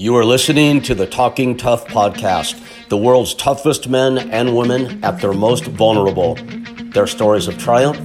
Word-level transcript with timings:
You 0.00 0.16
are 0.16 0.24
listening 0.24 0.80
to 0.84 0.94
the 0.94 1.06
Talking 1.06 1.58
Tough 1.58 1.86
podcast, 1.86 2.58
the 2.88 2.96
world's 2.96 3.34
toughest 3.34 3.86
men 3.86 4.16
and 4.30 4.56
women 4.56 5.04
at 5.04 5.20
their 5.20 5.34
most 5.34 5.64
vulnerable. 5.66 6.36
Their 6.94 7.06
stories 7.06 7.48
of 7.48 7.58
triumph, 7.58 8.00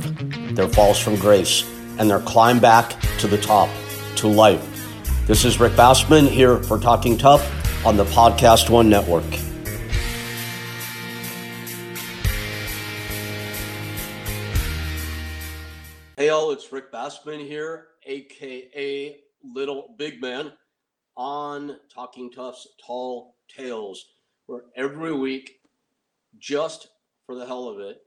their 0.57 0.67
falls 0.67 0.99
from 0.99 1.15
grace, 1.15 1.63
and 1.97 2.09
their 2.09 2.19
climb 2.19 2.59
back 2.59 2.99
to 3.19 3.27
the 3.27 3.37
top, 3.37 3.69
to 4.17 4.27
life. 4.27 4.61
This 5.25 5.45
is 5.45 5.57
Rick 5.57 5.71
Bassman 5.77 6.27
here 6.27 6.61
for 6.63 6.77
Talking 6.77 7.17
Tough 7.17 7.49
on 7.85 7.95
the 7.95 8.03
Podcast 8.03 8.69
One 8.69 8.89
Network. 8.89 9.23
Hey, 16.17 16.27
all, 16.27 16.51
it's 16.51 16.69
Rick 16.73 16.91
Bassman 16.91 17.39
here, 17.39 17.87
aka 18.05 19.17
Little 19.45 19.95
Big 19.97 20.21
Man 20.21 20.51
on 21.17 21.77
Talking 21.93 22.31
Tough's 22.31 22.67
Tall 22.85 23.35
Tales, 23.55 24.13
where 24.47 24.63
every 24.75 25.13
week, 25.13 25.59
just 26.39 26.89
for 27.25 27.35
the 27.35 27.45
hell 27.45 27.67
of 27.67 27.79
it, 27.79 28.01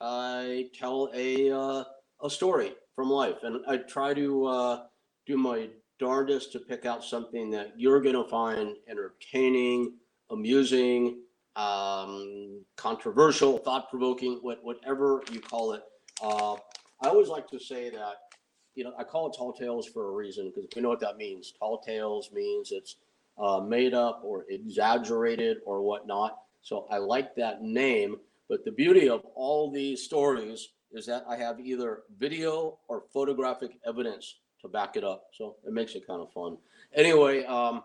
I 0.00 0.68
tell 0.74 1.10
a 1.14 1.50
uh, 1.50 1.84
a 2.22 2.30
story 2.30 2.72
from 2.94 3.10
life, 3.10 3.42
and 3.42 3.60
I 3.68 3.78
try 3.78 4.14
to 4.14 4.46
uh, 4.46 4.82
do 5.26 5.36
my 5.36 5.68
darndest 5.98 6.52
to 6.52 6.58
pick 6.58 6.86
out 6.86 7.04
something 7.04 7.50
that 7.50 7.74
you're 7.76 8.00
going 8.00 8.14
to 8.14 8.28
find 8.28 8.76
entertaining, 8.88 9.94
amusing, 10.30 11.18
um, 11.56 12.64
controversial, 12.76 13.58
thought 13.58 13.90
provoking, 13.90 14.40
whatever 14.42 15.22
you 15.30 15.40
call 15.40 15.72
it. 15.74 15.82
Uh, 16.22 16.54
I 17.02 17.08
always 17.08 17.28
like 17.28 17.48
to 17.48 17.58
say 17.58 17.90
that 17.90 18.14
you 18.80 18.86
know, 18.86 18.94
I 18.98 19.04
call 19.04 19.26
it 19.26 19.34
tall 19.36 19.52
tales 19.52 19.86
for 19.86 20.08
a 20.08 20.10
reason 20.10 20.46
because 20.46 20.66
we 20.74 20.80
know 20.80 20.88
what 20.88 21.00
that 21.00 21.18
means. 21.18 21.52
Tall 21.52 21.82
tales 21.82 22.30
means 22.32 22.72
it's 22.72 22.96
uh, 23.36 23.60
made 23.60 23.92
up 23.92 24.22
or 24.24 24.46
exaggerated 24.48 25.58
or 25.66 25.82
whatnot. 25.82 26.38
So 26.62 26.86
I 26.90 26.96
like 26.96 27.34
that 27.34 27.60
name. 27.60 28.16
But 28.48 28.64
the 28.64 28.72
beauty 28.72 29.10
of 29.10 29.20
all 29.34 29.70
these 29.70 30.02
stories 30.02 30.70
is 30.92 31.04
that 31.04 31.24
I 31.28 31.36
have 31.36 31.60
either 31.60 32.04
video 32.18 32.78
or 32.88 33.04
photographic 33.12 33.72
evidence 33.86 34.36
to 34.62 34.68
back 34.68 34.96
it 34.96 35.04
up. 35.04 35.24
So 35.34 35.56
it 35.66 35.74
makes 35.74 35.94
it 35.94 36.06
kind 36.06 36.22
of 36.22 36.32
fun. 36.32 36.56
Anyway, 36.94 37.44
um, 37.44 37.82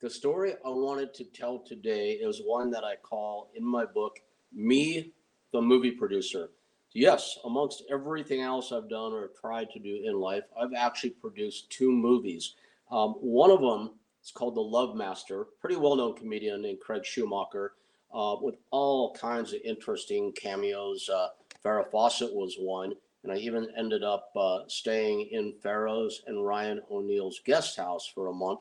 the 0.00 0.08
story 0.08 0.54
I 0.64 0.70
wanted 0.70 1.12
to 1.12 1.24
tell 1.24 1.58
today 1.58 2.12
is 2.12 2.40
one 2.42 2.70
that 2.70 2.84
I 2.84 2.96
call 2.96 3.50
in 3.54 3.62
my 3.62 3.84
book, 3.84 4.18
Me, 4.50 5.12
the 5.52 5.60
Movie 5.60 5.90
Producer 5.90 6.48
yes, 6.94 7.38
amongst 7.44 7.84
everything 7.90 8.40
else 8.40 8.72
I've 8.72 8.88
done 8.88 9.12
or 9.12 9.30
tried 9.40 9.70
to 9.70 9.78
do 9.78 10.02
in 10.04 10.20
life, 10.20 10.44
I've 10.58 10.74
actually 10.74 11.10
produced 11.10 11.70
two 11.70 11.90
movies. 11.90 12.54
Um, 12.90 13.14
one 13.20 13.50
of 13.50 13.60
them 13.60 13.92
is 14.22 14.30
called 14.30 14.54
The 14.54 14.60
Love 14.60 14.94
Master, 14.94 15.46
pretty 15.60 15.76
well 15.76 15.96
known 15.96 16.14
comedian 16.14 16.62
named 16.62 16.80
Craig 16.80 17.04
Shoemaker, 17.04 17.74
uh, 18.12 18.36
with 18.40 18.56
all 18.70 19.14
kinds 19.14 19.52
of 19.52 19.60
interesting 19.64 20.32
cameos. 20.32 21.08
Uh, 21.08 21.28
Farrah 21.64 21.90
Fawcett 21.90 22.34
was 22.34 22.56
one, 22.58 22.92
and 23.22 23.32
I 23.32 23.36
even 23.36 23.68
ended 23.76 24.02
up 24.02 24.30
uh, 24.36 24.60
staying 24.66 25.28
in 25.30 25.54
Farrah's 25.64 26.22
and 26.26 26.44
Ryan 26.44 26.80
O'Neal's 26.90 27.40
guest 27.44 27.76
house 27.76 28.06
for 28.06 28.28
a 28.28 28.32
month 28.32 28.60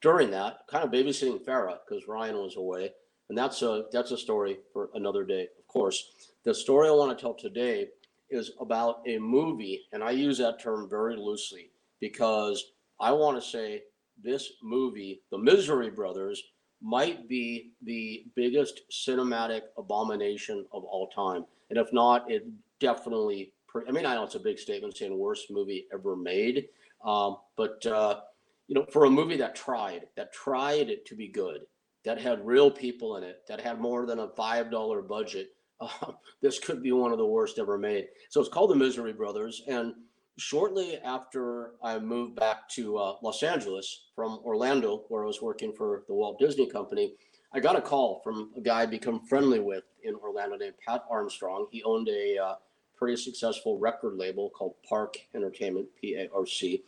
during 0.00 0.30
that, 0.30 0.60
kind 0.68 0.84
of 0.84 0.90
babysitting 0.90 1.44
Farrah 1.44 1.78
because 1.86 2.08
Ryan 2.08 2.36
was 2.36 2.56
away. 2.56 2.92
And 3.28 3.36
that's 3.36 3.60
a 3.62 3.84
that's 3.92 4.10
a 4.10 4.16
story 4.16 4.58
for 4.72 4.88
another 4.94 5.22
day, 5.22 5.48
course. 5.68 6.10
The 6.44 6.54
story 6.54 6.88
I 6.88 6.92
want 6.92 7.16
to 7.16 7.22
tell 7.22 7.34
today 7.34 7.88
is 8.30 8.52
about 8.60 9.02
a 9.06 9.18
movie, 9.18 9.82
and 9.92 10.02
I 10.02 10.10
use 10.10 10.38
that 10.38 10.60
term 10.60 10.88
very 10.88 11.16
loosely 11.16 11.70
because 12.00 12.72
I 13.00 13.12
want 13.12 13.40
to 13.40 13.48
say 13.48 13.82
this 14.22 14.52
movie, 14.62 15.22
The 15.30 15.38
Misery 15.38 15.90
Brothers, 15.90 16.42
might 16.80 17.28
be 17.28 17.72
the 17.82 18.24
biggest 18.34 18.82
cinematic 18.90 19.62
abomination 19.76 20.64
of 20.72 20.84
all 20.84 21.08
time. 21.08 21.44
And 21.70 21.78
if 21.78 21.92
not, 21.92 22.30
it 22.30 22.46
definitely, 22.80 23.52
I 23.86 23.90
mean, 23.90 24.06
I 24.06 24.14
know 24.14 24.24
it's 24.24 24.36
a 24.36 24.40
big 24.40 24.58
statement 24.58 24.96
saying 24.96 25.16
worst 25.16 25.50
movie 25.50 25.86
ever 25.92 26.16
made, 26.16 26.68
um, 27.04 27.38
but, 27.56 27.84
uh, 27.86 28.20
you 28.68 28.74
know, 28.74 28.86
for 28.92 29.06
a 29.06 29.10
movie 29.10 29.36
that 29.36 29.54
tried, 29.54 30.06
that 30.16 30.32
tried 30.32 30.98
to 31.04 31.14
be 31.14 31.28
good, 31.28 31.62
that 32.04 32.20
had 32.20 32.46
real 32.46 32.70
people 32.70 33.16
in 33.16 33.24
it, 33.24 33.42
that 33.48 33.60
had 33.60 33.80
more 33.80 34.06
than 34.06 34.20
a 34.20 34.28
$5 34.28 35.08
budget, 35.08 35.50
uh, 35.80 36.12
this 36.42 36.58
could 36.58 36.82
be 36.82 36.92
one 36.92 37.12
of 37.12 37.18
the 37.18 37.26
worst 37.26 37.58
ever 37.58 37.78
made. 37.78 38.08
So 38.30 38.40
it's 38.40 38.50
called 38.50 38.70
The 38.70 38.76
Misery 38.76 39.12
Brothers. 39.12 39.62
And 39.66 39.94
shortly 40.36 40.98
after 40.98 41.72
I 41.82 41.98
moved 41.98 42.36
back 42.36 42.68
to 42.70 42.96
uh, 42.96 43.16
Los 43.22 43.42
Angeles 43.42 44.06
from 44.14 44.40
Orlando, 44.44 45.04
where 45.08 45.24
I 45.24 45.26
was 45.26 45.42
working 45.42 45.72
for 45.72 46.04
the 46.08 46.14
Walt 46.14 46.38
Disney 46.38 46.68
Company, 46.68 47.14
I 47.52 47.60
got 47.60 47.76
a 47.76 47.80
call 47.80 48.20
from 48.22 48.50
a 48.56 48.60
guy 48.60 48.82
I'd 48.82 48.90
become 48.90 49.24
friendly 49.26 49.58
with 49.58 49.84
in 50.04 50.14
Orlando 50.14 50.56
named 50.56 50.74
Pat 50.86 51.04
Armstrong. 51.10 51.66
He 51.70 51.82
owned 51.82 52.08
a 52.08 52.36
uh, 52.38 52.54
pretty 52.96 53.16
successful 53.16 53.78
record 53.78 54.16
label 54.16 54.50
called 54.50 54.74
Parc 54.86 55.16
Entertainment, 55.34 55.88
P 56.00 56.14
A 56.14 56.28
R 56.34 56.46
C. 56.46 56.82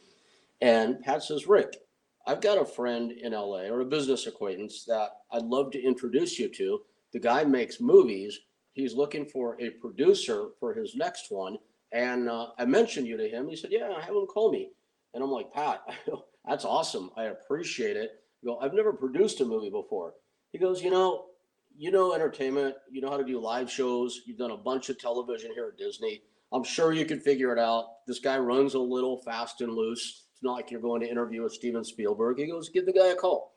And 0.60 1.00
Pat 1.00 1.22
says, 1.22 1.46
Rick, 1.46 1.76
I've 2.26 2.42
got 2.42 2.60
a 2.60 2.64
friend 2.66 3.12
in 3.12 3.32
LA 3.32 3.62
or 3.62 3.80
a 3.80 3.86
business 3.86 4.26
acquaintance 4.26 4.84
that 4.84 5.10
I'd 5.32 5.44
love 5.44 5.70
to 5.72 5.82
introduce 5.82 6.38
you 6.38 6.48
to. 6.50 6.82
The 7.12 7.18
guy 7.18 7.44
makes 7.44 7.80
movies 7.80 8.38
he's 8.80 8.94
looking 8.94 9.26
for 9.26 9.60
a 9.60 9.70
producer 9.70 10.48
for 10.58 10.74
his 10.74 10.96
next 10.96 11.30
one. 11.30 11.58
And 11.92 12.28
uh, 12.28 12.48
I 12.58 12.64
mentioned 12.64 13.06
you 13.06 13.16
to 13.16 13.28
him. 13.28 13.48
He 13.48 13.56
said, 13.56 13.70
Yeah, 13.72 14.00
have 14.00 14.14
him 14.14 14.26
call 14.26 14.50
me. 14.50 14.70
And 15.14 15.22
I'm 15.22 15.30
like, 15.30 15.52
Pat, 15.52 15.82
that's 16.48 16.64
awesome. 16.64 17.10
I 17.16 17.24
appreciate 17.24 17.96
it. 17.96 18.10
I 18.42 18.46
go, 18.46 18.58
I've 18.58 18.74
never 18.74 18.92
produced 18.92 19.40
a 19.40 19.44
movie 19.44 19.70
before. 19.70 20.14
He 20.52 20.58
goes, 20.58 20.82
You 20.82 20.90
know, 20.90 21.26
you 21.76 21.90
know 21.90 22.14
entertainment, 22.14 22.74
you 22.90 23.00
know 23.00 23.10
how 23.10 23.16
to 23.16 23.24
do 23.24 23.40
live 23.40 23.70
shows, 23.70 24.22
you've 24.26 24.38
done 24.38 24.50
a 24.50 24.56
bunch 24.56 24.88
of 24.88 24.98
television 24.98 25.52
here 25.54 25.68
at 25.68 25.78
Disney. 25.78 26.22
I'm 26.52 26.64
sure 26.64 26.92
you 26.92 27.04
can 27.04 27.20
figure 27.20 27.52
it 27.52 27.60
out. 27.60 28.06
This 28.08 28.18
guy 28.18 28.36
runs 28.38 28.74
a 28.74 28.78
little 28.78 29.18
fast 29.18 29.60
and 29.60 29.72
loose. 29.72 30.26
It's 30.32 30.42
not 30.42 30.54
like 30.54 30.70
you're 30.70 30.80
going 30.80 31.00
to 31.02 31.08
interview 31.08 31.42
with 31.42 31.52
Steven 31.52 31.84
Spielberg. 31.84 32.38
He 32.38 32.50
goes, 32.50 32.68
Give 32.68 32.86
the 32.86 32.92
guy 32.92 33.08
a 33.08 33.14
call. 33.14 33.54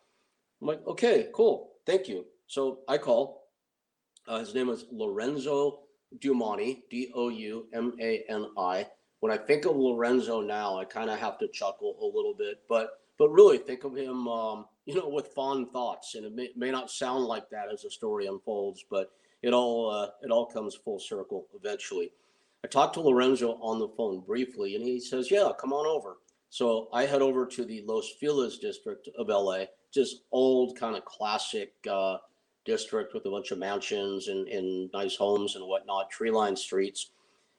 I'm 0.62 0.68
like, 0.68 0.86
Okay, 0.88 1.28
cool. 1.34 1.72
Thank 1.86 2.08
you. 2.08 2.26
So 2.48 2.80
I 2.88 2.98
call 2.98 3.43
uh, 4.28 4.40
his 4.40 4.54
name 4.54 4.70
is 4.70 4.86
Lorenzo 4.92 5.80
Doumani, 6.20 6.82
D 6.90 7.12
O 7.16 7.30
U 7.30 7.68
M 7.74 7.94
A 8.00 8.24
N 8.30 8.48
I. 8.58 8.88
When 9.20 9.32
I 9.32 9.38
think 9.38 9.66
of 9.66 9.76
Lorenzo 9.76 10.42
now, 10.42 10.78
I 10.78 10.86
kind 10.86 11.10
of 11.10 11.20
have 11.20 11.38
to 11.40 11.48
chuckle 11.48 11.96
a 12.02 12.06
little 12.06 12.34
bit, 12.38 12.62
but 12.68 13.00
but 13.18 13.30
really 13.30 13.58
think 13.58 13.84
of 13.84 13.96
him, 13.96 14.28
um, 14.28 14.66
you 14.86 14.96
know, 14.96 15.08
with 15.08 15.28
fond 15.28 15.72
thoughts. 15.72 16.16
And 16.16 16.26
it 16.26 16.34
may, 16.34 16.50
may, 16.56 16.72
not 16.72 16.90
sound 16.90 17.26
like 17.26 17.50
that 17.52 17.72
as 17.72 17.84
the 17.84 17.92
story 17.92 18.26
unfolds, 18.26 18.84
but 18.90 19.12
it 19.42 19.54
all 19.54 19.90
uh, 19.90 20.10
it 20.22 20.32
all 20.32 20.46
comes 20.46 20.76
full 20.76 21.00
circle 21.00 21.48
eventually. 21.56 22.12
I 22.66 22.68
talked 22.68 22.94
to 22.96 23.02
Lorenzo 23.02 23.60
on 23.62 23.80
the 23.80 23.90
phone 23.90 24.22
briefly, 24.22 24.76
and 24.76 24.84
he 24.84 25.00
says, 25.00 25.30
"Yeah, 25.30 25.52
come 25.60 25.74
on 25.74 25.86
over." 25.86 26.18
So 26.50 26.88
I 26.94 27.06
head 27.06 27.22
over 27.22 27.46
to 27.48 27.66
the 27.66 27.84
Los 27.88 28.12
Feliz 28.20 28.60
district 28.60 29.10
of 29.18 29.28
LA, 29.28 29.66
just 29.94 30.22
old 30.32 30.78
kind 30.78 30.96
of 30.96 31.04
classic. 31.04 31.74
Uh, 31.90 32.18
district 32.66 33.14
with 33.14 33.26
a 33.26 33.30
bunch 33.30 33.52
of 33.52 33.58
mansions 33.58 34.28
and, 34.28 34.48
and 34.48 34.90
nice 34.94 35.16
homes 35.16 35.56
and 35.56 35.66
whatnot, 35.66 36.10
tree 36.10 36.32
lined 36.32 36.58
streets. 36.58 37.12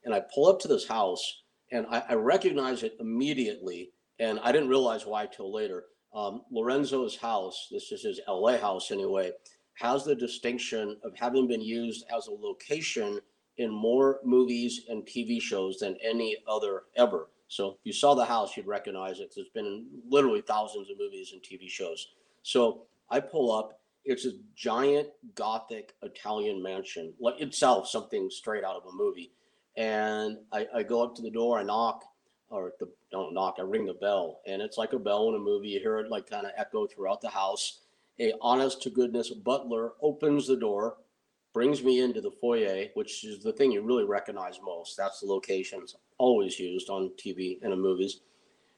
And 0.04 0.14
I 0.14 0.22
pull 0.34 0.46
up 0.46 0.60
to 0.60 0.68
this 0.68 0.86
house 0.86 1.42
and 1.72 1.86
I, 1.90 2.02
I 2.10 2.14
recognize 2.14 2.82
it 2.82 2.96
immediately. 3.00 3.90
And 4.18 4.38
I 4.42 4.52
didn't 4.52 4.68
realize 4.68 5.06
why 5.06 5.26
till 5.26 5.52
later. 5.52 5.84
Um, 6.14 6.42
Lorenzo's 6.52 7.16
house, 7.16 7.68
this 7.70 7.90
is 7.90 8.02
his 8.02 8.20
LA 8.28 8.56
house 8.56 8.92
anyway, 8.92 9.32
has 9.74 10.04
the 10.04 10.14
distinction 10.14 10.96
of 11.02 11.16
having 11.16 11.48
been 11.48 11.60
used 11.60 12.04
as 12.16 12.28
a 12.28 12.32
location 12.32 13.18
in 13.56 13.70
more 13.70 14.20
movies 14.24 14.82
and 14.88 15.04
TV 15.04 15.40
shows 15.40 15.78
than 15.78 15.96
any 16.04 16.36
other 16.48 16.84
ever. 16.96 17.28
So 17.48 17.70
if 17.70 17.76
you 17.84 17.92
saw 17.92 18.14
the 18.14 18.24
house, 18.24 18.56
you'd 18.56 18.66
recognize 18.66 19.20
it. 19.20 19.32
There's 19.34 19.48
been 19.48 19.66
in 19.66 19.86
literally 20.08 20.40
thousands 20.40 20.90
of 20.90 20.98
movies 20.98 21.32
and 21.32 21.42
TV 21.42 21.68
shows. 21.68 22.08
So 22.42 22.82
I 23.10 23.20
pull 23.20 23.52
up 23.52 23.80
it's 24.04 24.26
a 24.26 24.32
giant 24.54 25.08
Gothic 25.34 25.94
Italian 26.02 26.62
mansion, 26.62 27.14
like 27.18 27.40
itself 27.40 27.88
something 27.88 28.30
straight 28.30 28.64
out 28.64 28.76
of 28.76 28.84
a 28.86 28.96
movie. 28.96 29.32
And 29.76 30.38
I, 30.52 30.66
I 30.74 30.82
go 30.82 31.02
up 31.02 31.14
to 31.16 31.22
the 31.22 31.30
door, 31.30 31.58
I 31.58 31.62
knock, 31.62 32.04
or 32.50 32.72
the 32.78 32.88
don't 33.10 33.34
knock, 33.34 33.56
I 33.58 33.62
ring 33.62 33.86
the 33.86 33.94
bell, 33.94 34.40
and 34.46 34.60
it's 34.60 34.78
like 34.78 34.92
a 34.92 34.98
bell 34.98 35.28
in 35.30 35.34
a 35.34 35.38
movie. 35.38 35.68
You 35.68 35.80
hear 35.80 35.98
it 35.98 36.10
like 36.10 36.28
kind 36.28 36.46
of 36.46 36.52
echo 36.56 36.86
throughout 36.86 37.20
the 37.20 37.30
house. 37.30 37.80
A 38.20 38.32
honest 38.40 38.82
to 38.82 38.90
goodness 38.90 39.30
butler 39.30 39.92
opens 40.00 40.46
the 40.46 40.56
door, 40.56 40.98
brings 41.52 41.82
me 41.82 42.00
into 42.00 42.20
the 42.20 42.30
foyer, 42.30 42.86
which 42.94 43.24
is 43.24 43.42
the 43.42 43.52
thing 43.52 43.72
you 43.72 43.82
really 43.82 44.04
recognize 44.04 44.60
most. 44.62 44.96
That's 44.96 45.20
the 45.20 45.26
locations 45.26 45.96
always 46.18 46.60
used 46.60 46.90
on 46.90 47.10
TV 47.18 47.58
and 47.62 47.72
in 47.72 47.80
movies. 47.80 48.20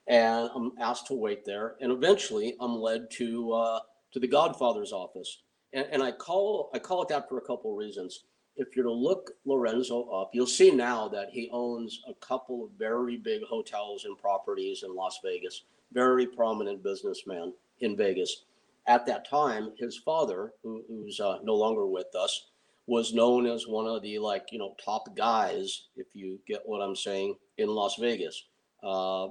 And 0.07 0.49
I'm 0.55 0.73
asked 0.81 1.09
to 1.09 1.15
wait 1.15 1.45
there, 1.45 1.75
and 1.81 1.91
eventually 1.91 2.55
I'm 2.61 2.77
led 2.77 3.11
to. 3.13 3.53
Uh, 3.53 3.81
to 4.17 4.21
the 4.21 4.27
Godfather's 4.27 4.93
office. 4.93 5.43
And, 5.75 5.87
and 5.93 6.03
I 6.03 6.11
call 6.11 6.71
I 6.73 6.79
call 6.79 7.03
it 7.03 7.09
that 7.09 7.29
for 7.29 7.37
a 7.37 7.43
couple 7.43 7.73
of 7.73 7.77
reasons. 7.77 8.25
If 8.57 8.75
you're 8.75 8.87
to 8.87 8.91
look 8.91 9.33
Lorenzo 9.45 10.09
up, 10.09 10.31
you'll 10.33 10.47
see 10.47 10.71
now 10.71 11.07
that 11.09 11.29
he 11.33 11.51
owns 11.53 12.01
a 12.09 12.15
couple 12.15 12.65
of 12.65 12.71
very 12.79 13.19
big 13.19 13.43
hotels 13.43 14.07
and 14.07 14.17
properties 14.17 14.85
in 14.85 14.95
Las 14.95 15.19
Vegas. 15.23 15.65
Very 15.93 16.27
prominent 16.27 16.83
businessman 16.83 17.53
in 17.81 17.95
Vegas. 17.95 18.45
at 18.87 19.05
that 19.05 19.29
time, 19.29 19.73
his 19.79 19.99
father, 19.99 20.53
who, 20.63 20.83
who's 20.89 21.21
uh, 21.21 21.37
no 21.43 21.55
longer 21.55 21.87
with 21.87 22.15
us, 22.19 22.47
was 22.87 23.13
known 23.13 23.45
as 23.47 23.67
one 23.67 23.87
of 23.87 24.01
the 24.01 24.19
like 24.19 24.47
you 24.51 24.59
know 24.59 24.75
top 24.83 25.15
guys, 25.15 25.89
if 25.95 26.07
you 26.15 26.41
get 26.47 26.63
what 26.65 26.81
I'm 26.81 26.97
saying, 26.97 27.37
in 27.59 27.69
Las 27.69 27.97
Vegas. 28.01 28.45
Uh, 28.83 29.29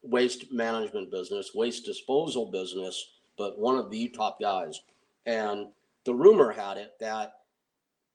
waste 0.00 0.50
management 0.50 1.10
business, 1.10 1.50
waste 1.54 1.84
disposal 1.84 2.50
business, 2.50 3.11
but 3.36 3.58
one 3.58 3.76
of 3.76 3.90
the 3.90 4.08
top 4.08 4.40
guys. 4.40 4.80
And 5.26 5.68
the 6.04 6.14
rumor 6.14 6.52
had 6.52 6.76
it 6.76 6.92
that 7.00 7.34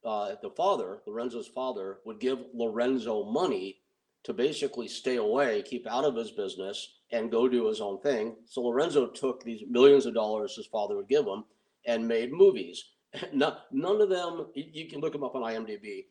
uh, 0.06 0.36
the 0.42 0.50
father, 0.52 1.02
Lorenzo's 1.06 1.48
father, 1.48 2.00
would 2.06 2.20
give 2.20 2.40
Lorenzo 2.54 3.24
money 3.24 3.80
to 4.24 4.34
basically 4.34 4.88
stay 4.88 5.18
away, 5.18 5.64
keep 5.64 5.88
out 5.88 6.04
of 6.04 6.16
his 6.16 6.32
business, 6.32 6.96
and 7.12 7.32
go 7.32 7.48
do 7.48 7.68
his 7.68 7.80
own 7.82 8.00
thing. 8.02 8.36
So 8.46 8.62
Lorenzo 8.62 9.08
took 9.08 9.44
these 9.44 9.64
millions 9.70 10.06
of 10.06 10.14
dollars 10.14 10.56
his 10.56 10.68
father 10.68 10.98
would 10.98 11.08
give 11.08 11.26
him 11.26 11.46
and 11.86 12.08
made 12.08 12.34
movies. 12.34 12.84
none, 13.34 13.56
of 14.02 14.10
them, 14.10 14.48
you 14.54 14.88
can 14.90 15.00
look 15.00 15.14
them 15.14 15.24
up 15.24 15.36
on 15.36 15.44
IMDb. 15.44 16.06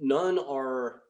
None 0.00 0.38
are 0.38 1.02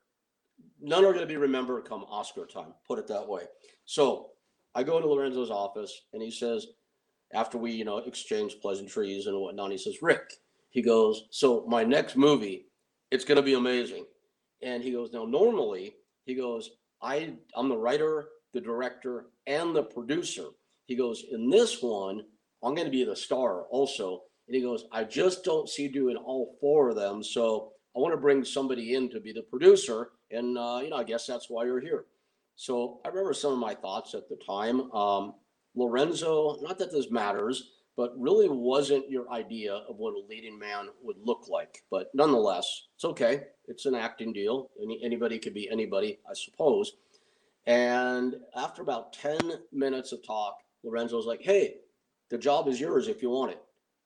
none 0.82 1.04
are 1.04 1.12
going 1.12 1.20
to 1.20 1.26
be 1.26 1.36
remembered 1.36 1.86
come 1.88 2.04
Oscar 2.04 2.46
time. 2.46 2.72
Put 2.86 2.98
it 2.98 3.06
that 3.08 3.26
way. 3.26 3.42
So 3.84 4.30
I 4.74 4.82
go 4.82 5.00
to 5.00 5.06
Lorenzo's 5.06 5.50
office 5.50 6.02
and 6.12 6.22
he 6.22 6.30
says, 6.30 6.66
after 7.32 7.58
we 7.58 7.72
you 7.72 7.84
know 7.84 7.98
exchange 7.98 8.56
pleasantries 8.60 9.26
and 9.26 9.38
whatnot, 9.38 9.70
he 9.70 9.78
says, 9.78 10.02
Rick, 10.02 10.32
he 10.70 10.82
goes, 10.82 11.24
so 11.30 11.64
my 11.68 11.84
next 11.84 12.16
movie, 12.16 12.66
it's 13.10 13.24
going 13.24 13.36
to 13.36 13.42
be 13.42 13.54
amazing. 13.54 14.04
And 14.62 14.82
he 14.82 14.92
goes, 14.92 15.10
now 15.12 15.24
normally 15.24 15.94
he 16.24 16.34
goes, 16.34 16.70
I 17.02 17.34
I'm 17.56 17.68
the 17.68 17.78
writer, 17.78 18.26
the 18.52 18.60
director, 18.60 19.26
and 19.46 19.74
the 19.74 19.82
producer. 19.82 20.46
He 20.86 20.96
goes, 20.96 21.24
in 21.30 21.50
this 21.50 21.82
one, 21.82 22.22
I'm 22.62 22.74
going 22.74 22.86
to 22.86 22.90
be 22.90 23.04
the 23.04 23.16
star 23.16 23.64
also. 23.70 24.22
And 24.46 24.56
he 24.56 24.62
goes, 24.62 24.84
I 24.92 25.04
just 25.04 25.44
don't 25.44 25.68
see 25.68 25.88
doing 25.88 26.16
all 26.16 26.56
four 26.60 26.90
of 26.90 26.96
them. 26.96 27.22
So 27.22 27.72
I 27.96 28.00
want 28.00 28.12
to 28.12 28.20
bring 28.20 28.44
somebody 28.44 28.94
in 28.94 29.08
to 29.10 29.20
be 29.20 29.32
the 29.32 29.42
producer. 29.42 30.10
And, 30.30 30.58
uh, 30.58 30.80
you 30.82 30.90
know, 30.90 30.96
I 30.96 31.04
guess 31.04 31.26
that's 31.26 31.46
why 31.48 31.64
you're 31.64 31.80
here. 31.80 32.04
So 32.56 33.00
I 33.04 33.08
remember 33.08 33.32
some 33.32 33.52
of 33.52 33.58
my 33.58 33.74
thoughts 33.74 34.14
at 34.14 34.28
the 34.28 34.36
time. 34.44 34.90
Um, 34.92 35.34
Lorenzo, 35.74 36.58
not 36.60 36.78
that 36.78 36.92
this 36.92 37.10
matters, 37.10 37.70
but 37.96 38.18
really 38.18 38.48
wasn't 38.48 39.10
your 39.10 39.30
idea 39.30 39.74
of 39.88 39.96
what 39.98 40.14
a 40.14 40.26
leading 40.28 40.58
man 40.58 40.88
would 41.02 41.18
look 41.22 41.48
like. 41.48 41.82
But 41.90 42.10
nonetheless, 42.14 42.86
it's 42.94 43.04
okay. 43.04 43.42
It's 43.66 43.86
an 43.86 43.94
acting 43.94 44.32
deal. 44.32 44.70
Any, 44.82 45.02
anybody 45.02 45.38
could 45.38 45.54
be 45.54 45.70
anybody, 45.70 46.18
I 46.28 46.34
suppose. 46.34 46.94
And 47.66 48.36
after 48.56 48.82
about 48.82 49.12
10 49.12 49.38
minutes 49.72 50.12
of 50.12 50.26
talk, 50.26 50.60
Lorenzo's 50.82 51.26
like, 51.26 51.42
hey, 51.42 51.76
the 52.30 52.38
job 52.38 52.68
is 52.68 52.80
yours 52.80 53.08
if 53.08 53.22
you 53.22 53.30
want 53.30 53.52
it. 53.52 53.62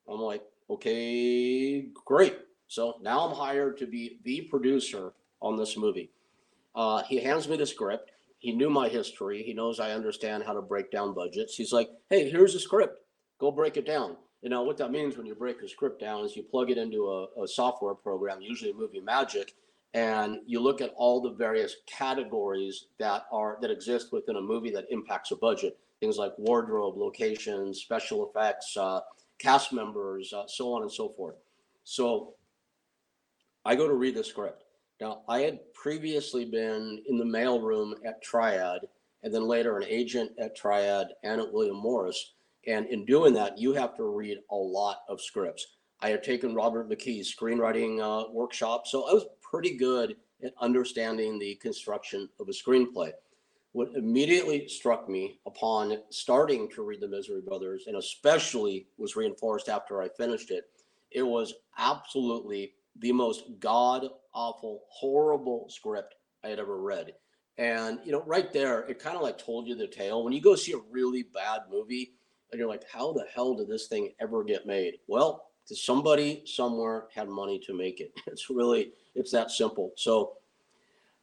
I'm 0.08 0.20
like, 0.20 0.43
okay, 0.69 1.82
great. 2.05 2.38
So 2.69 2.96
now 3.00 3.20
I'm 3.20 3.37
hired 3.37 3.78
to 3.78 3.87
be 3.87 4.19
the 4.25 4.43
producer 4.43 5.12
on 5.40 5.56
this 5.56 5.76
movie. 5.76 6.10
Uh, 6.75 7.02
he 7.05 7.19
hands 7.19 7.49
me 7.49 7.56
the 7.56 7.67
script. 7.67 8.10
He 8.44 8.52
knew 8.52 8.69
my 8.69 8.91
history. 8.91 9.43
He 9.43 9.55
knows 9.55 9.81
I 9.81 9.93
understand 9.93 10.44
how 10.44 10.52
to 10.52 10.61
break 10.61 10.91
down 10.91 11.14
budgets. 11.14 11.56
He's 11.56 11.73
like, 11.73 11.88
hey, 12.11 12.29
here's 12.29 12.55
a 12.55 12.61
script. 12.61 12.99
Go 13.38 13.50
break 13.50 13.79
it 13.79 13.87
down. 13.87 14.19
You 14.43 14.50
know, 14.50 14.64
what 14.64 14.76
that 14.76 14.91
means 14.91 15.17
when 15.17 15.25
you 15.25 15.35
break 15.35 15.62
a 15.62 15.69
script 15.69 15.99
down 15.99 16.26
is 16.26 16.37
you 16.37 16.43
plug 16.43 16.70
it 16.70 16.76
into 16.76 17.06
a, 17.06 17.43
a 17.43 17.49
software 17.49 17.94
program, 17.94 18.43
usually 18.43 18.75
Movie 18.75 19.00
Magic, 19.00 19.55
and 19.94 20.41
you 20.44 20.61
look 20.61 20.82
at 20.82 20.93
all 20.94 21.23
the 21.23 21.31
various 21.31 21.76
categories 21.87 22.88
that 22.99 23.23
are 23.32 23.56
that 23.62 23.70
exist 23.70 24.12
within 24.12 24.37
a 24.37 24.43
movie 24.43 24.70
that 24.73 24.88
impacts 24.91 25.31
a 25.31 25.37
budget. 25.37 25.79
Things 26.00 26.19
like 26.19 26.35
wardrobe, 26.37 26.99
locations, 26.99 27.81
special 27.81 28.29
effects, 28.29 28.76
uh, 28.76 29.00
cast 29.38 29.73
members, 29.73 30.35
uh, 30.35 30.46
so 30.49 30.75
on 30.75 30.82
and 30.82 30.93
so 30.93 31.08
forth. 31.08 31.37
So 31.85 32.35
I 33.64 33.75
go 33.75 33.88
to 33.88 33.94
read 33.94 34.17
the 34.17 34.23
script. 34.23 34.63
Now, 35.04 35.20
I 35.28 35.40
had 35.40 35.60
previously 35.74 36.46
been 36.46 37.02
in 37.06 37.18
the 37.18 37.26
mailroom 37.26 37.92
at 38.06 38.22
Triad 38.22 38.88
and 39.22 39.34
then 39.34 39.46
later 39.46 39.76
an 39.76 39.84
agent 39.86 40.30
at 40.38 40.56
Triad 40.56 41.08
and 41.22 41.42
at 41.42 41.52
William 41.52 41.76
Morris. 41.76 42.32
And 42.66 42.86
in 42.86 43.04
doing 43.04 43.34
that, 43.34 43.58
you 43.58 43.74
have 43.74 43.94
to 43.98 44.04
read 44.04 44.38
a 44.50 44.56
lot 44.56 45.00
of 45.10 45.20
scripts. 45.20 45.76
I 46.00 46.08
had 46.08 46.22
taken 46.22 46.54
Robert 46.54 46.88
McKee's 46.88 47.36
screenwriting 47.36 48.00
uh, 48.00 48.32
workshop, 48.32 48.86
so 48.86 49.06
I 49.06 49.12
was 49.12 49.26
pretty 49.42 49.76
good 49.76 50.16
at 50.42 50.54
understanding 50.62 51.38
the 51.38 51.56
construction 51.56 52.26
of 52.40 52.48
a 52.48 52.52
screenplay. 52.52 53.12
What 53.72 53.90
immediately 53.96 54.68
struck 54.68 55.06
me 55.06 55.38
upon 55.44 55.98
starting 56.08 56.66
to 56.70 56.82
read 56.82 57.02
The 57.02 57.08
Misery 57.08 57.42
Brothers, 57.42 57.84
and 57.88 57.96
especially 57.98 58.86
was 58.96 59.16
reinforced 59.16 59.68
after 59.68 60.00
I 60.00 60.08
finished 60.08 60.50
it, 60.50 60.64
it 61.10 61.24
was 61.24 61.52
absolutely 61.76 62.72
the 63.00 63.12
most 63.12 63.44
god 63.60 64.08
awful, 64.34 64.82
horrible 64.88 65.66
script 65.69 66.14
I 66.42 66.48
had 66.48 66.58
ever 66.58 66.76
read. 66.76 67.12
And, 67.56 68.00
you 68.04 68.12
know, 68.12 68.22
right 68.26 68.52
there, 68.52 68.81
it 68.81 68.98
kind 68.98 69.16
of 69.16 69.22
like 69.22 69.38
told 69.38 69.69
you 69.69 69.75
the 69.75 69.86
tale. 69.86 70.25
When 70.25 70.32
you 70.32 70.40
go 70.40 70.56
see 70.56 70.72
a 70.72 70.81
really 70.90 71.22
bad 71.22 71.62
movie 71.70 72.14
and 72.50 72.58
you're 72.58 72.69
like, 72.69 72.84
how 72.90 73.12
the 73.12 73.26
hell 73.32 73.54
did 73.54 73.69
this 73.69 73.86
thing 73.86 74.12
ever 74.20 74.42
get 74.42 74.66
made? 74.66 74.94
Well, 75.06 75.46
somebody 75.64 76.42
somewhere 76.46 77.06
had 77.14 77.28
money 77.28 77.60
to 77.66 77.75
make 77.75 78.00
it. 78.00 78.12
It's 78.26 78.50
really, 78.50 78.92
it's 79.14 79.31
that 79.32 79.50
simple. 79.50 79.92
So, 79.96 80.34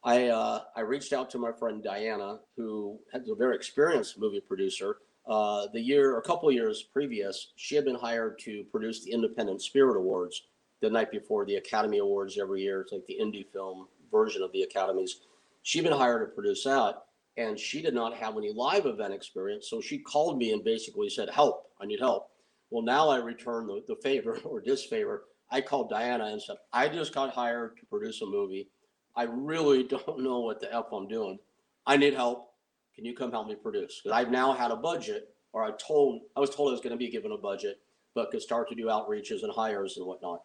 I 0.04 0.28
uh, 0.28 0.62
I 0.74 0.80
reached 0.80 1.12
out 1.12 1.30
to 1.30 1.38
my 1.38 1.52
friend 1.52 1.82
Diana, 1.82 2.40
who 2.56 2.98
has 3.12 3.28
a 3.28 3.34
very 3.36 3.54
experienced 3.54 4.18
movie 4.18 4.40
producer. 4.40 4.96
Uh, 5.26 5.68
the 5.72 5.80
year, 5.80 6.18
a 6.18 6.22
couple 6.22 6.50
years 6.50 6.82
previous, 6.82 7.52
she 7.54 7.76
had 7.76 7.84
been 7.84 7.94
hired 7.94 8.38
to 8.40 8.64
produce 8.72 9.04
the 9.04 9.12
Independent 9.12 9.62
Spirit 9.62 9.96
Awards 9.96 10.42
the 10.82 10.90
night 10.90 11.10
before 11.10 11.46
the 11.46 11.54
Academy 11.54 11.98
Awards 11.98 12.38
every 12.38 12.60
year. 12.60 12.82
It's 12.82 12.92
like 12.92 13.06
the 13.06 13.18
indie 13.20 13.46
film 13.50 13.86
version 14.10 14.42
of 14.42 14.52
the 14.52 14.62
Academies. 14.62 15.20
She'd 15.62 15.84
been 15.84 15.92
hired 15.92 16.28
to 16.28 16.34
produce 16.34 16.64
that, 16.64 16.96
and 17.36 17.58
she 17.58 17.80
did 17.80 17.94
not 17.94 18.14
have 18.14 18.36
any 18.36 18.52
live 18.52 18.84
event 18.84 19.14
experience. 19.14 19.70
So 19.70 19.80
she 19.80 19.98
called 19.98 20.36
me 20.36 20.52
and 20.52 20.62
basically 20.62 21.08
said, 21.08 21.30
"Help! 21.30 21.68
I 21.80 21.86
need 21.86 22.00
help." 22.00 22.30
Well, 22.70 22.82
now 22.82 23.08
I 23.08 23.18
return 23.18 23.66
the, 23.68 23.82
the 23.86 23.96
favor 24.02 24.38
or 24.44 24.60
disfavor. 24.60 25.24
I 25.50 25.60
called 25.60 25.88
Diana 25.88 26.26
and 26.26 26.42
said, 26.42 26.56
"I 26.72 26.88
just 26.88 27.14
got 27.14 27.30
hired 27.30 27.76
to 27.78 27.86
produce 27.86 28.20
a 28.20 28.26
movie." 28.26 28.68
I 29.14 29.24
really 29.24 29.82
don't 29.94 30.18
know 30.18 30.40
what 30.40 30.60
the 30.60 30.74
F 30.74 30.86
I'm 30.92 31.06
doing. 31.06 31.38
I 31.86 31.96
need 31.96 32.14
help. 32.14 32.50
Can 32.96 33.04
you 33.04 33.14
come 33.14 33.30
help 33.30 33.46
me 33.46 33.54
produce? 33.54 34.00
Because 34.02 34.16
I've 34.16 34.30
now 34.30 34.52
had 34.52 34.70
a 34.70 34.76
budget, 34.76 35.28
or 35.52 35.64
I 35.64 35.70
told 35.78 36.22
I 36.36 36.40
was 36.40 36.50
told 36.50 36.70
I 36.70 36.72
was 36.72 36.80
going 36.80 36.90
to 36.90 36.96
be 36.96 37.08
given 37.08 37.30
a 37.30 37.38
budget, 37.38 37.78
but 38.16 38.32
could 38.32 38.42
start 38.42 38.68
to 38.70 38.74
do 38.74 38.86
outreaches 38.86 39.44
and 39.44 39.52
hires 39.52 39.96
and 39.96 40.06
whatnot. 40.06 40.42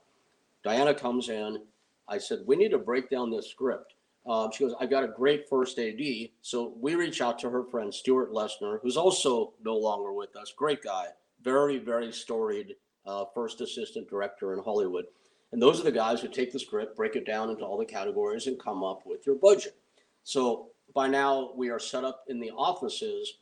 Diana 0.68 0.94
comes 0.94 1.30
in. 1.30 1.62
I 2.10 2.18
said, 2.18 2.40
we 2.46 2.58
need 2.58 2.72
to 2.72 2.78
break 2.78 3.10
down 3.10 3.32
this 3.32 3.50
script. 3.50 3.94
Um, 4.26 4.52
she 4.52 4.66
goes, 4.66 4.76
I've 4.82 4.90
got 4.90 5.06
a 5.06 5.08
great 5.08 5.48
first 5.48 5.80
AD. 5.80 6.02
So 6.42 6.74
we 6.78 6.96
reach 6.96 7.22
out 7.22 7.40
to 7.40 7.50
her 7.50 7.64
friend 7.64 7.94
Stuart 7.94 8.34
Lesnar, 8.34 8.80
who's 8.84 8.98
also 8.98 9.54
no 9.64 9.78
longer 9.78 10.12
with 10.12 10.36
us. 10.36 10.54
Great 10.58 10.84
guy, 10.84 11.06
very, 11.42 11.78
very 11.78 12.12
storied 12.12 12.76
uh, 13.06 13.24
first 13.34 13.62
assistant 13.62 14.10
director 14.10 14.52
in 14.52 14.60
Hollywood. 14.62 15.06
And 15.54 15.62
those 15.62 15.80
are 15.80 15.86
the 15.86 15.92
guys 15.94 16.20
who 16.20 16.28
take 16.28 16.52
the 16.52 16.60
script, 16.60 16.98
break 16.98 17.16
it 17.16 17.26
down 17.26 17.50
into 17.50 17.64
all 17.64 17.78
the 17.78 17.86
categories, 17.86 18.48
and 18.48 18.60
come 18.60 18.84
up 18.84 19.04
with 19.06 19.26
your 19.26 19.36
budget. 19.36 19.78
So 20.26 20.72
by 20.94 21.08
now, 21.08 21.54
we 21.56 21.70
are 21.70 21.80
set 21.80 22.04
up 22.04 22.26
in 22.28 22.42
the 22.42 22.52
offices 22.52 23.38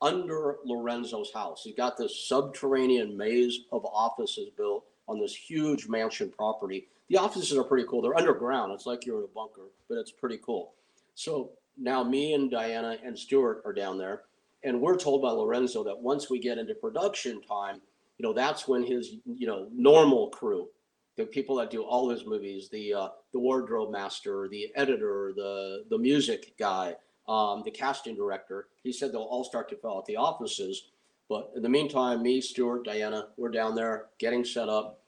under 0.00 0.58
Lorenzo's 0.64 1.32
house. 1.34 1.62
He's 1.64 1.74
got 1.74 1.96
this 1.96 2.28
subterranean 2.28 3.16
maze 3.16 3.62
of 3.72 3.84
offices 3.84 4.50
built 4.56 4.84
on 5.08 5.20
this 5.20 5.34
huge 5.34 5.88
mansion 5.88 6.30
property. 6.30 6.88
The 7.08 7.16
offices 7.16 7.56
are 7.56 7.64
pretty 7.64 7.86
cool. 7.88 8.02
They're 8.02 8.16
underground. 8.16 8.72
It's 8.72 8.86
like 8.86 9.06
you're 9.06 9.18
in 9.18 9.24
a 9.24 9.34
bunker, 9.34 9.68
but 9.88 9.96
it's 9.96 10.12
pretty 10.12 10.38
cool. 10.44 10.74
So 11.14 11.50
now 11.76 12.04
me 12.04 12.34
and 12.34 12.50
Diana 12.50 12.98
and 13.04 13.18
Stuart 13.18 13.62
are 13.64 13.72
down 13.72 13.98
there, 13.98 14.22
and 14.62 14.80
we're 14.80 14.98
told 14.98 15.22
by 15.22 15.30
Lorenzo 15.30 15.82
that 15.84 15.98
once 15.98 16.28
we 16.28 16.38
get 16.38 16.58
into 16.58 16.74
production 16.74 17.40
time, 17.42 17.80
you 18.18 18.26
know, 18.26 18.32
that's 18.32 18.68
when 18.68 18.84
his, 18.84 19.16
you 19.24 19.46
know, 19.46 19.68
normal 19.72 20.28
crew, 20.30 20.68
the 21.16 21.24
people 21.24 21.56
that 21.56 21.70
do 21.70 21.82
all 21.82 22.10
his 22.10 22.26
movies, 22.26 22.68
the 22.68 22.92
uh, 22.94 23.08
the 23.32 23.38
wardrobe 23.38 23.90
master, 23.90 24.48
the 24.48 24.68
editor, 24.74 25.32
the 25.34 25.84
the 25.88 25.98
music 25.98 26.54
guy, 26.58 26.94
um, 27.28 27.62
the 27.64 27.70
casting 27.70 28.16
director. 28.16 28.68
He 28.82 28.92
said 28.92 29.12
they'll 29.12 29.22
all 29.22 29.44
start 29.44 29.68
to 29.70 29.76
fill 29.76 29.98
out 29.98 30.06
the 30.06 30.16
offices. 30.16 30.90
But 31.28 31.50
in 31.54 31.62
the 31.62 31.68
meantime, 31.68 32.22
me, 32.22 32.40
Stuart, 32.40 32.84
Diana, 32.84 33.28
we're 33.36 33.50
down 33.50 33.74
there 33.74 34.06
getting 34.18 34.44
set 34.44 34.68
up. 34.68 35.00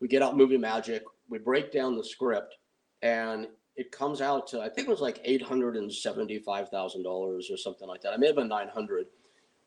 We 0.00 0.08
get 0.08 0.22
out 0.22 0.36
movie 0.36 0.58
magic. 0.58 1.02
We 1.28 1.38
break 1.38 1.72
down 1.72 1.96
the 1.96 2.04
script, 2.04 2.56
and 3.02 3.46
it 3.76 3.90
comes 3.90 4.20
out 4.20 4.46
to 4.48 4.60
I 4.60 4.68
think 4.68 4.86
it 4.86 4.90
was 4.90 5.00
like 5.00 5.20
eight 5.24 5.42
hundred 5.42 5.76
and 5.76 5.90
seventy-five 5.92 6.68
thousand 6.68 7.02
dollars 7.02 7.50
or 7.50 7.56
something 7.56 7.88
like 7.88 8.02
that. 8.02 8.12
I 8.12 8.16
may 8.18 8.26
have 8.26 8.36
been 8.36 8.48
nine 8.48 8.68
hundred. 8.68 9.06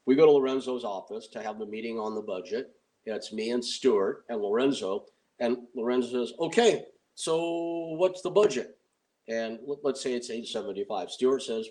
We 0.05 0.15
go 0.15 0.25
to 0.25 0.31
Lorenzo's 0.31 0.85
office 0.85 1.27
to 1.29 1.41
have 1.41 1.57
the 1.59 1.65
meeting 1.65 1.99
on 1.99 2.15
the 2.15 2.21
budget. 2.21 2.71
It's 3.05 3.33
me 3.33 3.51
and 3.51 3.63
Stuart 3.63 4.25
and 4.29 4.41
Lorenzo 4.41 5.05
and 5.39 5.57
Lorenzo 5.75 6.25
says, 6.25 6.33
okay, 6.39 6.85
so 7.15 7.95
what's 7.97 8.21
the 8.21 8.29
budget? 8.29 8.77
And 9.27 9.59
let's 9.83 10.01
say 10.01 10.13
it's 10.13 10.29
875. 10.29 11.11
Stuart 11.11 11.43
says 11.43 11.67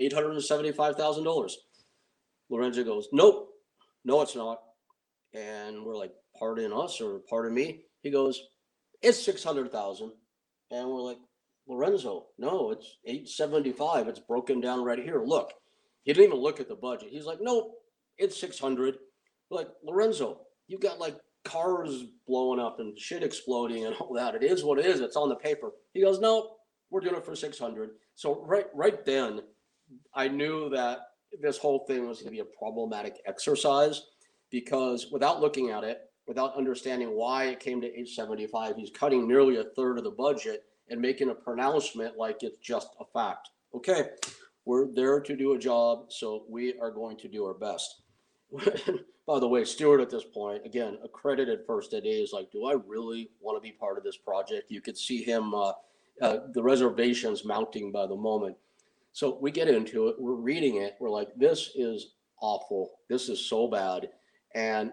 $875,000. 0.00 1.52
Lorenzo 2.50 2.84
goes, 2.84 3.08
nope, 3.12 3.47
no, 4.08 4.22
it's 4.22 4.34
not. 4.34 4.58
And 5.34 5.84
we're 5.84 5.96
like, 5.96 6.12
pardon 6.38 6.72
us 6.72 7.00
or 7.00 7.20
pardon 7.28 7.54
me? 7.54 7.82
He 8.02 8.10
goes, 8.10 8.40
it's 9.02 9.22
600,000. 9.22 10.10
And 10.70 10.88
we're 10.88 11.02
like, 11.02 11.18
Lorenzo, 11.68 12.26
no, 12.38 12.70
it's 12.70 12.96
875. 13.04 14.08
It's 14.08 14.20
broken 14.20 14.60
down 14.60 14.82
right 14.82 14.98
here. 14.98 15.22
Look, 15.24 15.52
he 16.04 16.12
didn't 16.12 16.28
even 16.28 16.42
look 16.42 16.58
at 16.58 16.68
the 16.68 16.74
budget. 16.74 17.10
He's 17.10 17.26
like, 17.26 17.38
nope, 17.42 17.74
it's 18.16 18.40
600. 18.40 18.96
We're 19.50 19.58
like, 19.58 19.68
Lorenzo, 19.84 20.40
you 20.66 20.78
got 20.78 20.98
like 20.98 21.16
cars 21.44 22.04
blowing 22.26 22.60
up 22.60 22.80
and 22.80 22.98
shit 22.98 23.22
exploding 23.22 23.84
and 23.84 23.94
all 23.96 24.14
that. 24.14 24.34
It 24.34 24.42
is 24.42 24.64
what 24.64 24.78
it 24.78 24.86
is. 24.86 25.00
It's 25.00 25.16
on 25.16 25.28
the 25.28 25.36
paper. 25.36 25.72
He 25.92 26.02
goes, 26.02 26.18
no, 26.18 26.56
we're 26.90 27.00
doing 27.00 27.16
it 27.16 27.26
for 27.26 27.36
600. 27.36 27.90
So 28.14 28.42
right, 28.46 28.66
right 28.74 29.04
then, 29.04 29.42
I 30.14 30.28
knew 30.28 30.70
that 30.70 31.00
this 31.40 31.58
whole 31.58 31.80
thing 31.86 32.06
was 32.06 32.18
going 32.18 32.26
to 32.26 32.30
be 32.32 32.40
a 32.40 32.58
problematic 32.58 33.20
exercise 33.26 34.06
because 34.50 35.10
without 35.10 35.40
looking 35.40 35.70
at 35.70 35.84
it, 35.84 36.10
without 36.26 36.56
understanding 36.56 37.10
why 37.10 37.44
it 37.44 37.60
came 37.60 37.80
to 37.80 37.86
875, 37.86 38.76
he's 38.76 38.90
cutting 38.90 39.26
nearly 39.26 39.56
a 39.56 39.64
third 39.64 39.98
of 39.98 40.04
the 40.04 40.10
budget 40.10 40.64
and 40.90 41.00
making 41.00 41.30
a 41.30 41.34
pronouncement 41.34 42.16
like 42.16 42.42
it's 42.42 42.58
just 42.58 42.90
a 43.00 43.04
fact. 43.04 43.50
Okay, 43.74 44.10
we're 44.64 44.92
there 44.92 45.20
to 45.20 45.36
do 45.36 45.54
a 45.54 45.58
job, 45.58 46.12
so 46.12 46.44
we 46.48 46.78
are 46.78 46.90
going 46.90 47.16
to 47.18 47.28
do 47.28 47.44
our 47.44 47.54
best. 47.54 48.02
By 49.26 49.38
the 49.38 49.48
way, 49.48 49.64
Stewart 49.64 50.00
at 50.00 50.08
this 50.08 50.24
point, 50.24 50.64
again, 50.64 50.98
accredited 51.04 51.60
first 51.66 51.92
AD 51.92 52.06
is 52.06 52.32
like, 52.32 52.50
do 52.50 52.64
I 52.64 52.76
really 52.86 53.30
want 53.40 53.56
to 53.56 53.60
be 53.60 53.72
part 53.72 53.98
of 53.98 54.04
this 54.04 54.16
project? 54.16 54.70
You 54.70 54.80
could 54.80 54.96
see 54.96 55.22
him, 55.22 55.54
uh, 55.54 55.72
uh, 56.22 56.38
the 56.52 56.62
reservations 56.62 57.44
mounting 57.44 57.92
by 57.92 58.06
the 58.06 58.16
moment. 58.16 58.56
So 59.18 59.36
we 59.40 59.50
get 59.50 59.66
into 59.66 60.06
it, 60.06 60.14
we're 60.16 60.34
reading 60.34 60.76
it, 60.76 60.94
we're 61.00 61.10
like, 61.10 61.30
this 61.36 61.72
is 61.74 62.12
awful. 62.40 63.00
This 63.10 63.28
is 63.28 63.44
so 63.44 63.66
bad. 63.66 64.10
And 64.54 64.92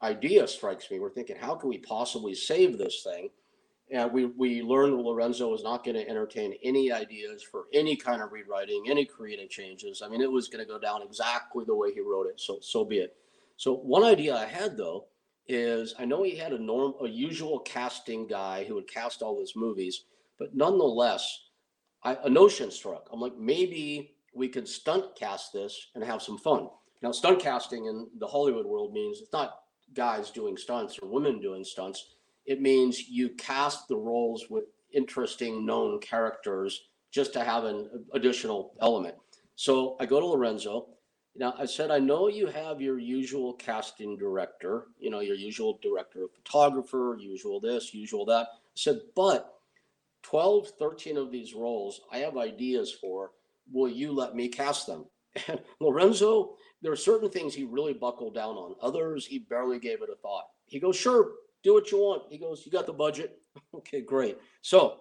idea 0.00 0.46
strikes 0.46 0.88
me. 0.92 1.00
We're 1.00 1.10
thinking, 1.10 1.34
how 1.34 1.56
can 1.56 1.70
we 1.70 1.78
possibly 1.78 2.36
save 2.36 2.78
this 2.78 3.02
thing? 3.02 3.30
And 3.90 4.12
we, 4.12 4.26
we 4.26 4.62
learned 4.62 5.02
Lorenzo 5.02 5.48
was 5.48 5.64
not 5.64 5.82
going 5.82 5.96
to 5.96 6.08
entertain 6.08 6.54
any 6.62 6.92
ideas 6.92 7.42
for 7.42 7.64
any 7.72 7.96
kind 7.96 8.22
of 8.22 8.30
rewriting, 8.30 8.84
any 8.88 9.04
creative 9.04 9.50
changes. 9.50 10.02
I 10.02 10.08
mean, 10.08 10.20
it 10.20 10.30
was 10.30 10.46
going 10.46 10.64
to 10.64 10.72
go 10.72 10.78
down 10.78 11.02
exactly 11.02 11.64
the 11.64 11.74
way 11.74 11.92
he 11.92 12.00
wrote 12.00 12.28
it. 12.28 12.38
So, 12.40 12.58
so 12.62 12.84
be 12.84 12.98
it. 12.98 13.16
So 13.56 13.74
one 13.74 14.04
idea 14.04 14.36
I 14.36 14.46
had 14.46 14.76
though 14.76 15.06
is 15.48 15.96
I 15.98 16.04
know 16.04 16.22
he 16.22 16.36
had 16.36 16.52
a 16.52 16.62
norm, 16.62 16.94
a 17.02 17.08
usual 17.08 17.58
casting 17.58 18.28
guy 18.28 18.62
who 18.62 18.76
would 18.76 18.88
cast 18.88 19.20
all 19.20 19.40
his 19.40 19.56
movies, 19.56 20.04
but 20.38 20.54
nonetheless, 20.54 21.40
I, 22.04 22.18
a 22.24 22.30
notion 22.30 22.70
struck. 22.70 23.08
I'm 23.12 23.20
like, 23.20 23.36
maybe 23.38 24.14
we 24.34 24.48
could 24.48 24.68
stunt 24.68 25.16
cast 25.16 25.52
this 25.52 25.88
and 25.94 26.04
have 26.04 26.22
some 26.22 26.38
fun. 26.38 26.68
Now, 27.02 27.12
stunt 27.12 27.40
casting 27.40 27.86
in 27.86 28.08
the 28.18 28.26
Hollywood 28.26 28.66
world 28.66 28.92
means 28.92 29.20
it's 29.20 29.32
not 29.32 29.60
guys 29.94 30.30
doing 30.30 30.56
stunts 30.56 30.98
or 31.00 31.08
women 31.08 31.40
doing 31.40 31.64
stunts. 31.64 32.14
It 32.46 32.60
means 32.60 33.08
you 33.08 33.30
cast 33.30 33.88
the 33.88 33.96
roles 33.96 34.46
with 34.50 34.64
interesting 34.92 35.64
known 35.64 36.00
characters 36.00 36.88
just 37.10 37.32
to 37.32 37.44
have 37.44 37.64
an 37.64 37.88
additional 38.12 38.74
element. 38.80 39.14
So 39.56 39.96
I 40.00 40.06
go 40.06 40.20
to 40.20 40.26
Lorenzo. 40.26 40.88
Now 41.36 41.54
I 41.58 41.66
said, 41.66 41.90
I 41.90 41.98
know 41.98 42.28
you 42.28 42.46
have 42.46 42.80
your 42.80 42.98
usual 42.98 43.54
casting 43.54 44.16
director, 44.16 44.86
you 44.98 45.10
know, 45.10 45.20
your 45.20 45.36
usual 45.36 45.78
director 45.82 46.24
of 46.24 46.32
photographer, 46.32 47.16
usual 47.20 47.60
this, 47.60 47.94
usual 47.94 48.24
that. 48.26 48.48
I 48.52 48.76
said, 48.76 49.00
but 49.14 49.53
12, 50.24 50.70
13 50.78 51.16
of 51.16 51.30
these 51.30 51.54
roles 51.54 52.00
I 52.10 52.18
have 52.18 52.36
ideas 52.36 52.92
for. 52.92 53.30
Will 53.72 53.88
you 53.88 54.12
let 54.12 54.34
me 54.34 54.48
cast 54.48 54.86
them? 54.86 55.06
And 55.48 55.60
Lorenzo, 55.80 56.54
there 56.80 56.92
are 56.92 56.96
certain 56.96 57.28
things 57.28 57.54
he 57.54 57.64
really 57.64 57.92
buckled 57.92 58.34
down 58.34 58.54
on. 58.54 58.76
Others, 58.80 59.26
he 59.26 59.40
barely 59.40 59.80
gave 59.80 60.00
it 60.00 60.10
a 60.10 60.16
thought. 60.16 60.44
He 60.66 60.78
goes, 60.78 60.96
sure, 60.96 61.32
do 61.64 61.74
what 61.74 61.90
you 61.90 61.98
want. 61.98 62.22
He 62.30 62.38
goes, 62.38 62.62
you 62.64 62.70
got 62.70 62.86
the 62.86 62.92
budget. 62.92 63.38
okay, 63.74 64.00
great. 64.00 64.38
So 64.62 65.00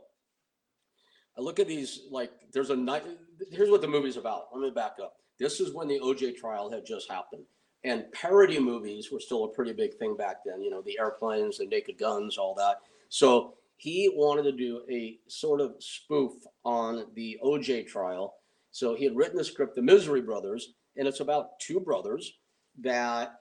I 1.37 1.41
look 1.41 1.59
at 1.59 1.67
these, 1.67 2.01
like, 2.09 2.31
there's 2.51 2.71
a 2.71 2.75
night. 2.75 3.03
Here's 3.51 3.69
what 3.69 3.81
the 3.81 3.87
movie's 3.87 4.17
about. 4.17 4.45
Let 4.53 4.61
me 4.61 4.71
back 4.71 4.95
up. 5.01 5.17
This 5.39 5.59
is 5.59 5.73
when 5.73 5.87
the 5.87 5.99
OJ 5.99 6.35
trial 6.35 6.71
had 6.71 6.85
just 6.85 7.11
happened. 7.11 7.43
And 7.83 8.11
parody 8.11 8.59
movies 8.59 9.11
were 9.11 9.19
still 9.19 9.43
a 9.43 9.49
pretty 9.49 9.73
big 9.73 9.95
thing 9.95 10.15
back 10.15 10.37
then, 10.45 10.61
you 10.61 10.69
know, 10.71 10.81
the 10.81 10.97
airplanes, 10.99 11.57
the 11.57 11.65
naked 11.65 11.97
guns, 11.97 12.37
all 12.37 12.55
that. 12.55 12.77
So 13.09 13.55
he 13.77 14.11
wanted 14.13 14.43
to 14.43 14.51
do 14.51 14.81
a 14.89 15.17
sort 15.27 15.61
of 15.61 15.75
spoof 15.79 16.33
on 16.63 17.05
the 17.15 17.37
OJ 17.43 17.87
trial. 17.87 18.35
So 18.71 18.95
he 18.95 19.03
had 19.03 19.15
written 19.15 19.37
the 19.37 19.43
script, 19.43 19.75
The 19.75 19.81
Misery 19.81 20.21
Brothers, 20.21 20.73
and 20.97 21.07
it's 21.07 21.19
about 21.19 21.59
two 21.59 21.79
brothers 21.79 22.33
that 22.81 23.35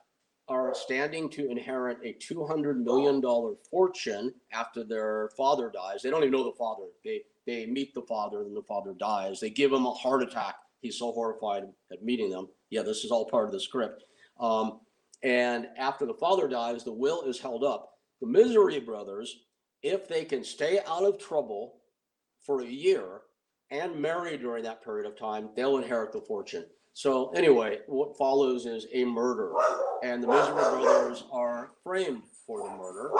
are 0.48 0.74
standing 0.74 1.30
to 1.30 1.50
inherit 1.50 1.98
a 2.04 2.14
$200 2.14 2.82
million 2.82 3.22
fortune 3.70 4.34
after 4.52 4.84
their 4.84 5.30
father 5.36 5.70
dies. 5.72 6.02
They 6.02 6.10
don't 6.10 6.22
even 6.22 6.32
know 6.32 6.44
the 6.44 6.58
father. 6.58 6.84
They, 7.04 7.22
they 7.46 7.66
meet 7.66 7.94
the 7.94 8.02
father, 8.02 8.42
and 8.42 8.56
the 8.56 8.62
father 8.62 8.92
dies. 8.98 9.40
They 9.40 9.50
give 9.50 9.72
him 9.72 9.86
a 9.86 9.92
heart 9.92 10.22
attack. 10.22 10.56
He's 10.80 10.98
so 10.98 11.12
horrified 11.12 11.64
at 11.92 12.02
meeting 12.02 12.30
them. 12.30 12.48
Yeah, 12.70 12.82
this 12.82 13.04
is 13.04 13.10
all 13.10 13.26
part 13.26 13.46
of 13.46 13.52
the 13.52 13.60
script. 13.60 14.04
Um, 14.40 14.80
and 15.22 15.68
after 15.78 16.04
the 16.04 16.14
father 16.14 16.48
dies, 16.48 16.82
the 16.82 16.92
will 16.92 17.22
is 17.22 17.38
held 17.38 17.62
up. 17.62 17.90
The 18.20 18.26
Misery 18.26 18.80
Brothers 18.80 19.44
if 19.82 20.08
they 20.08 20.24
can 20.24 20.44
stay 20.44 20.80
out 20.86 21.04
of 21.04 21.18
trouble 21.18 21.74
for 22.44 22.60
a 22.60 22.66
year 22.66 23.22
and 23.70 24.00
marry 24.00 24.36
during 24.36 24.62
that 24.64 24.84
period 24.84 25.06
of 25.06 25.18
time, 25.18 25.48
they'll 25.56 25.78
inherit 25.78 26.12
the 26.12 26.20
fortune. 26.20 26.66
So 26.94 27.30
anyway, 27.30 27.80
what 27.86 28.18
follows 28.18 28.66
is 28.66 28.86
a 28.92 29.04
murder, 29.04 29.52
and 30.02 30.22
the 30.22 30.26
Misery 30.26 30.54
brothers 30.54 31.24
are 31.32 31.70
framed 31.82 32.22
for 32.46 32.68
the 32.68 32.76
murder. 32.76 33.10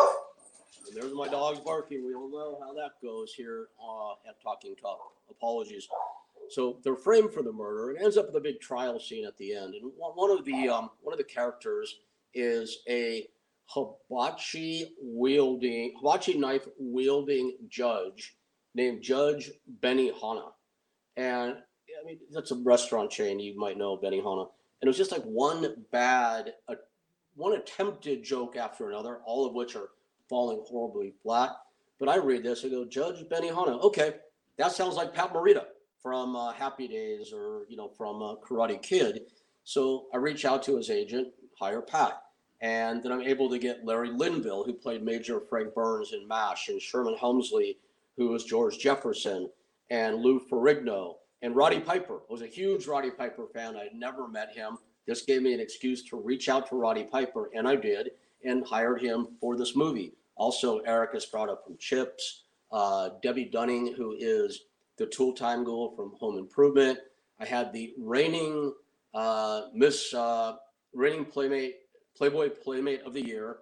And 0.86 0.94
there's 0.94 1.14
my 1.14 1.26
dogs 1.26 1.58
barking. 1.60 2.04
We 2.06 2.14
all 2.14 2.30
know 2.30 2.58
how 2.60 2.74
that 2.74 2.90
goes 3.02 3.32
here 3.32 3.68
uh, 3.82 4.28
at 4.28 4.42
Talking 4.42 4.74
Tough. 4.80 4.98
Apologies. 5.30 5.88
So 6.50 6.80
they're 6.84 6.96
framed 6.96 7.32
for 7.32 7.42
the 7.42 7.52
murder. 7.52 7.92
It 7.92 8.02
ends 8.02 8.18
up 8.18 8.26
with 8.26 8.36
a 8.36 8.40
big 8.40 8.60
trial 8.60 9.00
scene 9.00 9.24
at 9.24 9.38
the 9.38 9.54
end, 9.54 9.74
and 9.74 9.90
one 9.96 10.30
of 10.30 10.44
the 10.44 10.68
um, 10.68 10.90
one 11.00 11.14
of 11.14 11.18
the 11.18 11.24
characters 11.24 12.00
is 12.34 12.80
a 12.88 13.26
hibachi 13.74 14.94
wielding 15.02 15.94
hibachi 15.96 16.34
knife 16.34 16.66
wielding 16.78 17.56
judge 17.68 18.36
named 18.74 19.02
Judge 19.02 19.50
Benihana. 19.82 20.52
And 21.16 21.52
I 21.54 22.06
mean 22.06 22.18
that's 22.30 22.50
a 22.50 22.56
restaurant 22.56 23.10
chain 23.10 23.38
you 23.38 23.58
might 23.58 23.78
know 23.78 23.96
Benihana. 23.96 24.48
And 24.80 24.86
it 24.86 24.88
was 24.88 24.96
just 24.96 25.12
like 25.12 25.22
one 25.22 25.84
bad 25.90 26.54
uh, 26.68 26.74
one 27.34 27.54
attempted 27.54 28.22
joke 28.22 28.56
after 28.56 28.88
another, 28.88 29.20
all 29.24 29.46
of 29.46 29.54
which 29.54 29.76
are 29.76 29.90
falling 30.28 30.62
horribly 30.66 31.14
flat. 31.22 31.50
But 31.98 32.08
I 32.08 32.16
read 32.16 32.42
this, 32.42 32.64
I 32.64 32.68
go, 32.68 32.84
Judge 32.84 33.24
Benihana, 33.28 33.80
okay, 33.82 34.14
that 34.58 34.72
sounds 34.72 34.96
like 34.96 35.14
Pat 35.14 35.32
Morita 35.32 35.66
from 36.02 36.34
uh, 36.34 36.52
Happy 36.52 36.88
Days 36.88 37.32
or 37.32 37.62
you 37.68 37.76
know 37.76 37.88
from 37.88 38.22
uh, 38.22 38.34
Karate 38.36 38.82
Kid. 38.82 39.20
So 39.64 40.06
I 40.12 40.16
reach 40.16 40.44
out 40.44 40.62
to 40.64 40.76
his 40.76 40.90
agent, 40.90 41.28
hire 41.58 41.82
Pat. 41.82 42.20
And 42.62 43.02
then 43.02 43.10
I'm 43.10 43.22
able 43.22 43.50
to 43.50 43.58
get 43.58 43.84
Larry 43.84 44.10
Linville, 44.10 44.62
who 44.62 44.72
played 44.72 45.02
Major 45.02 45.40
Frank 45.40 45.74
Burns 45.74 46.12
in 46.12 46.26
MASH, 46.28 46.68
and 46.68 46.80
Sherman 46.80 47.16
Hemsley, 47.20 47.76
who 48.16 48.28
was 48.28 48.44
George 48.44 48.78
Jefferson, 48.78 49.50
and 49.90 50.22
Lou 50.22 50.40
Ferrigno, 50.40 51.16
and 51.42 51.56
Roddy 51.56 51.80
Piper. 51.80 52.20
I 52.28 52.32
was 52.32 52.42
a 52.42 52.46
huge 52.46 52.86
Roddy 52.86 53.10
Piper 53.10 53.48
fan. 53.52 53.76
I'd 53.76 53.94
never 53.94 54.28
met 54.28 54.54
him. 54.54 54.78
This 55.06 55.22
gave 55.22 55.42
me 55.42 55.52
an 55.52 55.60
excuse 55.60 56.04
to 56.04 56.16
reach 56.16 56.48
out 56.48 56.68
to 56.68 56.76
Roddy 56.76 57.02
Piper, 57.02 57.50
and 57.52 57.66
I 57.66 57.74
did, 57.74 58.12
and 58.44 58.64
hired 58.64 59.02
him 59.02 59.28
for 59.40 59.56
this 59.56 59.74
movie. 59.74 60.12
Also, 60.36 60.78
Erik 60.80 61.16
Estrada 61.16 61.58
from 61.64 61.76
Chips, 61.78 62.44
uh, 62.70 63.10
Debbie 63.22 63.46
Dunning, 63.46 63.92
who 63.92 64.14
is 64.18 64.66
the 64.98 65.06
Tool 65.06 65.32
Time 65.32 65.64
Girl 65.64 65.96
from 65.96 66.12
Home 66.20 66.38
Improvement. 66.38 66.98
I 67.40 67.44
had 67.44 67.72
the 67.72 67.92
reigning 67.98 68.72
uh, 69.14 69.62
Miss 69.74 70.14
uh, 70.14 70.56
reigning 70.94 71.24
playmate 71.24 71.81
Playboy 72.22 72.50
Playmate 72.50 73.02
of 73.02 73.14
the 73.14 73.26
Year 73.26 73.56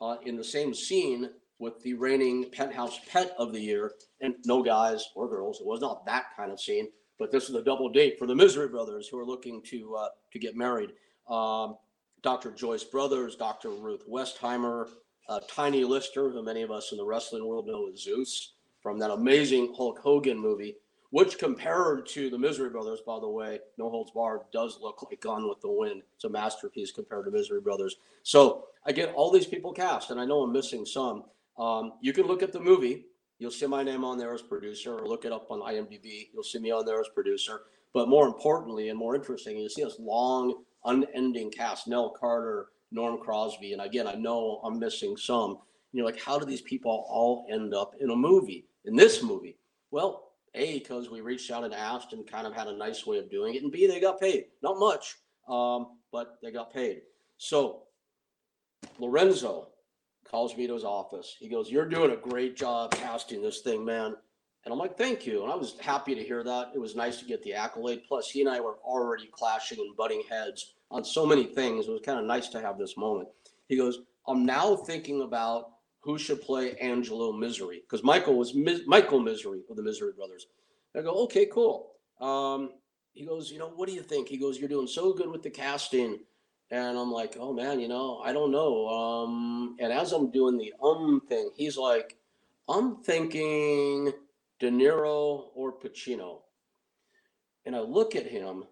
uh, 0.00 0.18
in 0.24 0.36
the 0.36 0.44
same 0.44 0.72
scene 0.72 1.30
with 1.58 1.82
the 1.82 1.94
reigning 1.94 2.48
Penthouse 2.52 3.00
Pet 3.10 3.34
of 3.36 3.52
the 3.52 3.58
Year, 3.58 3.94
and 4.20 4.36
no 4.44 4.62
guys 4.62 5.04
or 5.16 5.28
girls. 5.28 5.58
It 5.58 5.66
was 5.66 5.80
not 5.80 6.06
that 6.06 6.26
kind 6.36 6.52
of 6.52 6.60
scene, 6.60 6.92
but 7.18 7.32
this 7.32 7.48
is 7.48 7.56
a 7.56 7.62
double 7.64 7.88
date 7.88 8.16
for 8.16 8.28
the 8.28 8.36
Misery 8.36 8.68
Brothers 8.68 9.08
who 9.08 9.18
are 9.18 9.24
looking 9.24 9.60
to 9.64 9.96
uh, 9.96 10.08
to 10.32 10.38
get 10.38 10.54
married. 10.54 10.90
Um, 11.28 11.74
Dr. 12.22 12.52
Joyce 12.52 12.84
Brothers, 12.84 13.34
Dr. 13.34 13.70
Ruth 13.70 14.04
Westheimer, 14.08 14.90
uh, 15.28 15.40
Tiny 15.50 15.82
Lister, 15.82 16.30
who 16.30 16.40
many 16.40 16.62
of 16.62 16.70
us 16.70 16.92
in 16.92 16.98
the 16.98 17.04
wrestling 17.04 17.48
world 17.48 17.66
know 17.66 17.88
as 17.92 18.00
Zeus 18.00 18.52
from 18.80 19.00
that 19.00 19.10
amazing 19.10 19.74
Hulk 19.76 19.98
Hogan 19.98 20.38
movie 20.38 20.76
which 21.10 21.38
compared 21.38 22.06
to 22.06 22.28
the 22.28 22.38
Misery 22.38 22.68
Brothers, 22.68 23.00
by 23.06 23.18
the 23.18 23.28
way, 23.28 23.60
No 23.78 23.88
Holds 23.88 24.10
Barred 24.10 24.42
does 24.52 24.78
look 24.80 25.02
like 25.02 25.20
Gone 25.20 25.48
with 25.48 25.60
the 25.60 25.70
Wind. 25.70 26.02
It's 26.14 26.24
a 26.24 26.28
masterpiece 26.28 26.92
compared 26.92 27.24
to 27.24 27.30
Misery 27.30 27.60
Brothers. 27.60 27.96
So 28.22 28.66
I 28.86 28.92
get 28.92 29.14
all 29.14 29.30
these 29.30 29.46
people 29.46 29.72
cast, 29.72 30.10
and 30.10 30.20
I 30.20 30.26
know 30.26 30.42
I'm 30.42 30.52
missing 30.52 30.84
some. 30.84 31.24
Um, 31.58 31.94
you 32.00 32.12
can 32.12 32.26
look 32.26 32.42
at 32.42 32.52
the 32.52 32.60
movie. 32.60 33.06
You'll 33.38 33.50
see 33.50 33.66
my 33.66 33.82
name 33.82 34.04
on 34.04 34.18
there 34.18 34.34
as 34.34 34.42
producer, 34.42 34.98
or 34.98 35.06
look 35.06 35.24
it 35.24 35.32
up 35.32 35.50
on 35.50 35.60
IMDb. 35.60 36.28
You'll 36.32 36.42
see 36.42 36.58
me 36.58 36.70
on 36.70 36.84
there 36.84 37.00
as 37.00 37.08
producer. 37.14 37.62
But 37.94 38.08
more 38.08 38.26
importantly 38.26 38.90
and 38.90 38.98
more 38.98 39.14
interesting, 39.14 39.56
you 39.56 39.68
see 39.68 39.84
this 39.84 39.98
long, 39.98 40.64
unending 40.84 41.50
cast: 41.50 41.88
Nell 41.88 42.10
Carter, 42.10 42.68
Norm 42.90 43.18
Crosby. 43.18 43.72
And 43.72 43.80
again, 43.80 44.06
I 44.06 44.14
know 44.14 44.60
I'm 44.64 44.78
missing 44.78 45.16
some. 45.16 45.58
You're 45.92 46.04
like, 46.04 46.20
how 46.20 46.38
do 46.38 46.44
these 46.44 46.60
people 46.60 47.06
all 47.08 47.46
end 47.50 47.72
up 47.72 47.94
in 47.98 48.10
a 48.10 48.16
movie, 48.16 48.66
in 48.84 48.94
this 48.94 49.22
movie? 49.22 49.56
Well, 49.90 50.27
A, 50.58 50.78
because 50.78 51.08
we 51.08 51.20
reached 51.20 51.50
out 51.50 51.64
and 51.64 51.72
asked 51.72 52.12
and 52.12 52.26
kind 52.26 52.46
of 52.46 52.54
had 52.54 52.66
a 52.66 52.76
nice 52.76 53.06
way 53.06 53.18
of 53.18 53.30
doing 53.30 53.54
it. 53.54 53.62
And 53.62 53.72
B, 53.72 53.86
they 53.86 54.00
got 54.00 54.20
paid. 54.20 54.46
Not 54.62 54.78
much, 54.78 55.16
um, 55.48 55.98
but 56.12 56.38
they 56.42 56.50
got 56.50 56.72
paid. 56.72 57.02
So 57.38 57.84
Lorenzo 58.98 59.68
calls 60.28 60.56
me 60.56 60.66
to 60.66 60.74
his 60.74 60.84
office. 60.84 61.36
He 61.38 61.48
goes, 61.48 61.70
You're 61.70 61.88
doing 61.88 62.10
a 62.10 62.16
great 62.16 62.56
job 62.56 62.92
casting 62.92 63.40
this 63.40 63.60
thing, 63.60 63.84
man. 63.84 64.14
And 64.64 64.72
I'm 64.72 64.78
like, 64.78 64.98
Thank 64.98 65.26
you. 65.26 65.42
And 65.42 65.52
I 65.52 65.56
was 65.56 65.76
happy 65.80 66.14
to 66.14 66.22
hear 66.22 66.42
that. 66.42 66.72
It 66.74 66.78
was 66.78 66.96
nice 66.96 67.18
to 67.20 67.24
get 67.24 67.42
the 67.42 67.54
accolade. 67.54 68.02
Plus, 68.06 68.28
he 68.28 68.40
and 68.40 68.50
I 68.50 68.60
were 68.60 68.76
already 68.84 69.30
clashing 69.32 69.78
and 69.78 69.96
butting 69.96 70.22
heads 70.28 70.74
on 70.90 71.04
so 71.04 71.24
many 71.24 71.44
things. 71.44 71.86
It 71.86 71.92
was 71.92 72.02
kind 72.04 72.18
of 72.18 72.26
nice 72.26 72.48
to 72.48 72.60
have 72.60 72.78
this 72.78 72.96
moment. 72.96 73.28
He 73.68 73.76
goes, 73.76 74.00
I'm 74.26 74.44
now 74.44 74.76
thinking 74.76 75.22
about 75.22 75.70
who 76.00 76.18
should 76.18 76.40
play 76.40 76.76
Angelo 76.76 77.32
Misery 77.32 77.80
because 77.80 78.04
Michael 78.04 78.36
was 78.36 78.54
Mi- 78.54 78.84
Michael 78.86 79.20
Misery 79.20 79.62
of 79.68 79.76
the 79.76 79.82
Misery 79.82 80.12
Brothers. 80.12 80.46
I 80.96 81.02
go, 81.02 81.10
okay, 81.24 81.46
cool. 81.46 81.92
Um, 82.20 82.70
he 83.12 83.24
goes, 83.24 83.50
you 83.50 83.58
know, 83.58 83.68
what 83.68 83.88
do 83.88 83.94
you 83.94 84.02
think? 84.02 84.28
He 84.28 84.36
goes, 84.36 84.58
you're 84.58 84.68
doing 84.68 84.86
so 84.86 85.12
good 85.12 85.30
with 85.30 85.42
the 85.42 85.50
casting. 85.50 86.20
And 86.70 86.98
I'm 86.98 87.10
like, 87.10 87.36
oh 87.38 87.52
man, 87.52 87.80
you 87.80 87.88
know, 87.88 88.20
I 88.24 88.32
don't 88.32 88.52
know. 88.52 88.88
Um, 88.88 89.76
and 89.80 89.92
as 89.92 90.12
I'm 90.12 90.30
doing 90.30 90.58
the 90.58 90.72
um 90.82 91.22
thing, 91.28 91.50
he's 91.56 91.76
like, 91.76 92.16
I'm 92.68 92.96
thinking 93.02 94.12
De 94.60 94.70
Niro 94.70 95.46
or 95.54 95.72
Pacino. 95.78 96.40
And 97.64 97.74
I 97.74 97.80
look 97.80 98.16
at 98.16 98.26
him, 98.26 98.64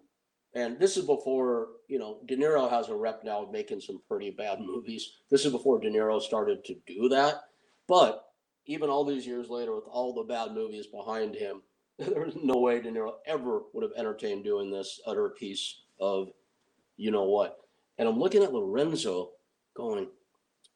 and 0.57 0.79
this 0.79 0.97
is 0.97 1.05
before, 1.05 1.67
you 1.87 1.99
know, 1.99 2.17
De 2.25 2.35
Niro 2.35 2.67
has 2.67 2.89
a 2.89 2.95
rep 2.95 3.23
now 3.23 3.43
of 3.43 3.51
making 3.51 3.79
some 3.79 4.01
pretty 4.07 4.31
bad 4.31 4.59
movies. 4.59 5.11
This 5.29 5.45
is 5.45 5.51
before 5.51 5.79
De 5.79 5.87
Niro 5.87 6.19
started 6.19 6.65
to 6.65 6.75
do 6.87 7.09
that. 7.09 7.43
But 7.87 8.25
even 8.65 8.89
all 8.89 9.05
these 9.05 9.27
years 9.27 9.49
later, 9.49 9.75
with 9.75 9.83
all 9.87 10.15
the 10.15 10.23
bad 10.23 10.53
movies 10.53 10.87
behind 10.87 11.35
him, 11.35 11.61
there's 11.99 12.33
no 12.41 12.57
way 12.57 12.81
De 12.81 12.89
Niro 12.89 13.13
ever 13.27 13.61
would 13.71 13.83
have 13.83 13.91
entertained 13.95 14.43
doing 14.45 14.71
this 14.71 14.99
utter 15.05 15.29
piece 15.29 15.81
of 15.99 16.29
you 16.95 17.11
know 17.11 17.25
what. 17.25 17.59
And 17.99 18.09
I'm 18.09 18.17
looking 18.17 18.41
at 18.41 18.51
Lorenzo 18.51 19.33
going, 19.75 20.07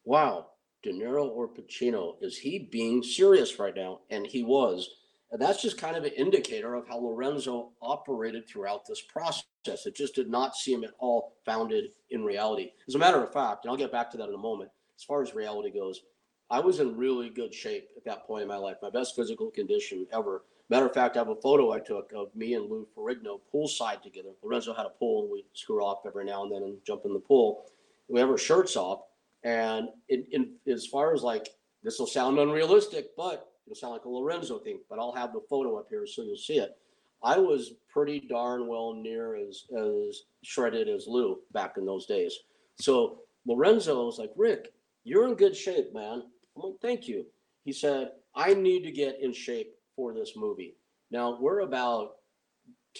wow, 0.06 0.52
De 0.84 0.94
Niro 0.94 1.26
or 1.28 1.50
Pacino, 1.50 2.18
is 2.22 2.38
he 2.38 2.70
being 2.72 3.02
serious 3.02 3.58
right 3.58 3.76
now? 3.76 4.02
And 4.12 4.28
he 4.28 4.44
was. 4.44 4.88
And 5.32 5.42
that's 5.42 5.62
just 5.62 5.78
kind 5.78 5.96
of 5.96 6.04
an 6.04 6.12
indicator 6.12 6.76
of 6.76 6.88
how 6.88 7.00
Lorenzo 7.00 7.70
operated 7.82 8.48
throughout 8.48 8.86
this 8.86 9.02
process. 9.02 9.86
It 9.86 9.96
just 9.96 10.14
did 10.14 10.30
not 10.30 10.56
seem 10.56 10.84
at 10.84 10.92
all 11.00 11.38
founded 11.46 11.92
in 12.10 12.24
reality. 12.24 12.72
As 12.88 12.96
a 12.96 13.00
matter 13.00 13.24
of 13.24 13.32
fact, 13.32 13.64
and 13.64 13.72
I'll 13.72 13.78
get 13.78 13.94
back 13.94 14.12
to 14.12 14.18
that 14.18 14.28
in 14.28 14.36
a 14.36 14.38
moment, 14.38 14.72
as 14.98 15.04
far 15.04 15.22
as 15.22 15.34
reality 15.34 15.72
goes, 15.72 16.02
I 16.50 16.60
was 16.60 16.82
in 16.82 16.98
really 16.98 17.30
good 17.30 17.54
shape 17.54 17.88
at 17.96 18.04
that 18.04 18.28
point 18.28 18.42
in 18.42 18.50
my 18.50 18.58
life, 18.58 18.76
my 18.82 18.90
best 18.90 19.16
physical 19.16 19.50
condition 19.50 20.06
ever. 20.12 20.44
Matter 20.70 20.86
of 20.86 20.94
fact, 20.94 21.16
I 21.16 21.20
have 21.20 21.30
a 21.30 21.36
photo 21.36 21.72
I 21.72 21.80
took 21.80 22.12
of 22.14 22.36
me 22.36 22.56
and 22.56 22.70
Lou 22.70 22.86
Ferrigno 22.96 23.40
poolside 23.54 24.02
together. 24.02 24.32
Lorenzo 24.44 24.74
had 24.74 24.86
a 24.86 24.90
pool, 24.90 25.24
and 25.24 25.32
we'd 25.32 25.46
screw 25.54 25.82
off 25.84 26.06
every 26.06 26.26
now 26.26 26.44
and 26.44 26.52
then 26.52 26.64
and 26.64 26.78
jump 26.86 27.04
in 27.06 27.14
the 27.14 27.20
pool. 27.20 27.66
We 28.10 28.20
have 28.20 28.30
our 28.30 28.38
shirts 28.38 28.76
off, 28.76 29.04
and 29.44 29.88
in, 30.10 30.26
in 30.32 30.52
as 30.68 30.86
far 30.86 31.14
as 31.14 31.24
like 31.24 31.48
this 31.84 32.00
will 32.00 32.08
sound 32.08 32.38
unrealistic, 32.38 33.16
but 33.16 33.51
sound 33.76 33.94
like 33.94 34.06
a 34.06 34.10
Lorenzo 34.10 34.60
thing. 34.60 34.80
But 34.90 35.00
I'll 35.00 35.14
have 35.14 35.34
the 35.34 35.42
photo 35.50 35.78
up 35.78 35.88
here 35.90 36.06
so 36.06 36.24
you'll 36.24 36.38
see 36.38 36.58
it. 36.58 36.78
I 37.24 37.38
was 37.38 37.74
pretty 37.90 38.20
darn 38.20 38.68
well 38.68 38.94
near 38.94 39.36
as 39.36 39.66
as 39.78 40.24
shredded 40.44 40.90
as 40.90 41.06
Lou 41.08 41.40
back 41.54 41.78
in 41.78 41.86
those 41.86 42.06
days. 42.06 42.36
So 42.80 43.20
Lorenzo 43.46 44.06
was 44.06 44.18
like, 44.18 44.32
Rick, 44.36 44.74
you're 45.04 45.28
in 45.28 45.36
good 45.36 45.56
shape, 45.56 45.94
man. 45.94 46.24
I'm 46.56 46.62
like, 46.62 46.82
thank 46.82 47.08
you. 47.08 47.26
He 47.64 47.72
said, 47.72 48.12
I 48.36 48.54
need 48.54 48.84
to 48.84 48.92
get 48.92 49.20
in 49.22 49.34
shape 49.34 49.76
for 49.96 50.14
this 50.14 50.34
movie. 50.36 50.76
Now 51.12 51.38
we're 51.40 51.60
about 51.60 52.14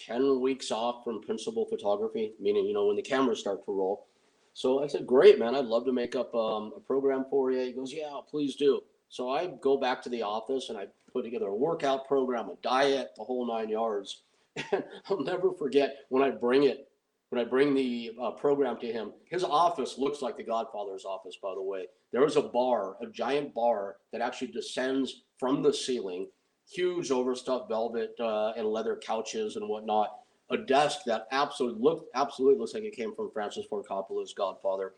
10 0.06 0.40
weeks 0.40 0.72
off 0.72 1.04
from 1.04 1.22
principal 1.22 1.66
photography, 1.66 2.34
meaning, 2.40 2.66
you 2.66 2.74
know, 2.74 2.88
when 2.88 2.96
the 2.96 3.02
cameras 3.02 3.40
start 3.40 3.66
to 3.66 3.72
roll. 3.72 4.08
So 4.54 4.84
I 4.84 4.88
said, 4.88 5.08
great, 5.08 5.40
man. 5.40 5.56
I'd 5.56 5.66
love 5.66 5.86
to 5.86 5.94
make 5.94 6.16
up 6.16 6.34
um, 6.36 6.74
a 6.76 6.80
program 6.80 7.26
for 7.30 7.52
you. 7.52 7.62
He 7.62 7.72
goes, 7.72 7.94
yeah, 7.94 8.20
please 8.30 8.56
do. 8.56 8.82
So 9.12 9.30
I 9.30 9.48
go 9.62 9.78
back 9.78 10.02
to 10.04 10.10
the 10.10 10.22
office 10.22 10.70
and 10.70 10.78
I 10.78 10.88
put 11.12 11.26
together 11.26 11.48
a 11.48 11.56
workout 11.56 12.08
program, 12.08 12.48
a 12.48 12.56
diet, 12.64 13.10
the 13.18 13.26
whole 13.26 13.46
nine 13.46 13.70
yards. 13.70 14.24
And 14.72 14.84
I'll 15.10 15.24
never 15.24 15.54
forget 15.54 15.96
when 16.10 16.24
I 16.24 16.32
bring 16.32 16.64
it, 16.64 16.90
when 17.30 17.46
I 17.46 17.48
bring 17.48 17.74
the 17.74 18.12
uh, 18.22 18.32
program 18.32 18.78
to 18.80 18.92
him, 18.92 19.12
his 19.30 19.44
office 19.44 19.98
looks 19.98 20.22
like 20.22 20.38
the 20.38 20.44
Godfather's 20.44 21.06
office, 21.06 21.38
by 21.42 21.54
the 21.54 21.62
way. 21.62 21.88
There 22.12 22.26
is 22.26 22.38
a 22.38 22.42
bar, 22.42 22.96
a 23.02 23.08
giant 23.08 23.54
bar 23.54 23.98
that 24.12 24.22
actually 24.22 24.52
descends 24.52 25.24
from 25.38 25.62
the 25.62 25.74
ceiling 25.74 26.28
huge 26.70 27.12
overstuffed 27.12 27.68
velvet 27.70 28.16
uh, 28.20 28.54
and 28.56 28.68
leather 28.68 28.96
couches 28.96 29.58
and 29.58 29.68
whatnot. 29.68 30.10
A 30.52 30.58
desk 30.58 31.00
that 31.06 31.28
absolutely 31.32 31.82
looked 31.82 32.10
absolutely 32.16 32.60
looks 32.60 32.74
like 32.74 32.84
it 32.84 32.96
came 32.96 33.16
from 33.16 33.32
Francis 33.32 33.66
Ford 33.70 33.86
Coppola's 33.90 34.34
Godfather. 34.34 34.94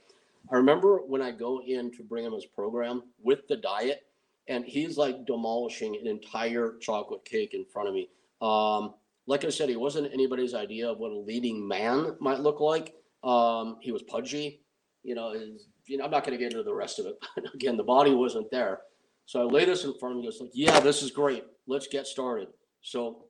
I 0.51 0.55
remember 0.55 0.97
when 1.05 1.21
I 1.21 1.31
go 1.31 1.61
in 1.65 1.91
to 1.91 2.03
bring 2.03 2.25
him 2.25 2.33
his 2.33 2.45
program 2.45 3.03
with 3.21 3.47
the 3.47 3.57
diet, 3.57 4.01
and 4.47 4.65
he's 4.65 4.97
like 4.97 5.25
demolishing 5.25 5.95
an 5.95 6.07
entire 6.07 6.75
chocolate 6.81 7.23
cake 7.25 7.53
in 7.53 7.65
front 7.65 7.87
of 7.87 7.95
me. 7.95 8.09
Um, 8.41 8.93
like 9.25 9.45
I 9.45 9.49
said, 9.49 9.69
he 9.69 9.77
wasn't 9.77 10.13
anybody's 10.13 10.53
idea 10.53 10.89
of 10.89 10.99
what 10.99 11.11
a 11.11 11.17
leading 11.17 11.65
man 11.65 12.17
might 12.19 12.41
look 12.41 12.59
like. 12.59 12.93
Um, 13.23 13.77
he 13.81 13.91
was 13.91 14.03
pudgy, 14.03 14.61
you 15.03 15.15
know. 15.15 15.31
His, 15.31 15.69
you 15.85 15.97
know, 15.97 16.03
I'm 16.03 16.11
not 16.11 16.25
going 16.25 16.37
to 16.37 16.43
get 16.43 16.51
into 16.51 16.63
the 16.63 16.73
rest 16.73 16.99
of 16.99 17.05
it. 17.05 17.15
But 17.35 17.53
Again, 17.53 17.77
the 17.77 17.83
body 17.83 18.13
wasn't 18.13 18.51
there. 18.51 18.81
So 19.25 19.41
I 19.41 19.43
lay 19.45 19.63
this 19.63 19.85
in 19.85 19.93
front 19.97 20.15
of 20.17 20.23
him. 20.23 20.29
He 20.29 20.39
like, 20.39 20.51
"Yeah, 20.53 20.79
this 20.81 21.01
is 21.01 21.11
great. 21.11 21.45
Let's 21.67 21.87
get 21.87 22.05
started." 22.05 22.49
So 22.81 23.25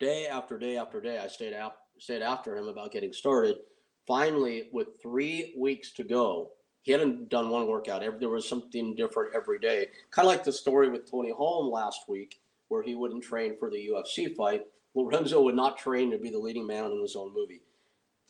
day 0.00 0.26
after 0.26 0.58
day 0.58 0.76
after 0.76 1.00
day, 1.00 1.18
I 1.18 1.28
stayed 1.28 1.54
out 1.54 1.74
stayed 1.98 2.22
after 2.22 2.56
him 2.56 2.66
about 2.66 2.90
getting 2.90 3.12
started. 3.12 3.56
Finally, 4.06 4.68
with 4.72 5.00
three 5.00 5.54
weeks 5.56 5.92
to 5.92 6.04
go, 6.04 6.50
he 6.82 6.92
hadn't 6.92 7.30
done 7.30 7.48
one 7.48 7.66
workout. 7.66 8.02
There 8.20 8.28
was 8.28 8.46
something 8.46 8.94
different 8.94 9.34
every 9.34 9.58
day. 9.58 9.86
Kind 10.10 10.26
of 10.28 10.32
like 10.32 10.44
the 10.44 10.52
story 10.52 10.90
with 10.90 11.10
Tony 11.10 11.30
Holm 11.30 11.72
last 11.72 12.00
week, 12.08 12.40
where 12.68 12.82
he 12.82 12.94
wouldn't 12.94 13.24
train 13.24 13.56
for 13.58 13.70
the 13.70 13.88
UFC 13.88 14.34
fight. 14.36 14.62
Lorenzo 14.94 15.40
would 15.42 15.56
not 15.56 15.78
train 15.78 16.10
to 16.10 16.18
be 16.18 16.30
the 16.30 16.38
leading 16.38 16.66
man 16.66 16.84
in 16.90 17.00
his 17.00 17.16
own 17.16 17.32
movie. 17.34 17.62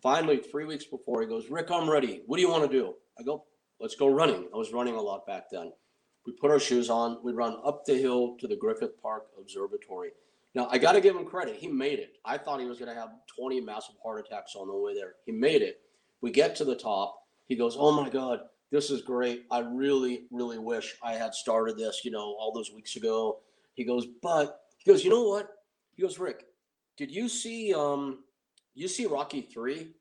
Finally, 0.01 0.39
three 0.39 0.65
weeks 0.65 0.85
before, 0.85 1.21
he 1.21 1.27
goes, 1.27 1.51
Rick, 1.51 1.71
I'm 1.71 1.91
ready. 1.91 2.23
What 2.27 2.37
do 2.37 2.43
you 2.43 2.51
want 2.51 2.71
to 2.71 2.79
do? 2.79 2.95
I 3.19 3.23
go, 3.23 3.45
let's 3.81 3.97
go 3.97 4.07
running. 4.07 4.49
I 4.55 4.57
was 4.57 4.73
running 4.73 4.95
a 4.95 5.01
lot 5.01 5.27
back 5.27 5.45
then. 5.51 5.73
We 6.25 6.33
put 6.33 6.51
our 6.51 6.61
shoes 6.61 6.89
on. 6.89 7.19
We 7.25 7.33
run 7.33 7.57
up 7.65 7.85
the 7.85 7.99
hill 7.99 8.37
to 8.39 8.47
the 8.47 8.57
Griffith 8.57 9.01
Park 9.03 9.27
Observatory. 9.39 10.11
Now, 10.55 10.69
I 10.71 10.79
got 10.79 10.93
to 10.93 11.01
give 11.01 11.17
him 11.17 11.25
credit. 11.25 11.57
He 11.57 11.67
made 11.67 11.99
it. 11.99 12.17
I 12.25 12.39
thought 12.39 12.61
he 12.61 12.67
was 12.67 12.79
going 12.79 12.95
to 12.95 13.01
have 13.01 13.11
20 13.37 13.61
massive 13.61 13.97
heart 14.03 14.25
attacks 14.25 14.55
on 14.55 14.69
the 14.69 14.75
way 14.75 14.95
there. 14.95 15.15
He 15.27 15.33
made 15.33 15.63
it. 15.63 15.81
We 16.21 16.31
get 16.31 16.55
to 16.57 16.65
the 16.65 16.77
top. 16.77 17.19
He 17.49 17.57
goes, 17.57 17.77
Oh 17.79 17.93
my 17.93 18.09
God, 18.09 18.41
this 18.71 18.89
is 18.91 19.03
great. 19.03 19.45
I 19.51 19.59
really, 19.59 20.27
really 20.31 20.59
wish 20.59 20.97
I 21.03 21.13
had 21.15 21.35
started 21.35 21.77
this, 21.77 22.03
you 22.05 22.11
know, 22.11 22.37
all 22.39 22.53
those 22.55 22.73
weeks 22.73 22.97
ago. 22.97 23.41
He 23.75 23.85
goes, 23.85 24.07
But 24.23 24.61
he 24.79 24.91
goes, 24.91 25.05
You 25.05 25.11
know 25.11 25.25
what? 25.25 25.49
He 25.97 26.03
goes, 26.03 26.19
Rick, 26.19 26.47
did 26.97 27.11
you 27.11 27.29
see, 27.29 27.75
um, 27.75 28.21
you 28.75 28.89
see 28.89 29.07
Rocky 29.07 29.43
3 29.43 29.93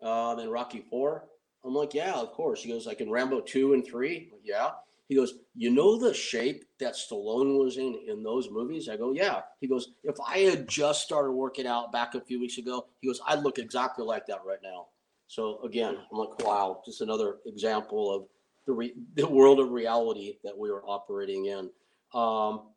um, 0.00 0.38
and 0.38 0.50
Rocky 0.50 0.84
4? 0.88 1.24
I'm 1.64 1.74
like, 1.74 1.92
Yeah, 1.92 2.14
of 2.14 2.32
course. 2.32 2.62
He 2.62 2.70
goes, 2.70 2.86
Like 2.86 3.00
in 3.00 3.10
Rambo 3.10 3.40
2 3.40 3.74
and 3.74 3.84
3? 3.84 4.32
Yeah. 4.44 4.70
He 5.12 5.18
goes, 5.18 5.34
You 5.54 5.68
know 5.68 5.98
the 5.98 6.14
shape 6.14 6.64
that 6.80 6.94
Stallone 6.94 7.62
was 7.62 7.76
in 7.76 7.98
in 8.08 8.22
those 8.22 8.48
movies? 8.50 8.88
I 8.88 8.96
go, 8.96 9.12
Yeah. 9.12 9.42
He 9.60 9.68
goes, 9.68 9.92
If 10.04 10.16
I 10.26 10.38
had 10.38 10.66
just 10.66 11.02
started 11.02 11.32
working 11.32 11.66
out 11.66 11.92
back 11.92 12.14
a 12.14 12.20
few 12.22 12.40
weeks 12.40 12.56
ago, 12.56 12.86
he 13.02 13.08
goes, 13.08 13.20
I'd 13.28 13.40
look 13.40 13.58
exactly 13.58 14.06
like 14.06 14.24
that 14.28 14.38
right 14.46 14.60
now. 14.62 14.86
So 15.26 15.60
again, 15.64 15.98
I'm 16.10 16.18
like, 16.18 16.42
wow, 16.42 16.80
just 16.86 17.02
another 17.02 17.40
example 17.44 18.10
of 18.10 18.24
the, 18.66 18.72
re- 18.72 18.94
the 19.14 19.28
world 19.28 19.60
of 19.60 19.72
reality 19.72 20.38
that 20.44 20.56
we 20.56 20.70
are 20.70 20.82
operating 20.86 21.44
in. 21.44 21.68
Um, 22.14 22.68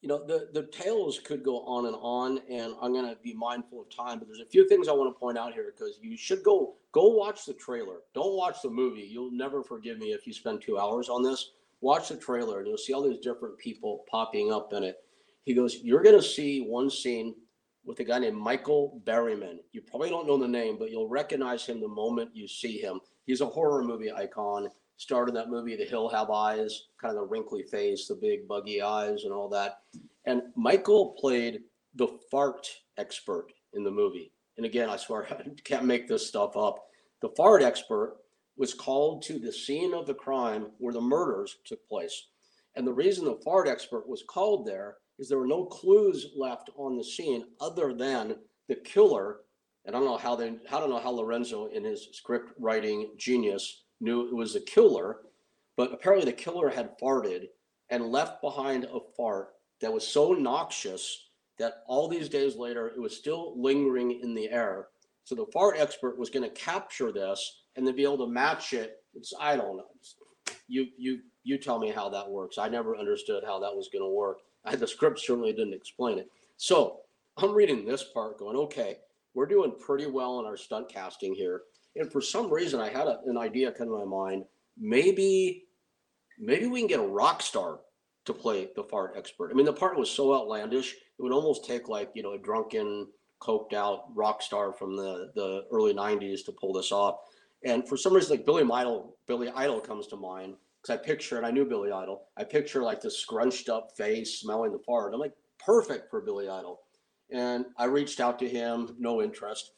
you 0.00 0.08
know, 0.08 0.26
the, 0.26 0.48
the 0.52 0.66
tales 0.72 1.20
could 1.20 1.44
go 1.44 1.60
on 1.60 1.86
and 1.86 1.94
on, 2.00 2.40
and 2.50 2.74
I'm 2.82 2.92
going 2.92 3.08
to 3.08 3.16
be 3.22 3.34
mindful 3.34 3.82
of 3.82 3.96
time, 3.96 4.18
but 4.18 4.26
there's 4.26 4.40
a 4.40 4.50
few 4.50 4.68
things 4.68 4.88
I 4.88 4.92
want 4.92 5.14
to 5.14 5.20
point 5.20 5.38
out 5.38 5.54
here 5.54 5.72
because 5.72 6.00
you 6.02 6.16
should 6.16 6.42
go 6.42 6.74
go 6.92 7.08
watch 7.08 7.44
the 7.44 7.54
trailer. 7.54 8.00
Don't 8.14 8.36
watch 8.36 8.62
the 8.62 8.70
movie. 8.70 9.08
You'll 9.10 9.32
never 9.32 9.62
forgive 9.62 9.98
me 9.98 10.12
if 10.12 10.26
you 10.26 10.32
spend 10.32 10.60
two 10.60 10.78
hours 10.78 11.08
on 11.08 11.22
this. 11.22 11.52
Watch 11.80 12.10
the 12.10 12.16
trailer, 12.16 12.58
and 12.58 12.68
you'll 12.68 12.78
see 12.78 12.92
all 12.92 13.02
these 13.02 13.18
different 13.18 13.58
people 13.58 14.04
popping 14.08 14.52
up 14.52 14.72
in 14.72 14.84
it. 14.84 14.98
He 15.44 15.54
goes, 15.54 15.78
You're 15.82 16.02
going 16.02 16.16
to 16.16 16.22
see 16.22 16.60
one 16.60 16.88
scene 16.88 17.34
with 17.84 17.98
a 17.98 18.04
guy 18.04 18.20
named 18.20 18.36
Michael 18.36 19.00
Berryman. 19.04 19.58
You 19.72 19.80
probably 19.82 20.10
don't 20.10 20.26
know 20.26 20.38
the 20.38 20.46
name, 20.46 20.76
but 20.78 20.90
you'll 20.90 21.08
recognize 21.08 21.66
him 21.66 21.80
the 21.80 21.88
moment 21.88 22.30
you 22.34 22.46
see 22.46 22.78
him. 22.78 23.00
He's 23.26 23.40
a 23.40 23.46
horror 23.46 23.82
movie 23.82 24.12
icon. 24.12 24.68
Started 24.98 25.34
that 25.34 25.50
movie, 25.50 25.74
The 25.74 25.84
Hill 25.84 26.08
Have 26.10 26.30
Eyes, 26.30 26.86
kind 27.00 27.16
of 27.16 27.22
the 27.22 27.26
wrinkly 27.26 27.64
face, 27.64 28.06
the 28.06 28.14
big 28.14 28.46
buggy 28.46 28.80
eyes, 28.80 29.24
and 29.24 29.32
all 29.32 29.48
that. 29.48 29.78
And 30.26 30.42
Michael 30.54 31.16
played 31.18 31.62
the 31.96 32.06
fart 32.30 32.68
expert 32.98 33.48
in 33.74 33.82
the 33.82 33.90
movie. 33.90 34.30
And 34.56 34.66
again, 34.66 34.90
I 34.90 34.96
swear 34.96 35.26
I 35.30 35.42
can't 35.64 35.84
make 35.84 36.08
this 36.08 36.26
stuff 36.26 36.56
up. 36.56 36.86
The 37.20 37.30
fart 37.36 37.62
expert 37.62 38.16
was 38.56 38.74
called 38.74 39.22
to 39.22 39.38
the 39.38 39.52
scene 39.52 39.94
of 39.94 40.06
the 40.06 40.14
crime 40.14 40.66
where 40.78 40.92
the 40.92 41.00
murders 41.00 41.56
took 41.64 41.86
place. 41.88 42.28
And 42.74 42.86
the 42.86 42.92
reason 42.92 43.24
the 43.24 43.40
fart 43.44 43.68
expert 43.68 44.08
was 44.08 44.24
called 44.28 44.66
there 44.66 44.96
is 45.18 45.28
there 45.28 45.38
were 45.38 45.46
no 45.46 45.64
clues 45.64 46.28
left 46.36 46.70
on 46.76 46.96
the 46.96 47.04
scene 47.04 47.44
other 47.60 47.92
than 47.92 48.36
the 48.68 48.76
killer. 48.76 49.40
And 49.84 49.94
I 49.94 49.98
don't 49.98 50.08
know 50.08 50.16
how 50.16 50.36
they, 50.36 50.48
I 50.70 50.80
don't 50.80 50.90
know 50.90 50.98
how 50.98 51.10
Lorenzo, 51.10 51.66
in 51.66 51.84
his 51.84 52.08
script 52.12 52.52
writing 52.58 53.10
genius, 53.16 53.84
knew 54.00 54.26
it 54.26 54.34
was 54.34 54.54
the 54.54 54.60
killer, 54.60 55.18
but 55.76 55.92
apparently 55.92 56.30
the 56.30 56.36
killer 56.36 56.68
had 56.68 56.98
farted 56.98 57.46
and 57.90 58.10
left 58.10 58.40
behind 58.42 58.84
a 58.84 58.98
fart 59.16 59.50
that 59.80 59.92
was 59.92 60.06
so 60.06 60.32
noxious 60.32 61.30
that 61.58 61.82
all 61.86 62.08
these 62.08 62.28
days 62.28 62.56
later 62.56 62.88
it 62.88 63.00
was 63.00 63.16
still 63.16 63.54
lingering 63.60 64.20
in 64.22 64.34
the 64.34 64.48
air. 64.50 64.88
So 65.24 65.34
the 65.34 65.46
fart 65.52 65.76
expert 65.78 66.18
was 66.18 66.30
going 66.30 66.42
to 66.42 66.54
capture 66.54 67.12
this 67.12 67.62
and 67.76 67.86
then 67.86 67.94
be 67.94 68.02
able 68.02 68.18
to 68.18 68.26
match 68.26 68.72
it. 68.72 69.02
It's 69.14 69.32
I 69.38 69.56
don't 69.56 69.76
know. 69.76 69.86
You 70.68 70.86
you 70.96 71.20
you 71.44 71.58
tell 71.58 71.78
me 71.78 71.90
how 71.90 72.08
that 72.08 72.28
works. 72.28 72.58
I 72.58 72.68
never 72.68 72.96
understood 72.96 73.44
how 73.44 73.58
that 73.60 73.74
was 73.74 73.88
going 73.92 74.04
to 74.04 74.10
work. 74.10 74.38
I, 74.64 74.76
the 74.76 74.86
script 74.86 75.20
certainly 75.20 75.52
didn't 75.52 75.74
explain 75.74 76.18
it. 76.18 76.28
So 76.56 77.00
I'm 77.36 77.52
reading 77.52 77.84
this 77.84 78.04
part, 78.04 78.38
going, 78.38 78.56
okay, 78.56 78.98
we're 79.34 79.46
doing 79.46 79.74
pretty 79.78 80.06
well 80.06 80.40
in 80.40 80.46
our 80.46 80.56
stunt 80.56 80.88
casting 80.88 81.34
here. 81.34 81.62
And 81.96 82.10
for 82.10 82.20
some 82.20 82.52
reason, 82.52 82.80
I 82.80 82.88
had 82.88 83.06
a, 83.06 83.20
an 83.26 83.36
idea 83.36 83.72
come 83.72 83.88
to 83.88 83.92
my 83.92 84.04
mind. 84.04 84.44
Maybe 84.78 85.64
maybe 86.38 86.66
we 86.66 86.80
can 86.80 86.88
get 86.88 87.00
a 87.00 87.06
rock 87.06 87.42
star 87.42 87.80
to 88.24 88.32
play 88.32 88.68
the 88.76 88.84
fart 88.84 89.14
expert. 89.16 89.50
I 89.50 89.54
mean, 89.54 89.66
the 89.66 89.72
part 89.72 89.98
was 89.98 90.10
so 90.10 90.34
outlandish, 90.34 90.92
it 90.92 91.22
would 91.22 91.32
almost 91.32 91.64
take 91.64 91.88
like, 91.88 92.10
you 92.14 92.22
know, 92.22 92.32
a 92.32 92.38
drunken, 92.38 93.08
coked 93.40 93.74
out 93.74 94.04
rock 94.14 94.40
star 94.40 94.72
from 94.72 94.96
the, 94.96 95.32
the 95.34 95.64
early 95.72 95.92
90s 95.92 96.44
to 96.44 96.52
pull 96.52 96.72
this 96.72 96.92
off. 96.92 97.16
And 97.64 97.86
for 97.88 97.96
some 97.96 98.14
reason, 98.14 98.36
like 98.36 98.46
Billy 98.46 98.62
Idol, 98.62 99.16
Billy 99.26 99.50
Idol 99.54 99.80
comes 99.80 100.06
to 100.08 100.16
mind 100.16 100.54
because 100.80 100.98
I 100.98 101.04
picture, 101.04 101.36
and 101.36 101.46
I 101.46 101.50
knew 101.50 101.64
Billy 101.64 101.92
Idol, 101.92 102.26
I 102.36 102.44
picture 102.44 102.82
like 102.82 103.00
this 103.00 103.18
scrunched 103.18 103.68
up 103.68 103.90
face 103.96 104.40
smelling 104.40 104.72
the 104.72 104.78
fart. 104.78 105.14
I'm 105.14 105.20
like, 105.20 105.34
perfect 105.64 106.10
for 106.10 106.20
Billy 106.20 106.48
Idol. 106.48 106.80
And 107.30 107.66
I 107.76 107.84
reached 107.84 108.20
out 108.20 108.38
to 108.40 108.48
him, 108.48 108.94
no 108.98 109.22
interest. 109.22 109.72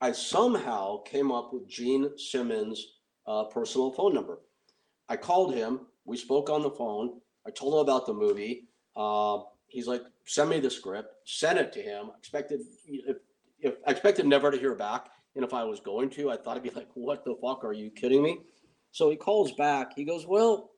I 0.00 0.12
somehow 0.12 1.02
came 1.02 1.30
up 1.30 1.52
with 1.52 1.68
Gene 1.68 2.16
Simmons' 2.16 2.94
uh, 3.26 3.44
personal 3.44 3.92
phone 3.92 4.14
number. 4.14 4.40
I 5.08 5.16
called 5.16 5.54
him. 5.54 5.80
We 6.04 6.16
spoke 6.16 6.48
on 6.48 6.62
the 6.62 6.70
phone. 6.70 7.20
I 7.46 7.50
told 7.50 7.74
him 7.74 7.80
about 7.80 8.06
the 8.06 8.14
movie. 8.14 8.68
Uh, 8.96 9.38
he's 9.68 9.86
like, 9.86 10.02
send 10.26 10.50
me 10.50 10.60
the 10.60 10.70
script. 10.70 11.14
Sent 11.24 11.58
it 11.58 11.72
to 11.72 11.82
him. 11.82 12.10
Expected 12.18 12.60
if, 12.86 13.16
if 13.60 13.74
I 13.86 13.90
expected 13.90 14.26
never 14.26 14.50
to 14.50 14.58
hear 14.58 14.74
back, 14.74 15.08
and 15.36 15.44
if 15.44 15.54
I 15.54 15.64
was 15.64 15.80
going 15.80 16.10
to, 16.10 16.30
I 16.30 16.36
thought 16.36 16.56
I'd 16.56 16.62
be 16.62 16.70
like, 16.70 16.88
what 16.94 17.24
the 17.24 17.36
fuck? 17.40 17.64
Are 17.64 17.72
you 17.72 17.90
kidding 17.90 18.22
me? 18.22 18.38
So 18.92 19.10
he 19.10 19.16
calls 19.16 19.52
back. 19.52 19.92
He 19.94 20.04
goes, 20.04 20.26
well, 20.26 20.70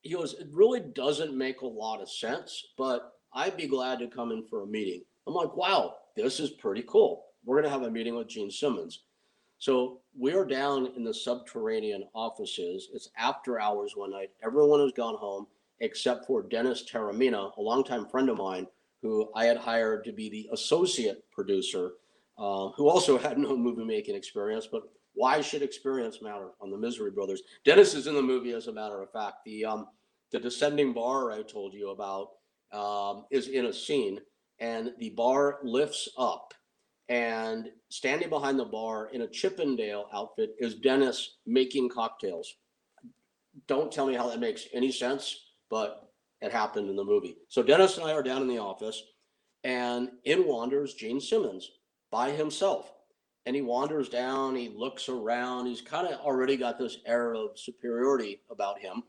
he 0.00 0.14
goes, 0.14 0.34
it 0.34 0.48
really 0.52 0.80
doesn't 0.80 1.36
make 1.36 1.60
a 1.60 1.66
lot 1.66 2.00
of 2.00 2.10
sense, 2.10 2.68
but 2.78 3.12
I'd 3.34 3.56
be 3.56 3.66
glad 3.66 3.98
to 3.98 4.06
come 4.06 4.30
in 4.32 4.44
for 4.48 4.62
a 4.62 4.66
meeting. 4.66 5.02
I'm 5.26 5.34
like, 5.34 5.56
wow, 5.56 5.96
this 6.14 6.40
is 6.40 6.50
pretty 6.50 6.84
cool. 6.86 7.24
We're 7.44 7.60
gonna 7.60 7.72
have 7.72 7.82
a 7.82 7.90
meeting 7.90 8.14
with 8.16 8.28
Gene 8.28 8.50
Simmons. 8.50 9.02
So 9.58 10.00
we 10.18 10.32
are 10.32 10.44
down 10.44 10.88
in 10.96 11.04
the 11.04 11.12
subterranean 11.12 12.04
offices. 12.14 12.88
It's 12.94 13.10
after 13.18 13.60
hours 13.60 13.92
one 13.94 14.10
night. 14.10 14.30
Everyone 14.42 14.80
has 14.80 14.92
gone 14.92 15.16
home 15.16 15.46
except 15.80 16.26
for 16.26 16.42
Dennis 16.42 16.84
Taormina, 16.90 17.56
a 17.56 17.60
longtime 17.60 18.06
friend 18.06 18.30
of 18.30 18.38
mine 18.38 18.66
who 19.02 19.28
I 19.34 19.44
had 19.44 19.58
hired 19.58 20.04
to 20.04 20.12
be 20.12 20.30
the 20.30 20.48
associate 20.52 21.30
producer, 21.30 21.92
uh, 22.38 22.68
who 22.70 22.88
also 22.88 23.18
had 23.26 23.38
no 23.38 23.56
movie 23.56 23.84
making 23.84 24.14
experience. 24.14 24.66
But 24.70 24.82
why 25.12 25.40
should 25.40 25.62
experience 25.62 26.22
matter 26.22 26.50
on 26.60 26.70
the 26.70 26.78
Misery 26.78 27.10
Brothers? 27.10 27.42
Dennis 27.64 27.94
is 27.94 28.06
in 28.06 28.14
the 28.14 28.22
movie, 28.22 28.52
as 28.52 28.68
a 28.68 28.72
matter 28.72 29.02
of 29.02 29.12
fact. 29.12 29.44
The 29.44 29.64
um, 29.64 29.88
the 30.32 30.40
descending 30.40 30.92
bar 30.92 31.30
I 31.30 31.42
told 31.42 31.72
you 31.72 31.90
about 31.90 32.30
um, 32.72 33.26
is 33.30 33.48
in 33.48 33.66
a 33.66 33.72
scene, 33.72 34.20
and 34.60 34.92
the 34.98 35.10
bar 35.10 35.58
lifts 35.62 36.08
up 36.18 36.52
and 37.08 37.70
standing 37.88 38.28
behind 38.28 38.58
the 38.58 38.64
bar 38.64 39.10
in 39.12 39.22
a 39.22 39.28
Chippendale 39.28 40.06
outfit 40.12 40.54
is 40.58 40.74
Dennis 40.74 41.36
making 41.46 41.88
cocktails. 41.88 42.56
Don't 43.68 43.92
tell 43.92 44.06
me 44.06 44.14
how 44.14 44.28
that 44.28 44.40
makes 44.40 44.66
any 44.72 44.90
sense, 44.90 45.52
but 45.70 46.10
it 46.40 46.52
happened 46.52 46.90
in 46.90 46.96
the 46.96 47.04
movie. 47.04 47.36
So 47.48 47.62
Dennis 47.62 47.96
and 47.96 48.06
I 48.06 48.12
are 48.12 48.22
down 48.22 48.42
in 48.42 48.48
the 48.48 48.58
office, 48.58 49.02
and 49.64 50.10
in 50.24 50.46
wanders 50.46 50.94
Gene 50.94 51.20
Simmons 51.20 51.70
by 52.10 52.30
himself. 52.30 52.92
And 53.46 53.54
he 53.54 53.62
wanders 53.62 54.08
down, 54.08 54.56
he 54.56 54.68
looks 54.68 55.08
around, 55.08 55.66
he's 55.66 55.80
kind 55.80 56.08
of 56.08 56.20
already 56.20 56.56
got 56.56 56.78
this 56.78 56.98
air 57.06 57.34
of 57.34 57.58
superiority 57.58 58.40
about 58.50 58.80
him. 58.80 59.04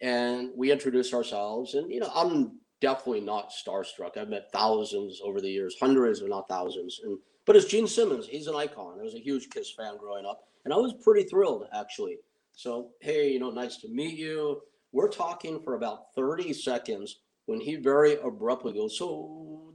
And 0.00 0.50
we 0.56 0.72
introduce 0.72 1.12
ourselves, 1.14 1.74
and 1.74 1.90
you 1.92 2.00
know, 2.00 2.10
I'm 2.14 2.58
definitely 2.80 3.20
not 3.20 3.50
starstruck. 3.50 4.16
I've 4.16 4.28
met 4.28 4.50
thousands 4.52 5.20
over 5.22 5.40
the 5.40 5.48
years, 5.48 5.76
hundreds, 5.78 6.20
if 6.20 6.28
not 6.28 6.48
thousands. 6.48 7.00
And 7.02 7.18
but 7.44 7.56
it's 7.56 7.66
Gene 7.66 7.86
Simmons. 7.86 8.26
He's 8.26 8.48
an 8.48 8.56
icon. 8.56 8.98
I 9.00 9.04
was 9.04 9.14
a 9.14 9.20
huge 9.20 9.50
Kiss 9.50 9.70
fan 9.70 9.96
growing 9.98 10.26
up, 10.26 10.48
and 10.64 10.74
I 10.74 10.76
was 10.76 10.94
pretty 11.02 11.28
thrilled 11.28 11.68
actually. 11.72 12.18
So 12.52 12.90
hey, 13.00 13.32
you 13.32 13.38
know, 13.38 13.50
nice 13.50 13.76
to 13.78 13.88
meet 13.88 14.18
you. 14.18 14.62
We're 14.92 15.08
talking 15.08 15.60
for 15.62 15.74
about 15.74 16.14
30 16.14 16.52
seconds 16.52 17.20
when 17.46 17.60
he 17.60 17.76
very 17.76 18.14
abruptly 18.20 18.72
goes, 18.72 18.98
"So 18.98 19.74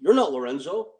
you're 0.00 0.14
not 0.14 0.32
Lorenzo?" 0.32 0.92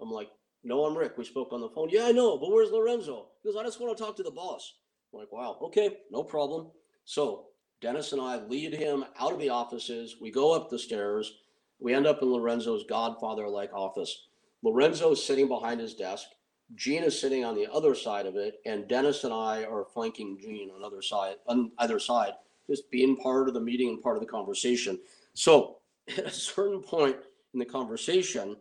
I'm 0.00 0.10
like, 0.10 0.30
"No, 0.62 0.84
I'm 0.84 0.96
Rick. 0.96 1.18
We 1.18 1.24
spoke 1.24 1.52
on 1.52 1.60
the 1.60 1.70
phone." 1.70 1.88
Yeah, 1.90 2.06
I 2.06 2.12
know, 2.12 2.38
but 2.38 2.50
where's 2.50 2.70
Lorenzo? 2.70 3.28
He 3.42 3.48
goes, 3.48 3.56
"I 3.56 3.64
just 3.64 3.80
want 3.80 3.96
to 3.96 4.02
talk 4.02 4.16
to 4.16 4.22
the 4.22 4.30
boss." 4.30 4.74
I'm 5.12 5.20
like, 5.20 5.32
"Wow, 5.32 5.58
okay, 5.62 5.98
no 6.10 6.22
problem." 6.22 6.70
So 7.04 7.48
Dennis 7.80 8.12
and 8.12 8.20
I 8.20 8.44
lead 8.44 8.74
him 8.74 9.04
out 9.18 9.32
of 9.32 9.38
the 9.38 9.50
offices. 9.50 10.16
We 10.20 10.30
go 10.30 10.52
up 10.52 10.68
the 10.68 10.78
stairs. 10.78 11.38
We 11.80 11.94
end 11.94 12.06
up 12.06 12.22
in 12.22 12.32
Lorenzo's 12.32 12.84
godfather 12.88 13.48
like 13.48 13.72
office. 13.72 14.26
Lorenzo 14.62 15.12
is 15.12 15.24
sitting 15.24 15.46
behind 15.46 15.80
his 15.80 15.94
desk. 15.94 16.26
Gene 16.74 17.04
is 17.04 17.18
sitting 17.18 17.44
on 17.44 17.54
the 17.54 17.70
other 17.72 17.94
side 17.94 18.26
of 18.26 18.36
it, 18.36 18.60
and 18.66 18.88
Dennis 18.88 19.24
and 19.24 19.32
I 19.32 19.64
are 19.64 19.86
flanking 19.86 20.38
Gene 20.38 20.70
on 20.70 20.84
other 20.84 21.00
side, 21.00 21.36
on 21.46 21.72
either 21.78 21.98
side, 21.98 22.32
just 22.68 22.90
being 22.90 23.16
part 23.16 23.48
of 23.48 23.54
the 23.54 23.60
meeting 23.60 23.88
and 23.88 24.02
part 24.02 24.16
of 24.16 24.20
the 24.20 24.28
conversation. 24.28 24.98
So 25.34 25.78
at 26.18 26.26
a 26.26 26.30
certain 26.30 26.82
point 26.82 27.16
in 27.54 27.60
the 27.60 27.64
conversation, 27.64 28.56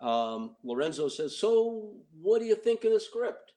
um, 0.00 0.54
Lorenzo 0.62 1.08
says, 1.08 1.36
"So, 1.36 1.94
what 2.20 2.40
do 2.40 2.44
you 2.44 2.54
think 2.54 2.84
of 2.84 2.92
the 2.92 3.00
script?" 3.00 3.53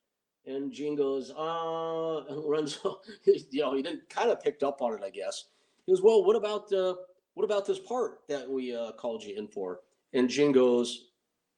And 0.47 0.71
Gene 0.71 0.95
goes, 0.95 1.31
uh, 1.31 2.23
and 2.29 2.39
Lorenzo, 2.39 3.01
you 3.25 3.61
know, 3.61 3.75
he 3.75 3.83
didn't 3.83 4.09
kind 4.09 4.31
of 4.31 4.41
picked 4.41 4.63
up 4.63 4.81
on 4.81 4.93
it, 4.93 5.01
I 5.03 5.09
guess. 5.09 5.45
He 5.85 5.91
goes, 5.91 6.01
well, 6.01 6.23
what 6.23 6.35
about, 6.35 6.71
uh, 6.73 6.95
what 7.35 7.43
about 7.43 7.65
this 7.65 7.79
part 7.79 8.21
that 8.29 8.49
we 8.49 8.75
uh, 8.75 8.93
called 8.93 9.23
you 9.23 9.37
in 9.37 9.47
for? 9.47 9.81
And 10.13 10.29
Gene 10.29 10.51
goes, 10.51 11.09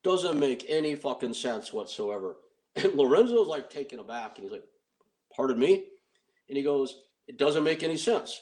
doesn't 0.02 0.38
make 0.38 0.66
any 0.68 0.94
fucking 0.94 1.34
sense 1.34 1.72
whatsoever. 1.72 2.36
And 2.76 2.94
Lorenzo's 2.94 3.48
like 3.48 3.68
taken 3.68 3.98
aback 3.98 4.36
and 4.36 4.44
he's 4.44 4.52
like, 4.52 4.62
pardon 5.34 5.58
me? 5.58 5.86
And 6.48 6.56
he 6.56 6.62
goes, 6.62 7.02
it 7.26 7.36
doesn't 7.36 7.64
make 7.64 7.82
any 7.82 7.96
sense. 7.96 8.40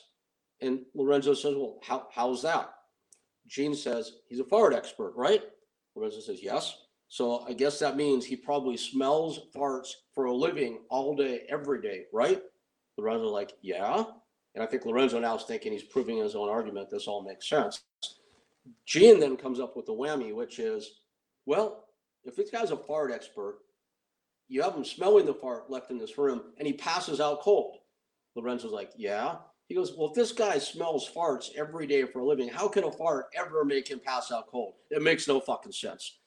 And 0.60 0.80
Lorenzo 0.94 1.32
says, 1.32 1.54
well, 1.54 1.78
how, 1.82 2.08
how's 2.12 2.42
that? 2.42 2.68
Gene 3.46 3.74
says, 3.74 4.12
he's 4.28 4.40
a 4.40 4.44
fart 4.44 4.74
expert, 4.74 5.14
right? 5.16 5.42
Lorenzo 5.96 6.20
says, 6.20 6.42
yes. 6.42 6.76
So 7.08 7.44
I 7.48 7.54
guess 7.54 7.78
that 7.78 7.96
means 7.96 8.24
he 8.24 8.36
probably 8.36 8.76
smells 8.76 9.40
farts 9.54 9.92
for 10.14 10.26
a 10.26 10.34
living 10.34 10.80
all 10.90 11.16
day, 11.16 11.42
every 11.48 11.80
day, 11.80 12.04
right? 12.12 12.42
Lorenzo, 12.98 13.28
like, 13.28 13.52
yeah. 13.62 14.04
And 14.54 14.62
I 14.62 14.66
think 14.66 14.84
Lorenzo 14.84 15.18
now 15.18 15.36
is 15.36 15.44
thinking 15.44 15.72
he's 15.72 15.82
proving 15.82 16.18
his 16.18 16.34
own 16.34 16.48
argument. 16.48 16.90
This 16.90 17.06
all 17.06 17.22
makes 17.22 17.48
sense. 17.48 17.82
Gene 18.84 19.20
then 19.20 19.36
comes 19.36 19.60
up 19.60 19.76
with 19.76 19.86
the 19.86 19.94
whammy, 19.94 20.34
which 20.34 20.58
is, 20.58 21.00
well, 21.46 21.86
if 22.24 22.36
this 22.36 22.50
guy's 22.50 22.72
a 22.72 22.76
fart 22.76 23.10
expert, 23.10 23.60
you 24.48 24.62
have 24.62 24.74
him 24.74 24.84
smelling 24.84 25.26
the 25.26 25.34
fart 25.34 25.70
left 25.70 25.90
in 25.90 25.98
this 25.98 26.18
room 26.18 26.42
and 26.58 26.66
he 26.66 26.72
passes 26.72 27.20
out 27.20 27.40
cold. 27.40 27.78
Lorenzo's 28.34 28.72
like, 28.72 28.90
yeah. 28.96 29.36
He 29.68 29.74
goes, 29.74 29.94
well, 29.96 30.08
if 30.08 30.14
this 30.14 30.32
guy 30.32 30.58
smells 30.58 31.10
farts 31.14 31.54
every 31.56 31.86
day 31.86 32.04
for 32.04 32.20
a 32.20 32.26
living, 32.26 32.48
how 32.48 32.68
can 32.68 32.84
a 32.84 32.92
fart 32.92 33.26
ever 33.36 33.64
make 33.64 33.88
him 33.88 34.00
pass 34.00 34.32
out 34.32 34.46
cold? 34.48 34.74
It 34.90 35.02
makes 35.02 35.28
no 35.28 35.40
fucking 35.40 35.72
sense. 35.72 36.18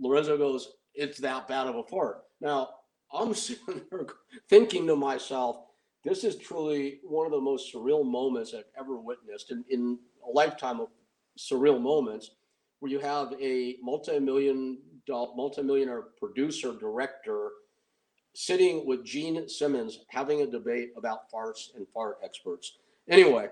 Lorenzo 0.00 0.36
goes, 0.36 0.72
it's 0.94 1.18
that 1.18 1.48
bad 1.48 1.66
of 1.66 1.76
a 1.76 1.82
fart. 1.84 2.22
Now, 2.40 2.70
I'm 3.12 3.34
sitting 3.34 3.82
there 3.90 4.06
thinking 4.48 4.86
to 4.86 4.96
myself, 4.96 5.64
this 6.04 6.24
is 6.24 6.36
truly 6.36 7.00
one 7.02 7.26
of 7.26 7.32
the 7.32 7.40
most 7.40 7.74
surreal 7.74 8.04
moments 8.04 8.54
I've 8.54 8.64
ever 8.78 8.98
witnessed 8.98 9.50
in, 9.50 9.64
in 9.68 9.98
a 10.26 10.30
lifetime 10.30 10.80
of 10.80 10.88
surreal 11.38 11.80
moments 11.80 12.30
where 12.80 12.90
you 12.90 13.00
have 13.00 13.34
a 13.40 13.76
multi-million 13.82 14.78
multi-millionaire 15.08 16.02
producer, 16.18 16.74
director 16.78 17.50
sitting 18.34 18.86
with 18.86 19.04
Gene 19.04 19.48
Simmons 19.48 20.00
having 20.10 20.42
a 20.42 20.46
debate 20.46 20.90
about 20.96 21.30
farts 21.32 21.74
and 21.74 21.86
fart 21.94 22.18
experts. 22.22 22.78
Anyway, 23.08 23.48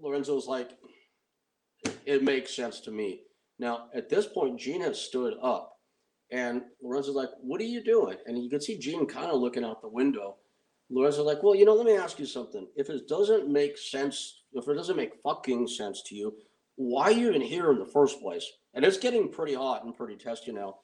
Lorenzo's 0.00 0.46
like, 0.46 0.70
it 2.04 2.22
makes 2.22 2.54
sense 2.54 2.80
to 2.80 2.90
me. 2.90 3.22
Now, 3.62 3.90
at 3.94 4.08
this 4.08 4.26
point, 4.26 4.58
Gene 4.58 4.80
has 4.80 5.00
stood 5.00 5.34
up 5.40 5.78
And 6.32 6.62
Lorenzo's 6.82 7.14
like, 7.14 7.28
"What 7.42 7.60
are 7.60 7.64
you 7.64 7.80
doing?" 7.84 8.16
And 8.26 8.42
you 8.42 8.48
can 8.50 8.60
see 8.60 8.76
Gene 8.78 9.06
kind 9.06 9.30
of 9.30 9.40
looking 9.40 9.64
out 9.64 9.82
the 9.82 9.88
window. 10.00 10.38
Lorenzo's 10.90 11.26
like, 11.26 11.42
"Well, 11.42 11.54
you 11.54 11.66
know, 11.66 11.74
let 11.74 11.86
me 11.86 11.92
ask 11.92 12.18
you 12.18 12.26
something. 12.26 12.66
If 12.74 12.88
it 12.90 13.06
doesn't 13.06 13.48
make 13.48 13.76
sense, 13.76 14.42
if 14.54 14.66
it 14.66 14.74
doesn't 14.74 14.96
make 14.96 15.22
fucking 15.22 15.68
sense 15.68 16.02
to 16.06 16.14
you, 16.16 16.38
why 16.76 17.04
are 17.04 17.12
you 17.12 17.28
even 17.28 17.42
here 17.42 17.70
in 17.70 17.78
the 17.78 17.86
first 17.98 18.18
place?" 18.20 18.50
And 18.74 18.84
it's 18.84 18.96
getting 18.96 19.28
pretty 19.28 19.54
hot 19.54 19.84
and 19.84 19.94
pretty 19.94 20.16
testy 20.16 20.52
now. 20.52 20.80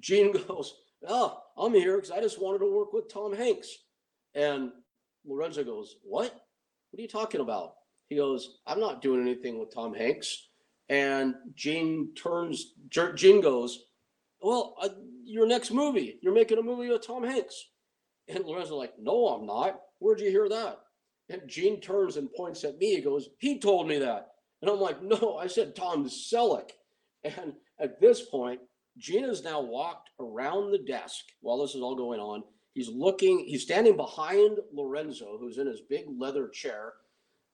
Gene 0.00 0.32
goes, 0.48 0.74
"Oh, 1.06 1.42
I'm 1.56 1.74
here 1.74 1.96
because 1.96 2.10
I 2.10 2.22
just 2.22 2.40
wanted 2.40 2.60
to 2.60 2.72
work 2.72 2.92
with 2.92 3.12
Tom 3.12 3.34
Hanks." 3.34 3.84
And 4.34 4.72
Lorenzo 5.26 5.62
goes, 5.62 5.96
"What? 6.02 6.32
What 6.90 6.98
are 6.98 7.02
you 7.02 7.08
talking 7.08 7.42
about?" 7.42 7.74
He 8.08 8.16
goes, 8.16 8.60
"I'm 8.66 8.80
not 8.80 9.02
doing 9.02 9.20
anything 9.20 9.60
with 9.60 9.74
Tom 9.74 9.94
Hanks." 9.94 10.48
And 10.88 11.34
Gene 11.54 12.14
turns, 12.14 12.74
Gene 12.88 13.40
goes, 13.40 13.86
Well, 14.40 14.76
uh, 14.80 14.88
your 15.24 15.46
next 15.46 15.72
movie, 15.72 16.18
you're 16.22 16.34
making 16.34 16.58
a 16.58 16.62
movie 16.62 16.88
with 16.88 17.06
Tom 17.06 17.24
Hanks. 17.24 17.70
And 18.28 18.44
Lorenzo, 18.44 18.76
like, 18.76 18.94
No, 18.98 19.28
I'm 19.28 19.46
not. 19.46 19.80
Where'd 19.98 20.20
you 20.20 20.30
hear 20.30 20.48
that? 20.48 20.80
And 21.28 21.42
Gene 21.48 21.80
turns 21.80 22.16
and 22.16 22.32
points 22.32 22.62
at 22.64 22.78
me. 22.78 22.94
He 22.94 23.00
goes, 23.00 23.28
He 23.38 23.58
told 23.58 23.88
me 23.88 23.98
that. 23.98 24.28
And 24.62 24.70
I'm 24.70 24.80
like, 24.80 25.02
No, 25.02 25.38
I 25.40 25.46
said 25.46 25.74
Tom 25.74 26.08
Selleck. 26.08 26.70
And 27.24 27.54
at 27.80 28.00
this 28.00 28.22
point, 28.22 28.60
Gene 28.98 29.24
has 29.24 29.44
now 29.44 29.60
walked 29.60 30.10
around 30.20 30.70
the 30.70 30.78
desk 30.78 31.24
while 31.40 31.58
this 31.58 31.74
is 31.74 31.82
all 31.82 31.96
going 31.96 32.20
on. 32.20 32.42
He's 32.72 32.88
looking, 32.88 33.44
he's 33.46 33.62
standing 33.62 33.96
behind 33.96 34.58
Lorenzo, 34.72 35.38
who's 35.38 35.58
in 35.58 35.66
his 35.66 35.80
big 35.88 36.04
leather 36.18 36.48
chair, 36.48 36.92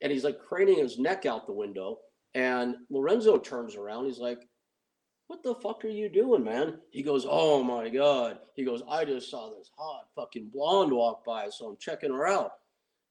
and 0.00 0.12
he's 0.12 0.24
like 0.24 0.40
craning 0.40 0.78
his 0.78 0.98
neck 0.98 1.26
out 1.26 1.46
the 1.46 1.52
window. 1.52 1.98
And 2.34 2.76
Lorenzo 2.90 3.38
turns 3.38 3.76
around. 3.76 4.06
He's 4.06 4.18
like, 4.18 4.40
What 5.26 5.42
the 5.42 5.54
fuck 5.56 5.84
are 5.84 5.88
you 5.88 6.08
doing, 6.08 6.44
man? 6.44 6.78
He 6.90 7.02
goes, 7.02 7.26
Oh 7.28 7.62
my 7.62 7.88
God. 7.88 8.38
He 8.54 8.64
goes, 8.64 8.82
I 8.88 9.04
just 9.04 9.30
saw 9.30 9.50
this 9.50 9.70
hot 9.76 10.06
fucking 10.14 10.50
blonde 10.52 10.92
walk 10.92 11.24
by, 11.24 11.48
so 11.50 11.66
I'm 11.66 11.76
checking 11.78 12.12
her 12.12 12.26
out. 12.26 12.52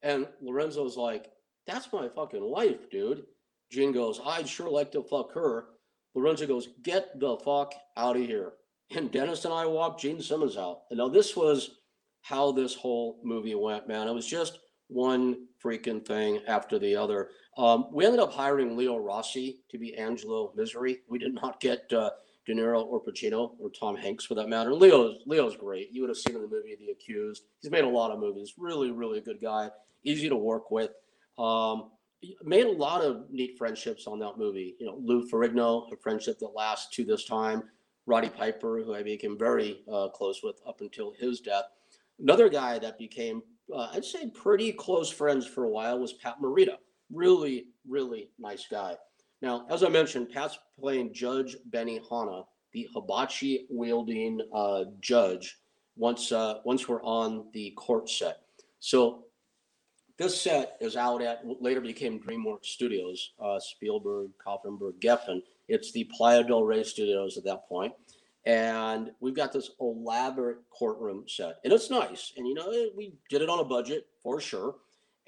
And 0.02 0.28
Lorenzo's 0.42 0.98
like, 0.98 1.32
That's 1.68 1.92
my 1.94 2.10
fucking 2.10 2.44
wife, 2.44 2.90
dude. 2.90 3.26
Gene 3.72 3.92
goes, 3.92 4.20
I'd 4.26 4.50
sure 4.50 4.70
like 4.70 4.92
to 4.94 5.04
fuck 5.04 5.34
her. 5.34 5.66
Lorenzo 6.16 6.48
goes, 6.48 6.70
Get 6.84 7.20
the 7.20 7.38
fuck 7.38 7.74
out 7.96 8.18
of 8.18 8.26
here. 8.26 8.54
And 8.94 9.12
Dennis 9.12 9.46
and 9.46 9.54
I 9.54 9.66
walked 9.66 10.02
Gene 10.02 10.22
Simmons 10.22 10.58
out. 10.58 10.82
And 10.90 10.98
now 10.98 11.08
this 11.08 11.36
was 11.36 11.78
how 12.22 12.52
this 12.52 12.76
whole 12.76 13.20
movie 13.24 13.56
went, 13.56 13.88
man. 13.88 14.08
It 14.08 14.14
was 14.14 14.28
just 14.28 14.60
one 14.92 15.48
freaking 15.64 16.06
thing 16.06 16.42
after 16.48 16.78
the 16.78 16.96
other. 16.96 17.30
Um, 17.58 17.88
we 17.92 18.06
ended 18.06 18.20
up 18.20 18.32
hiring 18.32 18.78
Leo 18.78 18.98
Rossi 18.98 19.60
to 19.70 19.78
be 19.78 19.96
Angelo 19.96 20.54
Misery. 20.56 21.00
We 21.08 21.20
did 21.20 21.34
not 21.34 21.60
get 21.60 21.92
uh, 21.94 22.12
De 22.46 22.54
Niro 22.54 22.86
or 22.86 23.04
Pacino 23.04 23.52
or 23.60 23.70
Tom 23.70 23.96
Hanks 23.96 24.26
for 24.26 24.36
that 24.36 24.50
matter. 24.50 24.74
Leo's 24.74 25.22
Leo's 25.26 25.56
great. 25.56 25.90
You 25.92 26.02
would 26.02 26.10
have 26.10 26.18
seen 26.18 26.36
in 26.36 26.42
the 26.42 26.48
movie 26.48 26.76
The 26.80 26.92
Accused. 26.92 27.44
He's 27.62 27.72
made 27.72 27.84
a 27.84 27.90
lot 27.90 28.12
of 28.12 28.20
movies. 28.20 28.54
Really, 28.58 28.92
really 28.92 29.22
good 29.22 29.40
guy. 29.42 29.70
Easy 30.04 30.30
to 30.30 30.36
work 30.36 30.72
with. 30.72 30.92
Um, 31.38 31.92
made 32.44 32.66
a 32.66 32.72
lot 32.72 33.04
of 33.04 33.30
neat 33.30 33.58
friendships 33.58 34.08
on 34.08 34.20
that 34.20 34.38
movie. 34.38 34.76
You 34.80 34.88
know, 34.88 34.98
Lou 35.02 35.28
Ferrigno, 35.30 35.92
a 35.92 35.98
friendship 35.98 36.40
that 36.40 36.50
lasts 36.56 36.96
to 36.96 37.04
this 37.04 37.26
time. 37.26 37.64
Roddy 38.06 38.30
Piper, 38.30 38.82
who 38.84 38.96
I 38.96 39.04
became 39.04 39.38
very 39.38 39.82
uh, 39.92 40.10
close 40.10 40.42
with 40.44 40.60
up 40.68 40.82
until 40.82 41.14
his 41.18 41.40
death. 41.40 41.66
Another 42.20 42.50
guy 42.50 42.80
that 42.80 42.98
became, 42.98 43.42
uh, 43.74 43.90
I'd 43.94 44.06
say, 44.06 44.30
pretty 44.30 44.72
close 44.72 45.10
friends 45.10 45.46
for 45.46 45.66
a 45.66 45.70
while 45.70 46.00
was 46.00 46.14
Pat 46.14 46.36
Morita. 46.42 46.76
Really, 47.12 47.68
really 47.88 48.30
nice 48.40 48.68
guy. 48.70 48.96
Now, 49.42 49.66
as 49.70 49.84
I 49.84 49.90
mentioned, 49.90 50.30
Pat's 50.30 50.58
playing 50.80 51.14
Judge 51.14 51.58
Benihana, 51.70 52.46
the 52.74 52.88
hibachi 52.94 53.66
wielding 53.70 54.40
uh, 54.54 54.86
judge, 55.00 55.58
once 55.98 56.32
uh, 56.32 56.60
once 56.64 56.88
we're 56.88 57.04
on 57.04 57.48
the 57.54 57.72
court 57.72 58.10
set. 58.10 58.42
So 58.80 59.26
this 60.18 60.40
set 60.40 60.78
is 60.80 60.96
out 60.96 61.22
at 61.22 61.44
what 61.44 61.62
later 61.62 61.82
became 61.82 62.20
DreamWorks 62.20 62.66
Studios, 62.66 63.32
uh, 63.44 63.60
Spielberg, 63.60 64.30
Katzenberg, 64.46 65.00
Geffen. 65.00 65.42
It's 65.68 65.92
the 65.92 66.04
Playa 66.16 66.44
del 66.44 66.64
Rey 66.64 66.84
Studios 66.84 67.38
at 67.38 67.44
that 67.46 67.68
point. 67.68 67.94
And 68.46 69.12
we've 69.20 69.36
got 69.36 69.54
this 69.54 69.72
elaborate 69.80 70.58
courtroom 70.72 71.26
set, 71.28 71.58
and 71.64 71.72
it's 71.72 71.92
nice. 71.92 72.34
And 72.38 72.48
you 72.48 72.56
know, 72.56 72.72
we 72.96 73.14
did 73.30 73.42
it 73.42 73.50
on 73.50 73.60
a 73.60 73.64
budget 73.64 74.08
for 74.24 74.42
sure. 74.42 74.76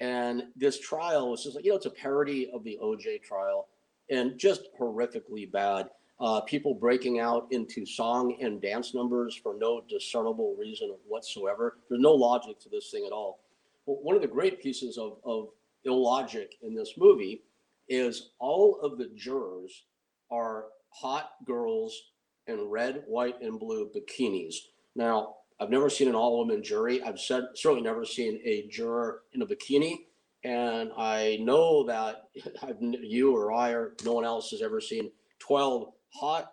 And 0.00 0.44
this 0.56 0.80
trial 0.80 1.30
was 1.30 1.44
just 1.44 1.54
like, 1.54 1.64
you 1.64 1.70
know, 1.70 1.76
it's 1.76 1.86
a 1.86 1.90
parody 1.90 2.50
of 2.52 2.64
the 2.64 2.78
OJ 2.82 3.22
trial 3.22 3.68
and 4.10 4.38
just 4.38 4.68
horrifically 4.78 5.50
bad. 5.50 5.88
Uh, 6.20 6.40
people 6.42 6.74
breaking 6.74 7.20
out 7.20 7.46
into 7.50 7.84
song 7.86 8.36
and 8.40 8.60
dance 8.60 8.94
numbers 8.94 9.38
for 9.40 9.56
no 9.58 9.82
discernible 9.88 10.56
reason 10.58 10.94
whatsoever. 11.06 11.78
There's 11.88 12.00
no 12.00 12.12
logic 12.12 12.58
to 12.60 12.68
this 12.68 12.90
thing 12.90 13.04
at 13.06 13.12
all. 13.12 13.40
But 13.86 14.02
one 14.02 14.16
of 14.16 14.22
the 14.22 14.28
great 14.28 14.62
pieces 14.62 14.96
of, 14.98 15.18
of 15.24 15.48
illogic 15.84 16.54
in 16.62 16.74
this 16.74 16.94
movie 16.96 17.42
is 17.88 18.30
all 18.38 18.80
of 18.80 18.98
the 18.98 19.10
jurors 19.16 19.84
are 20.30 20.66
hot 20.90 21.30
girls 21.44 22.00
in 22.46 22.68
red, 22.68 23.02
white, 23.06 23.40
and 23.40 23.58
blue 23.58 23.90
bikinis. 23.94 24.54
Now, 24.94 25.36
I've 25.60 25.70
never 25.70 25.88
seen 25.88 26.08
an 26.08 26.14
all 26.14 26.38
woman 26.38 26.62
jury. 26.62 27.02
I've 27.02 27.20
said, 27.20 27.44
certainly 27.54 27.82
never 27.82 28.04
seen 28.04 28.40
a 28.44 28.66
juror 28.68 29.22
in 29.32 29.42
a 29.42 29.46
bikini. 29.46 30.06
And 30.42 30.90
I 30.96 31.38
know 31.40 31.84
that 31.84 32.24
I've, 32.62 32.76
you 32.80 33.34
or 33.34 33.52
I 33.52 33.70
or 33.70 33.94
no 34.04 34.12
one 34.12 34.24
else 34.24 34.50
has 34.50 34.62
ever 34.62 34.80
seen 34.80 35.10
12 35.38 35.92
hot 36.08 36.52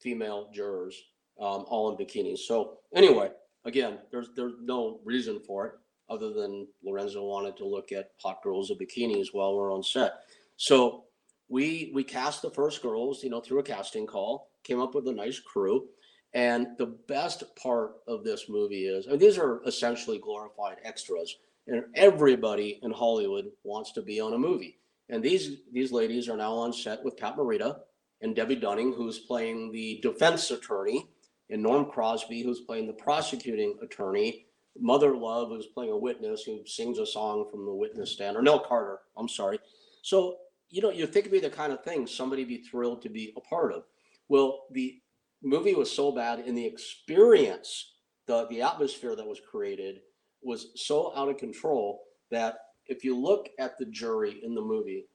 female 0.00 0.50
jurors 0.52 1.00
um, 1.40 1.64
all 1.68 1.90
in 1.90 1.96
bikinis. 1.96 2.40
So, 2.40 2.78
anyway, 2.94 3.30
again, 3.64 3.98
there's, 4.10 4.30
there's 4.36 4.54
no 4.60 5.00
reason 5.04 5.40
for 5.46 5.66
it 5.66 5.72
other 6.10 6.32
than 6.32 6.66
Lorenzo 6.84 7.24
wanted 7.24 7.56
to 7.56 7.66
look 7.66 7.92
at 7.92 8.10
hot 8.20 8.42
girls 8.42 8.70
in 8.70 8.78
bikinis 8.78 9.28
while 9.32 9.54
we're 9.56 9.72
on 9.72 9.82
set. 9.82 10.14
So, 10.56 11.04
we 11.48 11.90
we 11.92 12.04
cast 12.04 12.42
the 12.42 12.50
first 12.50 12.80
girls, 12.80 13.24
you 13.24 13.28
know, 13.28 13.40
through 13.40 13.58
a 13.58 13.62
casting 13.64 14.06
call, 14.06 14.49
came 14.64 14.80
up 14.80 14.94
with 14.94 15.08
a 15.08 15.12
nice 15.12 15.38
crew 15.38 15.88
and 16.32 16.68
the 16.78 16.86
best 16.86 17.42
part 17.56 17.96
of 18.06 18.22
this 18.22 18.48
movie 18.48 18.86
is, 18.86 19.06
I 19.06 19.10
mean, 19.10 19.18
these 19.18 19.38
are 19.38 19.62
essentially 19.66 20.18
glorified 20.18 20.76
extras, 20.84 21.36
and 21.66 21.84
everybody 21.94 22.78
in 22.82 22.92
Hollywood 22.92 23.50
wants 23.64 23.92
to 23.92 24.02
be 24.02 24.20
on 24.20 24.34
a 24.34 24.38
movie. 24.38 24.78
And 25.08 25.22
these 25.22 25.62
these 25.72 25.90
ladies 25.90 26.28
are 26.28 26.36
now 26.36 26.52
on 26.52 26.72
set 26.72 27.04
with 27.04 27.16
Pat 27.16 27.36
Morita 27.36 27.80
and 28.22 28.36
Debbie 28.36 28.56
Dunning, 28.56 28.92
who's 28.92 29.18
playing 29.18 29.72
the 29.72 29.98
defense 30.02 30.50
attorney, 30.52 31.08
and 31.50 31.62
Norm 31.62 31.86
Crosby, 31.86 32.42
who's 32.42 32.60
playing 32.60 32.86
the 32.86 32.92
prosecuting 32.92 33.76
attorney. 33.82 34.46
Mother 34.78 35.16
Love, 35.16 35.48
who's 35.48 35.66
playing 35.66 35.90
a 35.90 35.98
witness 35.98 36.44
who 36.44 36.64
sings 36.64 37.00
a 37.00 37.06
song 37.06 37.48
from 37.50 37.66
the 37.66 37.74
witness 37.74 38.12
stand, 38.12 38.36
or 38.36 38.42
Nell 38.42 38.60
Carter, 38.60 39.00
I'm 39.16 39.28
sorry. 39.28 39.58
So, 40.02 40.36
you 40.68 40.80
know, 40.80 40.92
you 40.92 41.06
think 41.06 41.26
it'd 41.26 41.32
be 41.32 41.40
the 41.40 41.50
kind 41.50 41.72
of 41.72 41.82
thing 41.82 42.06
somebody 42.06 42.44
be 42.44 42.58
thrilled 42.58 43.02
to 43.02 43.08
be 43.08 43.34
a 43.36 43.40
part 43.40 43.72
of. 43.72 43.82
Well, 44.30 44.66
the 44.70 44.96
movie 45.42 45.74
was 45.74 45.90
so 45.90 46.12
bad 46.12 46.38
and 46.38 46.56
the 46.56 46.64
experience 46.64 47.94
the 48.26 48.46
the 48.48 48.62
atmosphere 48.62 49.16
that 49.16 49.26
was 49.26 49.40
created 49.50 50.00
was 50.42 50.68
so 50.76 51.12
out 51.16 51.28
of 51.28 51.36
control 51.36 52.02
that 52.30 52.58
if 52.86 53.02
you 53.02 53.18
look 53.18 53.48
at 53.58 53.76
the 53.76 53.86
jury 53.86 54.40
in 54.44 54.54
the 54.54 54.60
movie 54.60 55.06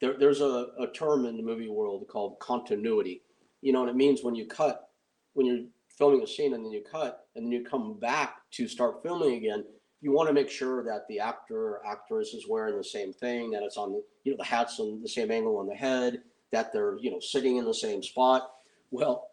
there, 0.00 0.18
there's 0.18 0.40
a, 0.40 0.68
a 0.80 0.86
term 0.94 1.26
in 1.26 1.36
the 1.36 1.42
movie 1.42 1.68
world 1.68 2.06
called 2.08 2.38
continuity. 2.40 3.22
You 3.60 3.72
know 3.72 3.80
what 3.80 3.90
it 3.90 3.96
means? 3.96 4.24
When 4.24 4.34
you 4.34 4.46
cut 4.46 4.88
when 5.34 5.46
you're 5.46 5.66
filming 5.98 6.22
a 6.22 6.26
scene 6.26 6.54
and 6.54 6.64
then 6.64 6.72
you 6.72 6.82
cut 6.90 7.26
and 7.36 7.44
then 7.44 7.52
you 7.52 7.62
come 7.62 8.00
back 8.00 8.36
to 8.52 8.66
start 8.66 9.02
filming 9.02 9.34
again 9.34 9.64
you 10.00 10.10
want 10.10 10.28
to 10.28 10.34
make 10.34 10.50
sure 10.50 10.82
that 10.82 11.06
the 11.08 11.20
actor 11.20 11.56
or 11.56 11.86
actress 11.86 12.34
is 12.34 12.48
wearing 12.48 12.76
the 12.76 12.82
same 12.82 13.12
thing 13.12 13.50
that 13.50 13.62
it's 13.62 13.76
on 13.76 13.92
the 13.92 14.02
you 14.24 14.32
know 14.32 14.38
the 14.38 14.44
hats 14.44 14.80
on 14.80 15.00
the 15.02 15.08
same 15.08 15.30
angle 15.30 15.58
on 15.58 15.66
the 15.66 15.74
head 15.74 16.22
that 16.50 16.72
they're 16.72 16.98
you 16.98 17.10
know 17.10 17.20
sitting 17.20 17.56
in 17.56 17.64
the 17.64 17.74
same 17.74 18.02
spot 18.02 18.50
well 18.92 19.32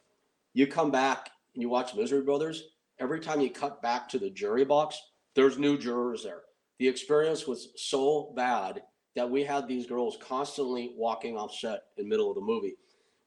you 0.53 0.65
come 0.67 0.91
back 0.91 1.29
and 1.53 1.61
you 1.61 1.69
watch 1.69 1.95
Misery 1.95 2.21
Brothers, 2.21 2.69
every 2.99 3.19
time 3.19 3.41
you 3.41 3.49
cut 3.49 3.81
back 3.81 4.09
to 4.09 4.19
the 4.19 4.29
jury 4.29 4.65
box, 4.65 4.99
there's 5.35 5.57
new 5.57 5.77
jurors 5.77 6.23
there. 6.23 6.41
The 6.79 6.87
experience 6.87 7.47
was 7.47 7.69
so 7.75 8.33
bad 8.35 8.81
that 9.15 9.29
we 9.29 9.43
had 9.43 9.67
these 9.67 9.85
girls 9.85 10.17
constantly 10.21 10.93
walking 10.95 11.37
off 11.37 11.53
set 11.53 11.83
in 11.97 12.03
the 12.03 12.09
middle 12.09 12.29
of 12.29 12.35
the 12.35 12.41
movie, 12.41 12.75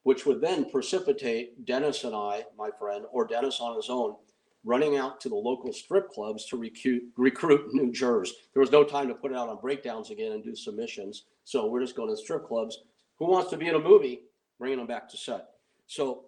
which 0.02 0.26
would 0.26 0.40
then 0.40 0.70
precipitate 0.70 1.64
Dennis 1.64 2.04
and 2.04 2.14
I, 2.14 2.44
my 2.56 2.70
friend, 2.78 3.04
or 3.12 3.26
Dennis 3.26 3.60
on 3.60 3.76
his 3.76 3.90
own, 3.90 4.16
running 4.64 4.96
out 4.96 5.20
to 5.20 5.28
the 5.28 5.34
local 5.34 5.72
strip 5.72 6.08
clubs 6.10 6.46
to 6.46 6.56
recruit, 6.56 7.02
recruit 7.16 7.72
new 7.72 7.92
jurors. 7.92 8.32
There 8.54 8.60
was 8.60 8.72
no 8.72 8.84
time 8.84 9.08
to 9.08 9.14
put 9.14 9.32
it 9.32 9.36
out 9.36 9.48
on 9.48 9.60
breakdowns 9.60 10.10
again 10.10 10.32
and 10.32 10.42
do 10.42 10.54
submissions. 10.54 11.24
So 11.44 11.66
we're 11.66 11.82
just 11.82 11.96
going 11.96 12.10
to 12.10 12.16
strip 12.16 12.46
clubs. 12.46 12.78
Who 13.18 13.30
wants 13.30 13.50
to 13.50 13.56
be 13.56 13.68
in 13.68 13.74
a 13.74 13.80
movie? 13.80 14.22
Bringing 14.58 14.78
them 14.78 14.86
back 14.86 15.08
to 15.10 15.16
set. 15.16 15.51
So 15.92 16.24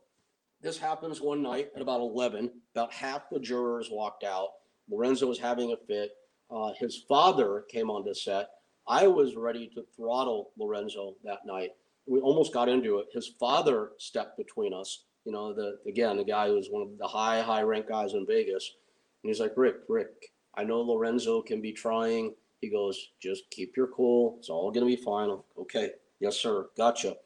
this 0.61 0.79
happens 0.79 1.21
one 1.21 1.43
night 1.43 1.71
at 1.75 1.83
about 1.83 2.01
11. 2.01 2.51
About 2.75 2.93
half 2.93 3.31
the 3.31 3.41
jurors 3.41 3.89
walked 3.91 4.25
out. 4.25 4.49
Lorenzo 4.91 5.27
was 5.27 5.39
having 5.39 5.73
a 5.73 5.77
fit. 5.87 6.11
Uh, 6.51 6.73
his 6.79 7.05
father 7.09 7.65
came 7.71 7.91
on 7.91 8.05
the 8.05 8.15
set. 8.15 8.49
I 8.87 9.07
was 9.07 9.37
ready 9.37 9.71
to 9.75 9.85
throttle 9.97 10.51
Lorenzo 10.59 11.15
that 11.25 11.47
night. 11.47 11.71
We 12.07 12.21
almost 12.21 12.53
got 12.53 12.69
into 12.69 12.99
it. 12.99 13.07
His 13.15 13.29
father 13.41 13.93
stepped 13.99 14.37
between 14.37 14.75
us 14.75 15.05
you 15.25 15.33
know, 15.33 15.53
the 15.53 15.79
again, 15.87 16.17
the 16.17 16.25
guy 16.25 16.49
who 16.49 16.55
was 16.55 16.69
one 16.69 16.83
of 16.83 16.99
the 16.99 17.07
high, 17.07 17.41
high 17.41 17.63
rank 17.63 17.89
guys 17.89 18.15
in 18.15 18.27
Vegas. 18.27 18.75
And 19.23 19.31
he's 19.31 19.41
like, 19.41 19.55
Rick, 19.57 19.77
Rick, 19.89 20.33
I 20.55 20.65
know 20.65 20.83
Lorenzo 20.83 21.41
can 21.41 21.61
be 21.61 21.73
trying. 21.73 22.35
He 22.61 22.69
goes, 22.69 23.13
just 23.21 23.49
keep 23.51 23.77
your 23.77 23.89
cool. 23.89 24.37
It's 24.39 24.51
all 24.51 24.71
gonna 24.71 24.87
be 24.87 24.97
fine. 24.97 25.37
Okay, 25.59 25.93
yes, 26.21 26.37
sir, 26.37 26.67
gotcha. 26.77 27.17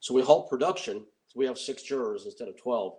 So 0.00 0.14
we 0.14 0.22
halt 0.22 0.48
production. 0.48 1.04
So 1.28 1.38
we 1.38 1.46
have 1.46 1.58
six 1.58 1.82
jurors 1.82 2.24
instead 2.24 2.48
of 2.48 2.56
12. 2.56 2.94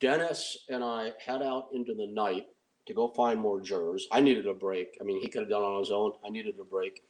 Dennis 0.00 0.58
and 0.68 0.82
I 0.84 1.12
head 1.24 1.42
out 1.42 1.68
into 1.72 1.94
the 1.94 2.06
night 2.06 2.46
to 2.86 2.94
go 2.94 3.08
find 3.08 3.40
more 3.40 3.60
jurors. 3.60 4.06
I 4.12 4.20
needed 4.20 4.46
a 4.46 4.54
break. 4.54 4.96
I 5.00 5.04
mean, 5.04 5.20
he 5.20 5.28
could 5.28 5.42
have 5.42 5.48
done 5.48 5.62
it 5.62 5.66
on 5.66 5.80
his 5.80 5.90
own. 5.90 6.12
I 6.24 6.30
needed 6.30 6.54
a 6.60 6.64
break. 6.64 7.00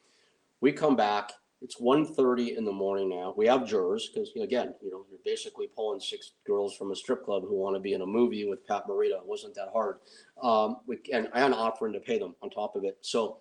We 0.60 0.72
come 0.72 0.96
back. 0.96 1.32
It's 1.60 1.80
1.30 1.80 2.56
in 2.56 2.64
the 2.64 2.72
morning 2.72 3.08
now. 3.08 3.32
We 3.36 3.46
have 3.46 3.66
jurors 3.66 4.10
because, 4.12 4.30
again, 4.40 4.74
you 4.82 4.90
know, 4.90 5.06
you're 5.10 5.18
basically 5.24 5.66
pulling 5.74 6.00
six 6.00 6.32
girls 6.46 6.76
from 6.76 6.92
a 6.92 6.96
strip 6.96 7.24
club 7.24 7.42
who 7.42 7.56
want 7.56 7.74
to 7.74 7.80
be 7.80 7.94
in 7.94 8.02
a 8.02 8.06
movie 8.06 8.46
with 8.46 8.66
Pat 8.66 8.86
Morita. 8.86 9.16
It 9.16 9.26
wasn't 9.26 9.54
that 9.54 9.70
hard. 9.72 9.96
Um, 10.42 10.76
we, 10.86 10.98
and, 11.12 11.28
and 11.34 11.54
offering 11.54 11.94
to 11.94 12.00
pay 12.00 12.18
them 12.18 12.34
on 12.42 12.50
top 12.50 12.76
of 12.76 12.84
it. 12.84 12.98
So 13.00 13.38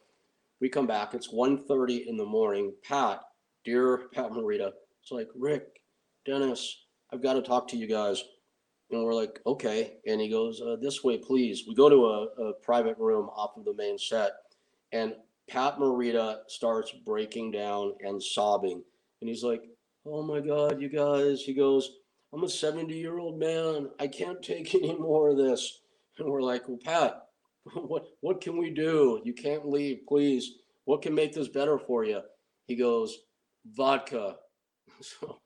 we 0.62 0.70
come 0.70 0.88
back. 0.88 1.14
It's 1.14 1.34
1.30 1.34 2.08
in 2.08 2.16
the 2.16 2.26
morning. 2.26 2.74
Pat, 2.88 3.20
dear 3.66 4.04
Pat 4.14 4.32
Morita, 4.32 4.72
it's 5.02 5.12
like, 5.12 5.28
Rick, 5.36 5.83
Dennis, 6.26 6.86
I've 7.12 7.22
got 7.22 7.34
to 7.34 7.42
talk 7.42 7.68
to 7.70 7.78
you 7.78 7.88
guys. 7.88 8.24
And 8.92 9.04
we're 9.04 9.14
like, 9.14 9.40
okay. 9.46 9.98
And 10.08 10.22
he 10.22 10.30
goes, 10.30 10.62
uh, 10.62 10.76
this 10.80 11.04
way, 11.04 11.18
please. 11.18 11.64
We 11.68 11.76
go 11.76 11.90
to 11.90 12.06
a, 12.06 12.50
a 12.50 12.54
private 12.54 12.98
room 12.98 13.30
off 13.36 13.58
of 13.58 13.66
the 13.66 13.74
main 13.74 13.98
set. 13.98 14.34
And 14.92 15.16
Pat 15.50 15.78
Morita 15.78 16.40
starts 16.48 16.92
breaking 17.06 17.52
down 17.52 17.94
and 18.02 18.22
sobbing. 18.22 18.84
And 19.22 19.30
he's 19.30 19.44
like, 19.44 19.64
oh 20.06 20.22
my 20.22 20.40
God, 20.40 20.82
you 20.82 20.90
guys. 20.90 21.42
He 21.42 21.54
goes, 21.54 21.90
I'm 22.34 22.44
a 22.44 22.50
70 22.50 22.94
year 22.96 23.18
old 23.18 23.40
man. 23.40 23.90
I 24.00 24.08
can't 24.08 24.42
take 24.42 24.74
any 24.76 24.96
more 24.96 25.30
of 25.30 25.38
this. 25.38 25.82
And 26.20 26.30
we're 26.30 26.42
like, 26.42 26.68
well, 26.68 26.80
Pat, 26.84 27.24
what, 27.74 28.06
what 28.22 28.42
can 28.42 28.58
we 28.58 28.70
do? 28.70 29.22
You 29.24 29.34
can't 29.34 29.68
leave, 29.68 30.02
please. 30.08 30.54
What 30.86 31.02
can 31.02 31.16
make 31.16 31.34
this 31.34 31.48
better 31.48 31.80
for 31.80 32.04
you? 32.04 32.22
He 32.68 32.76
goes, 32.76 33.18
vodka. 33.66 34.38
So 35.02 35.40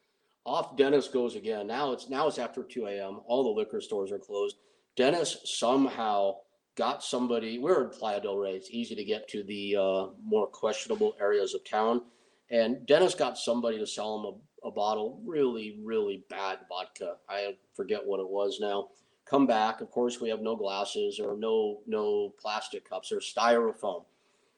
off 0.48 0.78
Dennis 0.78 1.10
goes 1.10 1.36
again. 1.36 1.68
Now 1.68 1.92
it's 1.92 2.10
now 2.10 2.28
it's 2.28 2.40
after 2.40 2.64
2 2.64 2.88
a.m. 2.88 3.20
All 3.28 3.44
the 3.44 3.60
liquor 3.60 3.82
stores 3.82 4.12
are 4.12 4.18
closed. 4.18 4.56
Dennis 4.96 5.38
somehow 5.44 6.38
got 6.76 7.04
somebody. 7.04 7.60
We're 7.60 7.84
in 7.84 7.90
Playa 7.90 8.22
del 8.22 8.38
Rey. 8.38 8.52
It's 8.52 8.72
easy 8.72 8.96
to 8.96 9.04
get 9.04 9.28
to 9.30 9.44
the 9.44 9.76
uh, 9.76 10.06
more 10.24 10.48
questionable 10.48 11.16
areas 11.20 11.54
of 11.54 11.70
town. 11.70 12.02
And 12.50 12.86
Dennis 12.88 13.14
got 13.14 13.38
somebody 13.38 13.78
to 13.78 13.86
sell 13.86 14.18
him 14.18 14.26
a, 14.64 14.70
a 14.70 14.72
bottle, 14.72 15.22
really, 15.26 15.80
really 15.84 16.24
bad 16.30 16.60
vodka. 16.70 17.16
I 17.30 17.58
forget 17.76 18.06
what 18.06 18.22
it 18.22 18.30
was 18.30 18.60
now. 18.62 18.88
Come 19.30 19.46
back. 19.46 19.82
Of 19.82 19.92
course, 19.92 20.22
we 20.22 20.30
have 20.30 20.40
no 20.40 20.56
glasses 20.56 21.20
or 21.20 21.36
no 21.36 21.80
no 21.86 22.34
plastic 22.40 22.90
cups 22.90 23.12
or 23.12 23.18
styrofoam. 23.18 24.06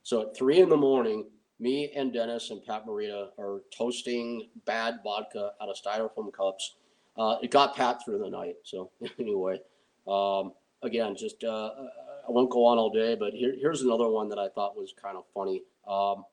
So 0.04 0.21
at 0.21 0.38
three 0.38 0.60
in 0.60 0.69
the 0.69 0.78
morning, 0.78 1.25
me 1.60 1.91
and 1.95 2.13
Dennis 2.13 2.52
and 2.52 2.63
Pat 2.63 2.86
Morita 2.86 3.30
are 3.38 3.62
toasting 3.76 4.48
bad 4.65 5.00
vodka 5.04 5.52
out 5.62 5.69
of 5.69 5.76
styrofoam 5.76 6.32
cups. 6.32 6.76
Uh, 7.17 7.36
it 7.43 7.52
got 7.52 7.76
Pat 7.76 8.04
through 8.04 8.19
the 8.19 8.30
night. 8.30 8.56
So 8.63 8.91
anyway, 9.19 9.60
um, 10.08 10.54
again, 10.84 11.15
just 11.17 11.43
uh, 11.43 11.72
I 12.28 12.32
won't 12.32 12.50
go 12.50 12.65
on 12.65 12.78
all 12.78 12.89
day, 12.89 13.15
but 13.15 13.34
here, 13.34 13.54
here's 13.60 13.82
another 13.82 14.10
one 14.10 14.30
that 14.30 14.39
I 14.39 14.48
thought 14.50 14.78
was 14.78 14.93
kind 15.02 15.17
of 15.17 15.26
funny. 15.34 15.63
Um, 15.88 16.24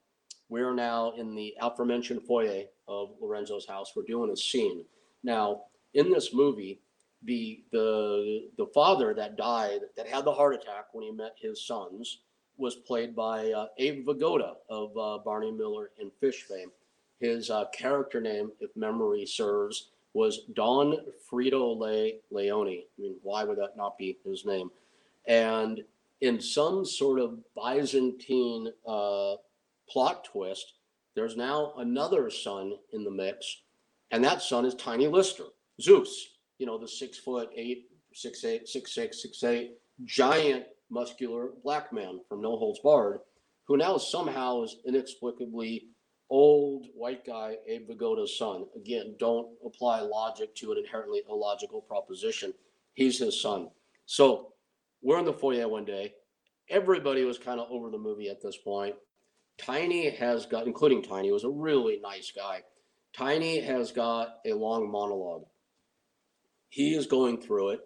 we're 0.48 0.74
now 0.74 1.12
in 1.16 1.34
the 1.34 1.54
aforementioned 1.60 2.22
foyer 2.22 2.64
of 2.86 3.10
Lorenzo's 3.20 3.66
house. 3.66 3.92
We're 3.96 4.04
doing 4.04 4.30
a 4.30 4.36
scene 4.36 4.84
now 5.24 5.62
in 5.94 6.10
this 6.10 6.32
movie. 6.32 6.80
The 7.24 7.64
the 7.72 8.50
the 8.58 8.66
father 8.72 9.12
that 9.14 9.36
died 9.36 9.80
that 9.96 10.06
had 10.06 10.24
the 10.24 10.32
heart 10.32 10.54
attack 10.54 10.86
when 10.92 11.02
he 11.02 11.10
met 11.10 11.34
his 11.40 11.66
sons 11.66 12.20
was 12.58 12.74
played 12.74 13.14
by 13.14 13.52
uh, 13.52 13.66
Abe 13.78 14.06
Vigoda 14.06 14.54
of 14.68 14.96
uh, 14.96 15.18
Barney 15.24 15.52
Miller 15.52 15.90
and 16.00 16.10
Fish 16.20 16.42
fame. 16.42 16.70
His 17.20 17.50
uh, 17.50 17.66
character 17.72 18.20
name, 18.20 18.52
if 18.60 18.74
memory 18.76 19.26
serves, 19.26 19.88
was 20.12 20.40
Don 20.54 20.98
Frito 21.30 21.76
Le- 21.78 22.18
Leone. 22.30 22.68
I 22.68 23.00
mean, 23.00 23.16
why 23.22 23.44
would 23.44 23.58
that 23.58 23.76
not 23.76 23.98
be 23.98 24.18
his 24.24 24.44
name? 24.44 24.70
And 25.26 25.82
in 26.20 26.40
some 26.40 26.84
sort 26.84 27.20
of 27.20 27.38
Byzantine 27.54 28.72
uh, 28.86 29.34
plot 29.88 30.24
twist, 30.24 30.74
there's 31.14 31.36
now 31.36 31.72
another 31.78 32.30
son 32.30 32.74
in 32.92 33.04
the 33.04 33.10
mix, 33.10 33.62
and 34.10 34.24
that 34.24 34.42
son 34.42 34.64
is 34.64 34.74
Tiny 34.74 35.06
Lister, 35.06 35.44
Zeus. 35.80 36.36
You 36.58 36.66
know, 36.66 36.78
the 36.78 36.88
six 36.88 37.18
foot 37.18 37.50
eight, 37.54 37.90
six 38.12 38.44
eight, 38.44 38.68
six 38.68 38.94
six, 38.94 39.22
six 39.22 39.42
eight 39.44 39.78
giant 40.04 40.64
muscular 40.90 41.50
black 41.62 41.92
man 41.92 42.20
from 42.28 42.40
No 42.40 42.56
Holds 42.56 42.80
Barred, 42.80 43.20
who 43.64 43.76
now 43.76 43.96
somehow 43.96 44.62
is 44.62 44.76
inexplicably 44.86 45.88
old 46.28 46.86
white 46.94 47.24
guy 47.24 47.56
Abe 47.68 47.88
Vigoda's 47.88 48.36
son. 48.36 48.66
Again, 48.76 49.16
don't 49.18 49.48
apply 49.64 50.00
logic 50.00 50.54
to 50.56 50.72
an 50.72 50.78
inherently 50.78 51.22
illogical 51.28 51.80
proposition. 51.80 52.52
He's 52.94 53.18
his 53.18 53.40
son. 53.40 53.68
So 54.06 54.52
we're 55.02 55.18
in 55.18 55.24
the 55.24 55.32
foyer 55.32 55.68
one 55.68 55.84
day. 55.84 56.14
Everybody 56.68 57.24
was 57.24 57.38
kind 57.38 57.60
of 57.60 57.70
over 57.70 57.90
the 57.90 57.98
movie 57.98 58.28
at 58.28 58.42
this 58.42 58.56
point. 58.56 58.96
Tiny 59.58 60.10
has 60.10 60.46
got, 60.46 60.66
including 60.66 61.02
Tiny, 61.02 61.30
was 61.30 61.44
a 61.44 61.48
really 61.48 61.98
nice 62.02 62.32
guy. 62.34 62.62
Tiny 63.16 63.60
has 63.60 63.92
got 63.92 64.36
a 64.44 64.52
long 64.52 64.90
monologue. 64.90 65.44
He 66.68 66.94
is 66.94 67.06
going 67.06 67.40
through 67.40 67.70
it, 67.70 67.80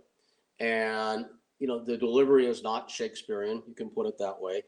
and 0.58 1.26
you 1.60 1.66
know, 1.66 1.78
the 1.78 1.96
delivery 1.96 2.46
is 2.46 2.62
not 2.62 2.90
Shakespearean, 2.90 3.62
you 3.68 3.74
can 3.74 3.90
put 3.90 4.06
it 4.06 4.18
that 4.18 4.40
way. 4.40 4.64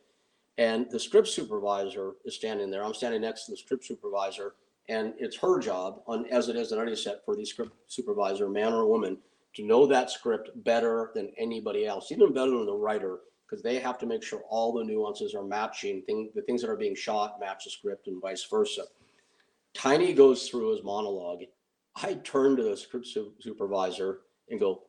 And 0.59 0.89
the 0.91 1.01
script 1.01 1.29
supervisor 1.29 2.13
is 2.25 2.37
standing 2.37 2.71
there. 2.71 2.85
I'm 2.85 2.95
standing 2.95 3.23
next 3.23 3.47
to 3.47 3.53
the 3.53 3.57
script 3.57 3.85
supervisor, 3.85 4.55
and 4.89 5.15
it's 5.19 5.37
her 5.39 5.59
job, 5.59 6.03
on 6.07 6.27
as 6.27 6.49
it 6.49 6.57
is 6.57 6.73
on 6.73 6.81
any 6.81 6.95
set 6.95 7.25
for 7.25 7.35
the 7.35 7.45
script 7.45 7.73
supervisor, 7.87 8.49
man 8.49 8.75
or 8.75 8.87
woman, 8.87 9.17
to 9.55 9.65
know 9.65 9.87
that 9.87 10.11
script 10.11 10.51
better 10.63 11.11
than 11.15 11.33
anybody 11.39 11.87
else, 11.87 12.13
even 12.13 12.35
better 12.35 12.51
than 12.51 12.67
the 12.67 12.73
writer, 12.73 13.21
because 13.49 13.63
they 13.63 13.79
have 13.79 13.99
to 13.99 14.07
make 14.07 14.23
sure 14.23 14.43
all 14.49 14.73
the 14.73 14.85
nuances 14.85 15.35
are 15.35 15.45
matching. 15.45 16.03
Thing, 16.03 16.31
the 16.35 16.43
things 16.43 16.61
that 16.61 16.71
are 16.71 16.77
being 16.77 16.95
shot 16.95 17.41
match 17.41 17.65
the 17.65 17.71
script, 17.71 18.07
and 18.07 18.21
vice 18.21 18.47
versa. 18.51 18.83
Tiny 19.75 20.13
goes 20.13 20.49
through 20.49 20.73
his 20.73 20.85
monologue. 20.85 21.41
I 21.97 22.15
turn 22.15 22.57
to 22.57 22.63
the 22.63 22.77
script 22.77 23.07
su- 23.07 23.33
supervisor 23.41 24.21
and 24.51 24.61
go, 24.61 24.83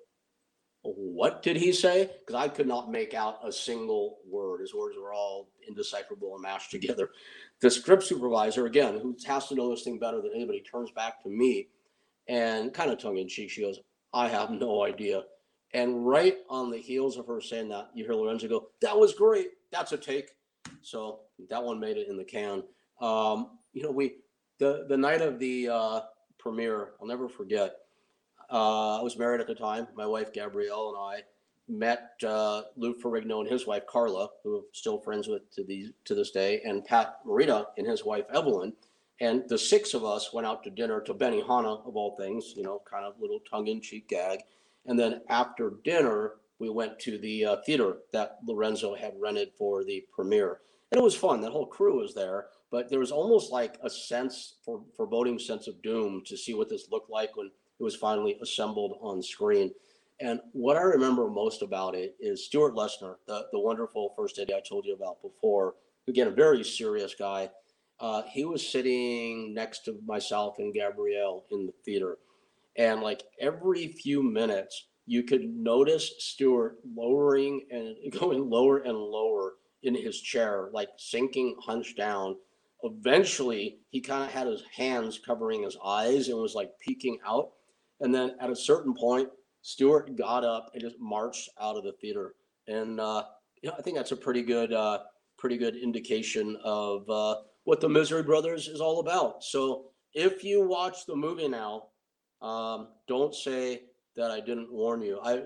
what 0.83 1.41
did 1.41 1.55
he 1.55 1.71
say? 1.71 2.09
Because 2.19 2.35
I 2.35 2.49
could 2.49 2.67
not 2.67 2.91
make 2.91 3.13
out 3.13 3.39
a 3.43 3.51
single 3.51 4.19
word. 4.29 4.59
His 4.59 4.73
words 4.73 4.97
were 4.97 5.13
all 5.13 5.49
indecipherable 5.67 6.33
and 6.33 6.41
mashed 6.41 6.71
together. 6.71 7.09
The 7.61 7.71
script 7.71 8.03
supervisor, 8.03 8.65
again, 8.65 8.99
who 8.99 9.15
has 9.25 9.47
to 9.47 9.55
know 9.55 9.69
this 9.69 9.83
thing 9.83 9.97
better 9.97 10.21
than 10.21 10.31
anybody, 10.35 10.61
turns 10.61 10.91
back 10.91 11.23
to 11.23 11.29
me 11.29 11.69
and 12.27 12.73
kind 12.73 12.91
of 12.91 12.99
tongue 12.99 13.17
in 13.17 13.27
cheek, 13.27 13.49
she 13.49 13.61
goes, 13.61 13.79
I 14.13 14.27
have 14.27 14.51
no 14.51 14.83
idea. 14.83 15.23
And 15.73 16.05
right 16.05 16.37
on 16.49 16.69
the 16.69 16.77
heels 16.77 17.17
of 17.17 17.27
her 17.27 17.41
saying 17.41 17.69
that, 17.69 17.89
you 17.93 18.03
hear 18.05 18.13
Lorenzo 18.13 18.47
go, 18.47 18.67
That 18.81 18.97
was 18.97 19.13
great. 19.13 19.49
That's 19.71 19.91
a 19.91 19.97
take. 19.97 20.31
So 20.81 21.21
that 21.49 21.63
one 21.63 21.79
made 21.79 21.97
it 21.97 22.07
in 22.09 22.17
the 22.17 22.23
can. 22.23 22.63
Um, 23.01 23.57
you 23.71 23.83
know, 23.83 23.91
we, 23.91 24.17
the, 24.59 24.85
the 24.87 24.97
night 24.97 25.21
of 25.21 25.39
the 25.39 25.69
uh, 25.69 26.01
premiere, 26.37 26.91
I'll 27.01 27.07
never 27.07 27.27
forget 27.27 27.75
uh, 28.51 28.99
I 28.99 29.03
was 29.03 29.17
married 29.17 29.41
at 29.41 29.47
the 29.47 29.55
time. 29.55 29.87
My 29.95 30.05
wife 30.05 30.33
Gabrielle 30.33 30.89
and 30.89 30.97
I 30.97 31.23
met 31.69 32.11
uh, 32.27 32.63
Lou 32.75 32.93
Ferrigno 32.93 33.39
and 33.41 33.49
his 33.49 33.65
wife 33.65 33.85
Carla, 33.87 34.29
who 34.43 34.57
I'm 34.57 34.63
still 34.73 34.99
friends 34.99 35.27
with 35.27 35.49
to 35.55 35.63
the 35.63 35.93
to 36.05 36.15
this 36.15 36.31
day, 36.31 36.61
and 36.65 36.83
Pat 36.83 37.19
Morita 37.25 37.67
and 37.77 37.87
his 37.87 38.03
wife 38.03 38.25
Evelyn. 38.33 38.73
And 39.21 39.47
the 39.47 39.57
six 39.57 39.93
of 39.93 40.03
us 40.03 40.33
went 40.33 40.47
out 40.47 40.63
to 40.63 40.69
dinner 40.69 40.99
to 41.01 41.13
Benny 41.13 41.41
Benihana, 41.41 41.87
of 41.87 41.95
all 41.95 42.17
things, 42.17 42.53
you 42.57 42.63
know, 42.63 42.81
kind 42.89 43.05
of 43.05 43.13
little 43.21 43.39
tongue-in-cheek 43.49 44.09
gag. 44.09 44.39
And 44.85 44.99
then 44.99 45.21
after 45.29 45.75
dinner, 45.83 46.33
we 46.59 46.69
went 46.69 46.99
to 46.99 47.17
the 47.17 47.45
uh, 47.45 47.57
theater 47.65 47.97
that 48.11 48.39
Lorenzo 48.45 48.95
had 48.95 49.13
rented 49.19 49.51
for 49.57 49.83
the 49.83 50.05
premiere, 50.11 50.59
and 50.91 50.99
it 50.99 51.03
was 51.03 51.15
fun. 51.15 51.41
That 51.41 51.51
whole 51.51 51.67
crew 51.67 51.99
was 52.01 52.13
there, 52.13 52.47
but 52.71 52.89
there 52.89 52.99
was 52.99 53.11
almost 53.11 53.51
like 53.51 53.77
a 53.83 53.89
sense, 53.89 54.55
for 54.65 54.81
foreboding 54.97 55.39
sense 55.39 55.67
of 55.67 55.81
doom 55.81 56.23
to 56.25 56.35
see 56.35 56.53
what 56.53 56.69
this 56.69 56.89
looked 56.91 57.09
like 57.09 57.37
when 57.37 57.51
it 57.83 57.85
was 57.85 57.95
finally 57.97 58.37
assembled 58.41 58.97
on 59.01 59.21
screen. 59.21 59.69
And 60.21 60.39
what 60.53 60.77
I 60.77 60.81
remember 60.83 61.29
most 61.29 61.61
about 61.61 61.95
it 61.95 62.15
is 62.17 62.45
Stuart 62.45 62.75
Lesnar, 62.75 63.15
the, 63.27 63.45
the 63.51 63.59
wonderful 63.59 64.13
first 64.15 64.37
lady 64.37 64.53
I 64.53 64.61
told 64.61 64.85
you 64.85 64.93
about 64.93 65.21
before, 65.21 65.75
again, 66.07 66.27
a 66.27 66.31
very 66.31 66.63
serious 66.63 67.13
guy. 67.13 67.49
Uh, 67.99 68.21
he 68.29 68.45
was 68.45 68.65
sitting 68.65 69.53
next 69.53 69.79
to 69.85 69.99
myself 70.05 70.59
and 70.59 70.73
Gabrielle 70.73 71.43
in 71.51 71.65
the 71.65 71.73
theater. 71.83 72.19
And 72.77 73.01
like 73.01 73.23
every 73.41 73.87
few 73.87 74.23
minutes, 74.23 74.87
you 75.05 75.23
could 75.23 75.43
notice 75.43 76.13
Stuart 76.19 76.77
lowering 76.95 77.65
and 77.69 77.97
going 78.17 78.49
lower 78.49 78.77
and 78.77 78.97
lower 78.97 79.55
in 79.83 79.93
his 79.93 80.21
chair, 80.21 80.69
like 80.71 80.89
sinking 80.95 81.57
hunched 81.59 81.97
down. 81.97 82.37
Eventually, 82.83 83.79
he 83.89 83.99
kind 83.99 84.23
of 84.23 84.31
had 84.31 84.47
his 84.47 84.63
hands 84.73 85.19
covering 85.19 85.63
his 85.63 85.77
eyes 85.83 86.29
and 86.29 86.37
was 86.37 86.55
like 86.55 86.71
peeking 86.79 87.17
out 87.27 87.49
And 88.03 88.13
then 88.13 88.35
at 88.39 88.49
a 88.49 88.55
certain 88.55 88.93
point, 88.93 89.29
Stewart 89.61 90.15
got 90.15 90.43
up 90.43 90.69
and 90.73 90.81
just 90.81 90.99
marched 90.99 91.49
out 91.59 91.77
of 91.77 91.83
the 91.83 91.93
theater. 91.93 92.35
And 92.67 92.99
uh, 92.99 93.23
you 93.61 93.69
know, 93.69 93.75
I 93.77 93.81
think 93.81 93.97
that's 93.97 94.11
a 94.11 94.17
pretty 94.17 94.43
good, 94.43 94.73
uh, 94.73 94.99
pretty 95.37 95.57
good 95.57 95.75
indication 95.75 96.57
of 96.63 97.09
uh, 97.09 97.35
what 97.63 97.81
the 97.81 97.89
Misery 97.89 98.23
Brothers 98.23 98.67
is 98.67 98.81
all 98.81 98.99
about. 98.99 99.43
So 99.43 99.85
if 100.13 100.43
you 100.43 100.67
watch 100.67 101.05
the 101.07 101.15
movie 101.15 101.47
now, 101.47 101.87
um, 102.41 102.89
don't 103.07 103.33
say 103.33 103.83
that 104.15 104.29
I 104.29 104.39
didn't 104.39 104.71
warn 104.71 105.01
you. 105.01 105.19
I 105.23 105.41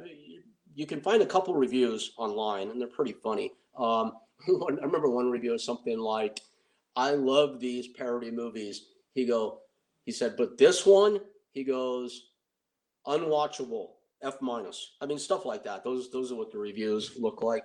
you 0.73 0.85
can 0.85 0.99
find 0.99 1.21
a 1.21 1.25
couple 1.25 1.55
reviews 1.55 2.11
online, 2.17 2.69
and 2.69 2.81
they're 2.81 2.87
pretty 2.87 3.13
funny. 3.13 3.51
Um, 3.77 4.13
I 4.47 4.83
remember 4.83 5.09
one 5.09 5.31
review 5.31 5.53
of 5.53 5.61
something 5.61 5.97
like, 5.97 6.41
"I 6.95 7.11
love 7.11 7.59
these 7.59 7.87
parody 7.89 8.31
movies." 8.31 8.87
He 9.13 9.25
go, 9.25 9.61
he 10.07 10.11
said, 10.13 10.37
but 10.37 10.57
this 10.57 10.85
one, 10.85 11.19
he 11.51 11.63
goes, 11.63 12.26
unwatchable, 13.07 13.89
F 14.21 14.41
minus. 14.41 14.95
I 15.01 15.05
mean, 15.05 15.19
stuff 15.19 15.45
like 15.45 15.63
that. 15.63 15.83
Those 15.83 16.11
those 16.11 16.31
are 16.31 16.35
what 16.35 16.51
the 16.51 16.57
reviews 16.57 17.13
look 17.17 17.41
like. 17.41 17.63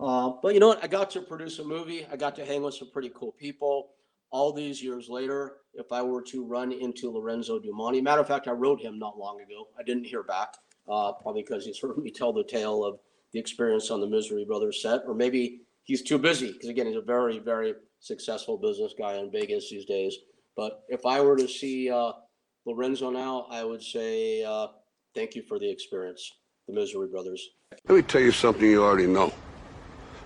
Uh, 0.00 0.32
but 0.42 0.54
you 0.54 0.60
know 0.60 0.68
what? 0.68 0.82
I 0.82 0.86
got 0.86 1.10
to 1.12 1.20
produce 1.20 1.58
a 1.58 1.64
movie. 1.64 2.06
I 2.10 2.16
got 2.16 2.34
to 2.36 2.44
hang 2.44 2.62
with 2.62 2.74
some 2.74 2.90
pretty 2.90 3.12
cool 3.14 3.32
people. 3.32 3.90
All 4.30 4.52
these 4.52 4.82
years 4.82 5.08
later, 5.08 5.58
if 5.74 5.92
I 5.92 6.02
were 6.02 6.22
to 6.22 6.44
run 6.44 6.72
into 6.72 7.10
Lorenzo 7.10 7.60
Doumani, 7.60 8.02
matter 8.02 8.20
of 8.20 8.26
fact, 8.26 8.48
I 8.48 8.50
wrote 8.50 8.80
him 8.80 8.98
not 8.98 9.16
long 9.16 9.40
ago. 9.40 9.68
I 9.78 9.84
didn't 9.84 10.04
hear 10.04 10.24
back, 10.24 10.54
uh, 10.88 11.12
probably 11.12 11.42
because 11.42 11.64
he's 11.64 11.78
heard 11.78 11.96
me 11.98 12.10
tell 12.10 12.32
the 12.32 12.42
tale 12.42 12.84
of 12.84 12.98
the 13.32 13.38
experience 13.38 13.90
on 13.92 14.00
the 14.00 14.08
Misery 14.08 14.44
Brothers 14.44 14.82
set, 14.82 15.02
or 15.06 15.14
maybe 15.14 15.60
he's 15.84 16.02
too 16.02 16.18
busy 16.18 16.52
because 16.52 16.68
again, 16.68 16.86
he's 16.86 16.96
a 16.96 17.00
very, 17.02 17.38
very 17.38 17.74
successful 18.00 18.58
business 18.58 18.94
guy 18.98 19.14
in 19.14 19.30
Vegas 19.30 19.70
these 19.70 19.84
days. 19.84 20.16
But 20.56 20.84
if 20.88 21.06
I 21.06 21.20
were 21.20 21.36
to 21.36 21.48
see 21.48 21.90
uh, 21.90 22.12
Lorenzo 22.66 23.10
now, 23.10 23.46
I 23.50 23.62
would 23.62 23.82
say 23.82 24.42
uh, 24.42 24.68
thank 25.14 25.34
you 25.34 25.42
for 25.42 25.58
the 25.58 25.70
experience, 25.70 26.30
the 26.66 26.72
Misery 26.74 27.08
Brothers. 27.08 27.46
Let 27.88 27.94
me 27.94 28.02
tell 28.02 28.22
you 28.22 28.32
something 28.32 28.64
you 28.64 28.82
already 28.82 29.06
know. 29.06 29.32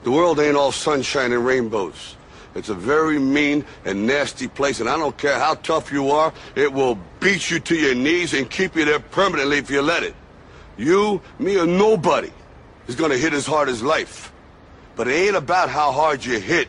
The 0.05 0.13
world 0.13 0.39
ain't 0.39 0.57
all 0.57 0.71
sunshine 0.71 1.33
and 1.33 1.45
rainbows. 1.45 2.17
It's 2.55 2.69
a 2.69 2.75
very 2.75 3.19
mean 3.19 3.65
and 3.85 4.07
nasty 4.07 4.47
place, 4.47 4.81
and 4.81 4.89
I 4.89 4.97
don't 4.97 5.17
care 5.19 5.39
how 5.39 5.55
tough 5.55 5.93
you 5.93 6.11
are, 6.11 6.33
it 6.55 6.73
will 6.73 6.99
beat 7.21 7.51
you 7.51 7.59
to 7.61 7.75
your 7.75 7.95
knees 7.95 8.35
and 8.35 8.49
keep 8.49 8.77
you 8.77 8.85
there 8.85 9.01
permanently 9.01 9.59
if 9.59 9.71
you 9.71 9.83
let 9.83 10.03
it. 10.03 10.15
You, 10.77 11.21
me, 11.39 11.59
or 11.59 11.67
nobody 11.67 12.31
is 12.87 12.95
gonna 12.95 13.17
hit 13.19 13.33
as 13.33 13.47
hard 13.47 13.69
as 13.69 13.83
life. 13.83 14.33
But 14.95 15.09
it 15.09 15.13
ain't 15.13 15.37
about 15.37 15.69
how 15.69 15.91
hard 15.93 16.25
you 16.25 16.39
hit. 16.39 16.69